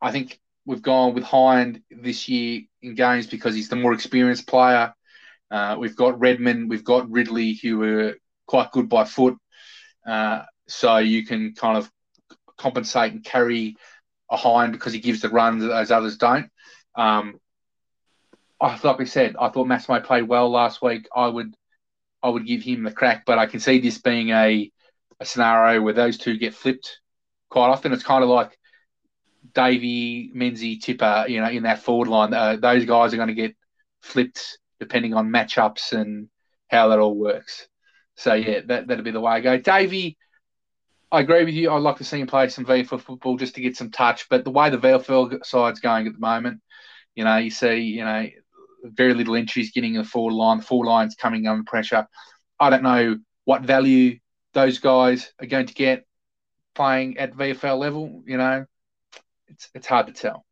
I 0.00 0.10
think 0.10 0.40
we've 0.64 0.82
gone 0.82 1.14
with 1.14 1.24
Hind 1.24 1.82
this 1.90 2.28
year 2.28 2.62
in 2.80 2.94
games 2.94 3.26
because 3.26 3.54
he's 3.54 3.68
the 3.68 3.76
more 3.76 3.92
experienced 3.92 4.46
player. 4.46 4.94
Uh, 5.50 5.76
we've 5.78 5.96
got 5.96 6.18
Redman, 6.18 6.68
we've 6.68 6.84
got 6.84 7.10
Ridley, 7.10 7.54
who 7.54 7.82
are 7.82 8.14
quite 8.46 8.72
good 8.72 8.88
by 8.88 9.04
foot. 9.04 9.36
Uh, 10.06 10.42
so 10.66 10.98
you 10.98 11.26
can 11.26 11.54
kind 11.54 11.76
of 11.76 11.90
compensate 12.56 13.12
and 13.12 13.24
carry 13.24 13.76
a 14.30 14.36
Hind 14.36 14.72
because 14.72 14.92
he 14.92 15.00
gives 15.00 15.20
the 15.20 15.28
run 15.28 15.58
that 15.58 15.66
those 15.66 15.90
others 15.90 16.16
don't. 16.16 16.48
Um, 16.94 17.38
I, 18.62 18.78
like 18.82 18.98
we 18.98 19.06
said, 19.06 19.34
I 19.38 19.48
thought 19.48 19.66
Massimo 19.66 20.00
played 20.00 20.28
well 20.28 20.48
last 20.48 20.80
week. 20.82 21.08
I 21.14 21.26
would, 21.26 21.54
I 22.22 22.28
would 22.28 22.46
give 22.46 22.62
him 22.62 22.84
the 22.84 22.92
crack, 22.92 23.24
but 23.26 23.38
I 23.38 23.46
can 23.46 23.58
see 23.58 23.80
this 23.80 23.98
being 23.98 24.30
a, 24.30 24.70
a 25.18 25.24
scenario 25.24 25.82
where 25.82 25.92
those 25.92 26.16
two 26.16 26.38
get 26.38 26.54
flipped 26.54 27.00
quite 27.50 27.68
often. 27.68 27.92
It's 27.92 28.04
kind 28.04 28.22
of 28.22 28.30
like 28.30 28.56
Davey, 29.52 30.32
Menzie, 30.34 30.80
Tipper, 30.80 31.24
you 31.26 31.40
know, 31.40 31.50
in 31.50 31.64
that 31.64 31.82
forward 31.82 32.06
line. 32.06 32.32
Uh, 32.32 32.56
those 32.56 32.84
guys 32.84 33.12
are 33.12 33.16
going 33.16 33.28
to 33.28 33.34
get 33.34 33.56
flipped 34.00 34.58
depending 34.78 35.14
on 35.14 35.30
matchups 35.30 35.92
and 35.92 36.28
how 36.70 36.88
that 36.88 37.00
all 37.00 37.16
works. 37.16 37.66
So 38.16 38.34
yeah, 38.34 38.60
that 38.66 38.86
that'll 38.86 39.04
be 39.04 39.10
the 39.10 39.20
way 39.20 39.32
I 39.32 39.40
go. 39.40 39.58
Davey, 39.58 40.16
I 41.10 41.20
agree 41.20 41.44
with 41.44 41.54
you. 41.54 41.72
I'd 41.72 41.78
like 41.78 41.96
to 41.96 42.04
see 42.04 42.20
him 42.20 42.28
play 42.28 42.48
some 42.48 42.64
VFL 42.64 43.00
football 43.00 43.36
just 43.36 43.56
to 43.56 43.60
get 43.60 43.76
some 43.76 43.90
touch. 43.90 44.28
But 44.28 44.44
the 44.44 44.50
way 44.50 44.70
the 44.70 44.78
VFL 44.78 45.44
side's 45.44 45.80
going 45.80 46.06
at 46.06 46.12
the 46.12 46.20
moment, 46.20 46.60
you 47.14 47.24
know, 47.24 47.38
you 47.38 47.50
see, 47.50 47.78
you 47.80 48.04
know, 48.04 48.26
very 48.82 49.14
little 49.14 49.36
entries 49.36 49.72
getting 49.72 49.94
the 49.94 50.04
forward 50.04 50.34
line, 50.34 50.60
the 50.60 50.74
line's 50.74 51.14
coming 51.14 51.46
under 51.46 51.64
pressure. 51.64 52.06
I 52.58 52.70
don't 52.70 52.82
know 52.82 53.18
what 53.44 53.62
value 53.62 54.18
those 54.52 54.78
guys 54.78 55.32
are 55.40 55.46
going 55.46 55.66
to 55.66 55.74
get 55.74 56.06
playing 56.74 57.18
at 57.18 57.34
VFL 57.34 57.78
level. 57.78 58.22
You 58.26 58.38
know, 58.38 58.66
it's 59.48 59.68
it's 59.74 59.86
hard 59.86 60.06
to 60.06 60.12
tell. 60.12 60.44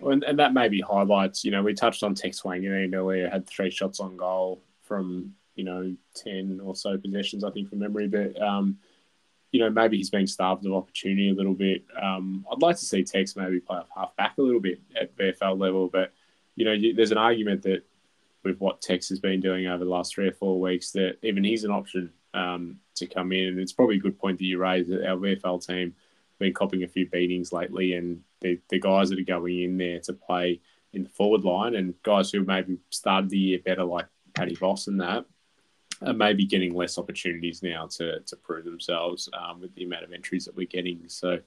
And, 0.00 0.24
and 0.24 0.38
that 0.38 0.54
maybe 0.54 0.80
highlights, 0.80 1.44
you 1.44 1.50
know, 1.50 1.62
we 1.62 1.74
touched 1.74 2.02
on 2.02 2.14
Tex 2.14 2.40
Wanganeen 2.40 2.94
earlier, 2.94 3.28
had 3.28 3.46
three 3.46 3.70
shots 3.70 4.00
on 4.00 4.16
goal 4.16 4.62
from, 4.82 5.34
you 5.56 5.64
know, 5.64 5.94
10 6.14 6.60
or 6.64 6.74
so 6.74 6.96
possessions, 6.96 7.44
I 7.44 7.50
think, 7.50 7.68
from 7.68 7.80
memory. 7.80 8.08
But, 8.08 8.40
um, 8.40 8.78
you 9.52 9.60
know, 9.60 9.68
maybe 9.68 9.98
he's 9.98 10.08
being 10.08 10.26
starved 10.26 10.64
of 10.64 10.72
opportunity 10.72 11.28
a 11.28 11.34
little 11.34 11.54
bit. 11.54 11.84
Um, 12.00 12.46
I'd 12.50 12.62
like 12.62 12.76
to 12.76 12.84
see 12.84 13.04
Tex 13.04 13.36
maybe 13.36 13.60
play 13.60 13.76
off 13.76 13.88
half 13.94 14.16
back 14.16 14.38
a 14.38 14.42
little 14.42 14.60
bit 14.60 14.80
at 14.98 15.14
VFL 15.16 15.60
level, 15.60 15.88
but 15.88 16.12
you 16.60 16.66
know, 16.66 16.76
there's 16.94 17.10
an 17.10 17.16
argument 17.16 17.62
that 17.62 17.86
with 18.44 18.58
what 18.58 18.82
Tex 18.82 19.08
has 19.08 19.18
been 19.18 19.40
doing 19.40 19.66
over 19.66 19.82
the 19.82 19.90
last 19.90 20.14
three 20.14 20.28
or 20.28 20.32
four 20.32 20.60
weeks, 20.60 20.90
that 20.90 21.16
even 21.22 21.42
he's 21.42 21.64
an 21.64 21.70
option 21.70 22.12
um, 22.34 22.76
to 22.96 23.06
come 23.06 23.32
in. 23.32 23.48
And 23.48 23.58
it's 23.58 23.72
probably 23.72 23.96
a 23.96 24.00
good 24.00 24.18
point 24.18 24.36
that 24.38 24.44
you 24.44 24.58
raised 24.58 24.90
that 24.90 25.08
our 25.08 25.16
VFL 25.16 25.66
team 25.66 25.94
have 25.94 26.38
been 26.38 26.52
copying 26.52 26.82
a 26.82 26.88
few 26.88 27.08
beatings 27.08 27.50
lately, 27.50 27.94
and 27.94 28.20
the, 28.40 28.60
the 28.68 28.78
guys 28.78 29.08
that 29.08 29.18
are 29.18 29.22
going 29.22 29.62
in 29.62 29.78
there 29.78 30.00
to 30.00 30.12
play 30.12 30.60
in 30.92 31.02
the 31.02 31.08
forward 31.08 31.44
line 31.44 31.76
and 31.76 31.94
guys 32.02 32.30
who 32.30 32.44
maybe 32.44 32.76
started 32.90 33.30
the 33.30 33.38
year 33.38 33.58
better, 33.64 33.84
like 33.84 34.06
Paddy 34.34 34.54
Voss 34.54 34.86
and 34.86 35.00
that, 35.00 35.24
are 36.02 36.12
maybe 36.12 36.44
getting 36.44 36.74
less 36.74 36.98
opportunities 36.98 37.62
now 37.62 37.86
to, 37.86 38.20
to 38.20 38.36
prove 38.36 38.66
themselves 38.66 39.30
um, 39.32 39.62
with 39.62 39.74
the 39.76 39.84
amount 39.84 40.04
of 40.04 40.12
entries 40.12 40.44
that 40.44 40.54
we're 40.54 40.66
getting. 40.66 41.04
So, 41.06 41.38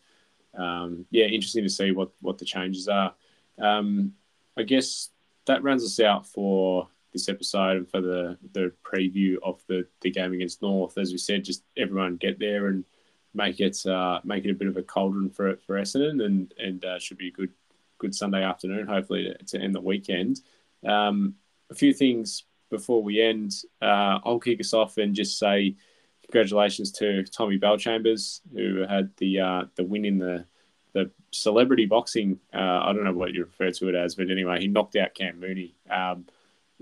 um, 0.57 1.05
yeah, 1.11 1.25
interesting 1.25 1.63
to 1.63 1.69
see 1.69 1.91
what, 1.91 2.09
what 2.21 2.39
the 2.39 2.45
changes 2.45 2.87
are. 2.87 3.13
Um, 3.59 4.13
I 4.57 4.63
guess 4.63 5.09
that 5.45 5.63
rounds 5.63 5.83
us 5.83 5.99
out 5.99 6.27
for 6.27 6.87
this 7.11 7.29
episode 7.29 7.77
and 7.77 7.89
for 7.89 8.01
the, 8.01 8.37
the 8.53 8.71
preview 8.83 9.37
of 9.43 9.61
the, 9.67 9.85
the 10.01 10.11
game 10.11 10.33
against 10.33 10.61
North. 10.61 10.97
As 10.97 11.11
we 11.11 11.17
said, 11.17 11.45
just 11.45 11.63
everyone 11.77 12.17
get 12.17 12.39
there 12.39 12.67
and 12.67 12.85
make 13.33 13.59
it 13.59 13.85
uh, 13.85 14.19
make 14.23 14.45
it 14.45 14.51
a 14.51 14.55
bit 14.55 14.67
of 14.67 14.77
a 14.77 14.83
cauldron 14.83 15.29
for 15.29 15.55
for 15.65 15.79
Essendon, 15.79 16.23
and 16.23 16.53
and 16.57 16.83
uh, 16.85 16.99
should 16.99 17.17
be 17.17 17.29
a 17.29 17.31
good 17.31 17.51
good 17.97 18.13
Sunday 18.13 18.43
afternoon, 18.43 18.87
hopefully 18.87 19.23
to, 19.23 19.45
to 19.45 19.59
end 19.63 19.75
the 19.75 19.81
weekend. 19.81 20.41
Um, 20.85 21.35
a 21.69 21.75
few 21.75 21.93
things 21.93 22.43
before 22.69 23.01
we 23.01 23.21
end. 23.21 23.53
Uh, 23.81 24.19
I'll 24.23 24.39
kick 24.39 24.59
us 24.59 24.73
off 24.73 24.97
and 24.97 25.15
just 25.15 25.39
say 25.39 25.75
congratulations 26.23 26.91
to 26.91 27.23
Tommy 27.23 27.59
Bellchambers 27.59 28.41
who 28.53 28.85
had 28.87 29.11
the 29.17 29.39
uh, 29.39 29.63
the 29.75 29.83
win 29.83 30.05
in 30.05 30.17
the 30.17 30.45
the 30.93 31.11
celebrity 31.31 31.85
boxing. 31.85 32.39
Uh, 32.53 32.81
I 32.83 32.93
don't 32.93 33.03
know 33.03 33.13
what 33.13 33.33
you 33.33 33.43
refer 33.43 33.71
to 33.71 33.89
it 33.89 33.95
as, 33.95 34.15
but 34.15 34.29
anyway, 34.29 34.59
he 34.59 34.67
knocked 34.67 34.95
out 34.95 35.15
Cam 35.15 35.39
Mooney, 35.39 35.75
um, 35.89 36.25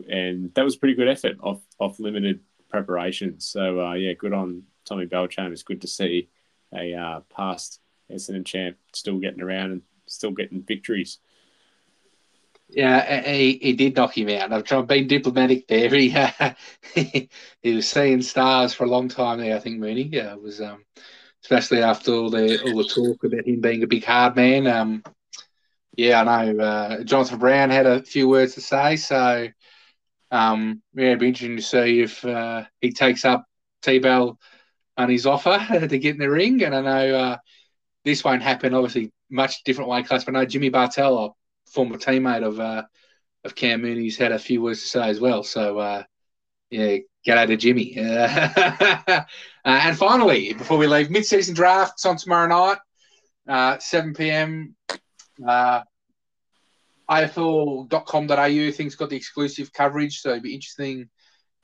and 0.09 0.53
that 0.53 0.63
was 0.63 0.75
a 0.75 0.79
pretty 0.79 0.95
good 0.95 1.07
effort 1.07 1.37
off 1.41 1.61
off 1.79 1.99
limited 1.99 2.41
preparation. 2.69 3.39
So 3.39 3.81
uh, 3.85 3.93
yeah, 3.93 4.13
good 4.13 4.33
on 4.33 4.63
Tommy 4.85 5.05
Belcham. 5.05 5.51
It's 5.51 5.63
good 5.63 5.81
to 5.81 5.87
see 5.87 6.29
a 6.73 6.93
uh, 6.93 7.19
past 7.35 7.79
Essendon 8.11 8.45
champ 8.45 8.77
still 8.93 9.19
getting 9.19 9.41
around 9.41 9.71
and 9.71 9.81
still 10.05 10.31
getting 10.31 10.61
victories. 10.61 11.19
Yeah, 12.69 13.21
he, 13.29 13.59
he 13.61 13.73
did 13.73 13.97
knock 13.97 14.17
him 14.17 14.29
out. 14.29 14.53
I've 14.53 14.63
tried 14.63 14.87
being 14.87 15.07
diplomatic 15.07 15.67
there. 15.67 15.89
He, 15.93 16.15
uh, 16.15 16.53
he 17.61 17.75
was 17.75 17.87
seeing 17.87 18.21
stars 18.21 18.73
for 18.73 18.85
a 18.85 18.89
long 18.89 19.09
time 19.09 19.39
there. 19.39 19.55
I 19.55 19.59
think 19.59 19.79
Mooney. 19.79 20.03
Yeah, 20.03 20.35
was 20.35 20.61
um, 20.61 20.85
especially 21.43 21.81
after 21.81 22.13
all 22.13 22.29
the 22.29 22.61
all 22.63 22.77
the 22.77 22.83
talk 22.83 23.23
about 23.23 23.47
him 23.47 23.61
being 23.61 23.83
a 23.83 23.87
big 23.87 24.03
hard 24.03 24.35
man. 24.35 24.67
Um, 24.67 25.03
yeah, 25.95 26.21
I 26.21 26.23
know. 26.45 26.63
Uh, 26.63 27.03
Jonathan 27.03 27.39
Brown 27.39 27.69
had 27.69 27.85
a 27.85 28.01
few 28.01 28.27
words 28.27 28.55
to 28.55 28.61
say, 28.61 28.95
so 28.95 29.47
um, 30.31 30.81
yeah, 30.93 31.07
it'd 31.07 31.19
be 31.19 31.27
interesting 31.27 31.57
to 31.57 31.61
see 31.61 32.01
if 32.01 32.23
uh, 32.23 32.63
he 32.79 32.91
takes 32.91 33.25
up 33.25 33.45
T-Bell 33.81 34.39
on 34.97 35.09
his 35.09 35.25
offer 35.25 35.59
to 35.87 35.99
get 35.99 36.15
in 36.15 36.19
the 36.19 36.29
ring. 36.29 36.63
And 36.63 36.73
I 36.75 36.81
know 36.81 37.15
uh, 37.15 37.37
this 38.05 38.23
won't 38.23 38.41
happen, 38.41 38.73
obviously, 38.73 39.11
much 39.29 39.63
different 39.63 39.89
way 39.89 40.03
class. 40.03 40.23
But 40.23 40.35
I 40.35 40.39
know 40.39 40.45
Jimmy 40.45 40.69
Bartel, 40.69 41.17
a 41.17 41.29
former 41.69 41.97
teammate 41.97 42.45
of 42.45 42.59
uh, 42.59 42.83
of 43.43 43.55
Cam 43.55 43.81
Mooney's, 43.81 44.17
had 44.17 44.31
a 44.31 44.39
few 44.39 44.61
words 44.61 44.81
to 44.81 44.87
say 44.87 45.09
as 45.09 45.19
well. 45.19 45.43
So 45.43 45.79
uh, 45.79 46.03
yeah, 46.69 46.97
get 47.23 47.37
out 47.37 47.51
of 47.51 47.59
Jimmy. 47.59 47.97
uh, 47.99 49.21
and 49.65 49.97
finally, 49.97 50.53
before 50.53 50.77
we 50.77 50.87
leave, 50.87 51.09
mid-season 51.09 51.53
drafts 51.53 52.05
on 52.05 52.17
tomorrow 52.17 52.47
night, 52.47 52.77
uh, 53.47 53.77
7 53.79 54.13
p.m. 54.13 54.75
Uh, 55.45 55.81
AFL.com.au 57.09 58.71
thing's 58.71 58.95
got 58.95 59.09
the 59.09 59.17
exclusive 59.17 59.73
coverage, 59.73 60.21
so 60.21 60.31
it'd 60.31 60.43
be 60.43 60.53
interesting 60.53 61.09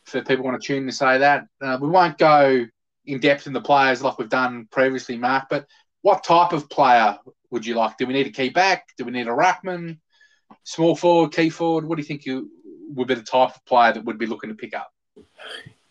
for 0.05 0.21
people 0.21 0.45
want 0.45 0.61
to 0.61 0.65
tune 0.65 0.85
to 0.85 0.91
say 0.91 1.17
that. 1.19 1.45
Uh, 1.61 1.77
we 1.81 1.87
won't 1.87 2.17
go 2.17 2.65
in 3.05 3.19
depth 3.19 3.47
in 3.47 3.53
the 3.53 3.61
players 3.61 4.01
like 4.01 4.17
we've 4.17 4.29
done 4.29 4.67
previously, 4.71 5.17
Mark, 5.17 5.45
but 5.49 5.65
what 6.01 6.23
type 6.23 6.51
of 6.51 6.69
player 6.69 7.17
would 7.51 7.65
you 7.65 7.75
like? 7.75 7.97
Do 7.97 8.07
we 8.07 8.13
need 8.13 8.27
a 8.27 8.31
key 8.31 8.49
back? 8.49 8.87
Do 8.97 9.05
we 9.05 9.11
need 9.11 9.27
a 9.27 9.31
ruckman? 9.31 9.99
Small 10.63 10.95
forward, 10.95 11.33
key 11.33 11.49
forward? 11.49 11.85
What 11.85 11.95
do 11.95 12.01
you 12.01 12.07
think 12.07 12.25
you 12.25 12.49
would 12.89 13.07
be 13.07 13.15
the 13.15 13.23
type 13.23 13.55
of 13.55 13.65
player 13.65 13.93
that 13.93 14.05
would 14.05 14.17
be 14.17 14.25
looking 14.25 14.49
to 14.49 14.55
pick 14.55 14.73
up? 14.73 14.89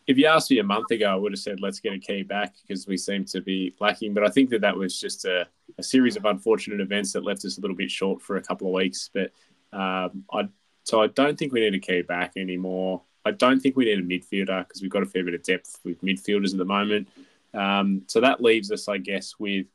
If 0.06 0.18
you 0.18 0.26
asked 0.26 0.50
me 0.50 0.60
a 0.60 0.64
month 0.64 0.90
ago, 0.90 1.10
I 1.10 1.16
would 1.16 1.32
have 1.32 1.40
said 1.40 1.60
let's 1.60 1.80
get 1.80 1.92
a 1.92 1.98
key 1.98 2.22
back 2.22 2.54
because 2.62 2.86
we 2.86 2.96
seem 2.96 3.24
to 3.26 3.40
be 3.40 3.74
lacking. 3.80 4.14
But 4.14 4.24
I 4.24 4.28
think 4.28 4.50
that 4.50 4.60
that 4.60 4.76
was 4.76 5.00
just 5.00 5.24
a, 5.24 5.48
a 5.78 5.82
series 5.82 6.16
of 6.16 6.24
unfortunate 6.24 6.80
events 6.80 7.12
that 7.12 7.24
left 7.24 7.44
us 7.44 7.58
a 7.58 7.60
little 7.60 7.76
bit 7.76 7.90
short 7.90 8.22
for 8.22 8.36
a 8.36 8.42
couple 8.42 8.68
of 8.68 8.74
weeks. 8.74 9.10
But 9.12 9.32
um, 9.72 10.24
I 10.32 10.48
so 10.84 11.02
I 11.02 11.08
don't 11.08 11.36
think 11.36 11.52
we 11.52 11.60
need 11.60 11.74
a 11.74 11.80
key 11.80 12.02
back 12.02 12.32
anymore. 12.36 13.02
I 13.24 13.32
don't 13.32 13.58
think 13.58 13.76
we 13.76 13.86
need 13.86 13.98
a 13.98 14.02
midfielder 14.02 14.66
because 14.66 14.80
we've 14.80 14.90
got 14.90 15.02
a 15.02 15.06
fair 15.06 15.24
bit 15.24 15.34
of 15.34 15.42
depth 15.42 15.80
with 15.82 16.00
midfielders 16.00 16.52
at 16.52 16.58
the 16.58 16.64
moment. 16.64 17.08
Um, 17.52 18.02
so 18.06 18.20
that 18.20 18.40
leaves 18.40 18.70
us, 18.70 18.86
I 18.86 18.98
guess, 18.98 19.34
with 19.38 19.66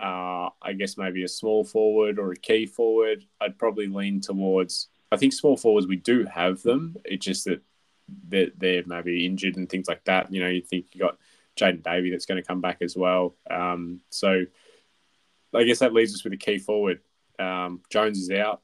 uh, 0.00 0.48
I 0.62 0.72
guess 0.76 0.96
maybe 0.96 1.22
a 1.22 1.28
small 1.28 1.64
forward 1.64 2.18
or 2.18 2.32
a 2.32 2.36
key 2.36 2.66
forward. 2.66 3.24
I'd 3.40 3.58
probably 3.58 3.86
lean 3.86 4.20
towards. 4.20 4.88
I 5.12 5.16
think 5.16 5.32
small 5.32 5.56
forwards 5.56 5.86
we 5.86 5.96
do 5.96 6.24
have 6.24 6.62
them. 6.62 6.96
It's 7.04 7.24
just 7.24 7.44
that 7.44 7.62
they're, 8.28 8.50
they're 8.56 8.82
maybe 8.86 9.26
injured 9.26 9.56
and 9.56 9.68
things 9.68 9.88
like 9.88 10.04
that. 10.04 10.32
You 10.32 10.42
know, 10.42 10.48
you 10.48 10.62
think 10.62 10.86
you 10.92 11.00
got 11.00 11.18
Jaden 11.58 11.82
Davey 11.82 12.10
that's 12.10 12.26
going 12.26 12.40
to 12.40 12.46
come 12.46 12.60
back 12.60 12.78
as 12.80 12.96
well. 12.96 13.36
Um, 13.50 14.00
so 14.10 14.44
I 15.54 15.64
guess 15.64 15.80
that 15.80 15.94
leaves 15.94 16.14
us 16.14 16.24
with 16.24 16.32
a 16.32 16.38
key 16.38 16.58
forward. 16.58 17.00
Um, 17.38 17.82
Jones 17.90 18.18
is 18.18 18.30
out 18.30 18.62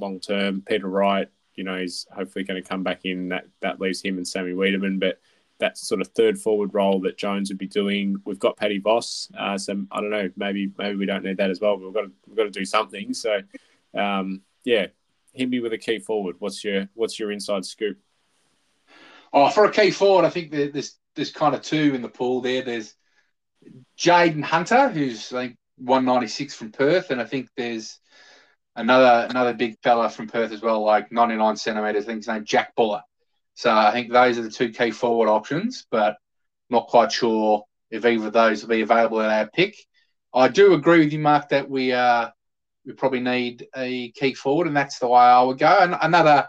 long 0.00 0.20
term. 0.20 0.62
Peter 0.66 0.88
Wright, 0.88 1.28
you 1.54 1.64
know, 1.64 1.78
he's 1.78 2.06
hopefully 2.12 2.44
going 2.44 2.62
to 2.62 2.68
come 2.68 2.82
back 2.82 3.04
in. 3.04 3.28
That 3.28 3.46
that 3.60 3.80
leaves 3.80 4.02
him 4.02 4.16
and 4.16 4.26
Sammy 4.26 4.52
Weideman, 4.52 4.98
but 4.98 5.20
that 5.58 5.78
sort 5.78 6.00
of 6.00 6.08
third 6.08 6.38
forward 6.38 6.74
role 6.74 7.00
that 7.00 7.16
Jones 7.16 7.48
would 7.50 7.58
be 7.58 7.66
doing. 7.66 8.16
We've 8.24 8.38
got 8.38 8.56
Paddy 8.56 8.78
Voss. 8.78 9.30
Uh, 9.38 9.56
so 9.56 9.84
I 9.90 10.00
don't 10.00 10.10
know, 10.10 10.30
maybe 10.36 10.72
maybe 10.76 10.96
we 10.96 11.06
don't 11.06 11.24
need 11.24 11.36
that 11.36 11.50
as 11.50 11.60
well. 11.60 11.76
But 11.76 11.84
we've 11.84 11.94
got 11.94 12.02
to, 12.02 12.12
we've 12.26 12.36
got 12.36 12.44
to 12.44 12.50
do 12.50 12.64
something. 12.64 13.14
So 13.14 13.40
um, 13.94 14.42
yeah, 14.64 14.86
hit 15.32 15.48
me 15.48 15.60
with 15.60 15.72
a 15.72 15.78
key 15.78 15.98
forward. 15.98 16.36
What's 16.38 16.64
your 16.64 16.88
what's 16.94 17.18
your 17.18 17.30
inside 17.30 17.64
scoop? 17.64 17.98
Oh, 19.36 19.50
for 19.50 19.64
a 19.64 19.72
key 19.72 19.90
forward, 19.90 20.24
I 20.24 20.30
think 20.30 20.52
there's 20.52 20.96
there's 21.16 21.32
kind 21.32 21.56
of 21.56 21.62
two 21.62 21.92
in 21.92 22.02
the 22.02 22.08
pool 22.08 22.40
there. 22.40 22.62
There's 22.62 22.94
Jaden 23.98 24.44
Hunter, 24.44 24.88
who's 24.88 25.32
I 25.32 25.48
think 25.48 25.56
196 25.78 26.54
from 26.54 26.70
Perth, 26.70 27.10
and 27.10 27.20
I 27.20 27.24
think 27.24 27.48
there's 27.56 27.98
another 28.76 29.26
another 29.28 29.52
big 29.52 29.76
fella 29.82 30.08
from 30.08 30.28
Perth 30.28 30.52
as 30.52 30.62
well, 30.62 30.84
like 30.84 31.10
99 31.10 31.56
centimeters. 31.56 32.04
I 32.04 32.06
think 32.06 32.18
his 32.18 32.28
name 32.28 32.44
Jack 32.44 32.76
Buller. 32.76 33.02
So 33.54 33.72
I 33.72 33.90
think 33.90 34.12
those 34.12 34.38
are 34.38 34.42
the 34.42 34.50
two 34.50 34.70
key 34.70 34.92
forward 34.92 35.28
options, 35.28 35.84
but 35.90 36.16
not 36.70 36.86
quite 36.86 37.10
sure 37.10 37.64
if 37.90 38.04
either 38.04 38.28
of 38.28 38.32
those 38.32 38.62
will 38.62 38.70
be 38.70 38.82
available 38.82 39.20
at 39.20 39.36
our 39.36 39.50
pick. 39.50 39.76
I 40.32 40.46
do 40.46 40.74
agree 40.74 41.00
with 41.00 41.12
you, 41.12 41.18
Mark, 41.18 41.48
that 41.48 41.68
we 41.68 41.92
uh, 41.92 42.30
we 42.86 42.92
probably 42.92 43.20
need 43.20 43.66
a 43.76 44.12
key 44.12 44.34
forward, 44.34 44.68
and 44.68 44.76
that's 44.76 45.00
the 45.00 45.08
way 45.08 45.20
I 45.20 45.42
would 45.42 45.58
go. 45.58 45.76
And 45.80 45.96
another 46.00 46.48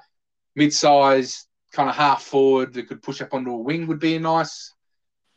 mid-size 0.56 1.45
kind 1.76 1.90
of 1.90 1.96
half 1.96 2.24
forward 2.24 2.74
that 2.74 2.88
could 2.88 3.04
push 3.04 3.22
up 3.22 3.34
onto 3.34 3.52
a 3.52 3.58
wing 3.58 3.88
would 3.88 4.00
be 4.00 4.16
a 4.16 4.20
nice 4.20 4.74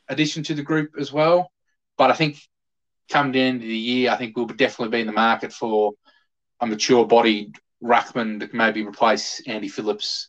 addition 0.09 0.43
to 0.45 0.55
the 0.55 0.63
group 0.63 0.93
as 0.99 1.13
well. 1.13 1.51
But 1.97 2.11
I 2.11 2.15
think 2.15 2.39
come 3.11 3.33
the 3.33 3.41
end 3.41 3.63
of 3.63 3.69
the 3.69 3.77
year, 3.77 4.11
I 4.11 4.17
think 4.17 4.37
we'll 4.37 4.47
definitely 4.47 4.97
be 4.97 5.01
in 5.01 5.07
the 5.07 5.13
market 5.13 5.53
for 5.53 5.93
a 6.61 6.67
mature-bodied 6.67 7.57
ruckman 7.83 8.41
to 8.41 8.57
maybe 8.57 8.83
replace 8.83 9.41
Andy 9.47 9.69
Phillips 9.69 10.29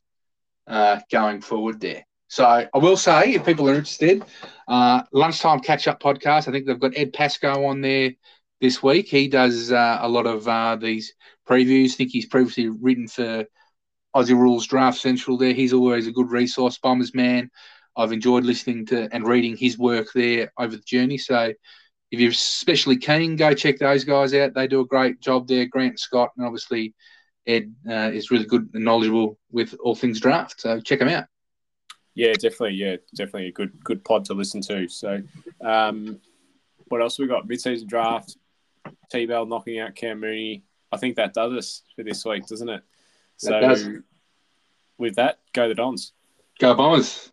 uh, 0.68 0.99
going 1.12 1.41
forward 1.41 1.80
there. 1.80 2.05
So 2.28 2.45
I 2.45 2.78
will 2.78 2.97
say, 2.97 3.34
if 3.34 3.45
people 3.45 3.68
are 3.70 3.76
interested, 3.76 4.24
uh, 4.68 5.01
lunchtime 5.12 5.62
catch-up 5.62 5.99
podcast. 5.99 6.47
I 6.47 6.51
think 6.51 6.66
they've 6.66 6.80
got 6.80 6.95
Ed 6.95 7.12
Pascoe 7.12 7.66
on 7.66 7.82
there 7.82 8.12
this 8.62 8.84
week. 8.84 9.07
He 9.07 9.28
does 9.28 9.72
uh, 9.72 9.97
a 10.01 10.07
lot 10.07 10.28
of 10.28 10.47
uh, 10.47 10.76
these 10.76 11.16
previews. 11.47 11.93
I 11.93 11.95
think 11.95 12.12
he's 12.12 12.28
previously 12.28 12.70
written 12.70 13.07
for 13.07 13.45
Aussie 14.16 14.38
Rules 14.38 14.68
Draft 14.68 14.97
Central. 14.97 15.38
There, 15.38 15.53
he's 15.53 15.74
always 15.74 16.07
a 16.07 16.12
good 16.12 16.32
resource. 16.32 16.78
Bombers 16.78 17.14
man. 17.14 17.49
I've 17.95 18.12
enjoyed 18.12 18.45
listening 18.45 18.86
to 18.88 19.10
and 19.12 19.28
reading 19.28 19.57
his 19.57 19.78
work 19.78 20.07
there 20.14 20.51
over 20.57 20.76
the 20.76 20.84
journey. 20.84 21.18
So 21.18 21.53
if 22.12 22.20
you're 22.20 22.32
especially 22.32 22.97
keen, 22.97 23.36
go 23.36 23.53
check 23.53 23.78
those 23.78 24.03
guys 24.03 24.34
out. 24.34 24.53
They 24.53 24.68
do 24.68 24.80
a 24.82 24.86
great 24.86 25.20
job 25.20 25.47
there. 25.47 25.66
Grant 25.66 25.99
Scott, 25.99 26.32
and 26.38 26.45
obviously 26.45 26.93
Ed 27.45 27.74
uh, 27.89 28.12
is 28.14 28.32
really 28.32 28.45
good 28.45 28.70
and 28.74 28.86
knowledgeable 28.86 29.38
with 29.51 29.76
all 29.84 29.95
things 29.95 30.20
draft. 30.20 30.62
So 30.62 30.80
check 30.80 30.99
them 30.99 31.10
out. 31.10 31.26
Yeah, 32.16 32.34
definitely. 32.34 32.76
Yeah, 32.76 32.97
definitely 33.16 33.49
a 33.49 33.51
good 33.51 33.84
good 33.84 34.03
pod 34.03 34.26
to 34.26 34.34
listen 34.34 34.62
to. 34.64 34.88
So, 34.88 35.22
um, 35.62 36.20
what 36.88 37.01
else 37.01 37.20
we 37.20 37.28
got? 37.28 37.47
Mid-season 37.47 37.88
draft. 37.88 38.38
T 39.12 39.26
Bell 39.26 39.45
knocking 39.45 39.80
out 39.80 39.95
Cam 39.95 40.20
Mooney. 40.20 40.64
I 40.91 40.97
think 40.97 41.16
that 41.16 41.34
does 41.34 41.53
us 41.53 41.84
for 41.95 42.03
this 42.03 42.26
week, 42.26 42.45
doesn't 42.47 42.70
it? 42.70 42.82
So 43.40 44.02
with 44.98 45.16
that, 45.16 45.40
go 45.54 45.70
the 45.70 45.76
Dons. 45.76 46.12
Go 46.60 46.74
Bombers. 46.76 47.32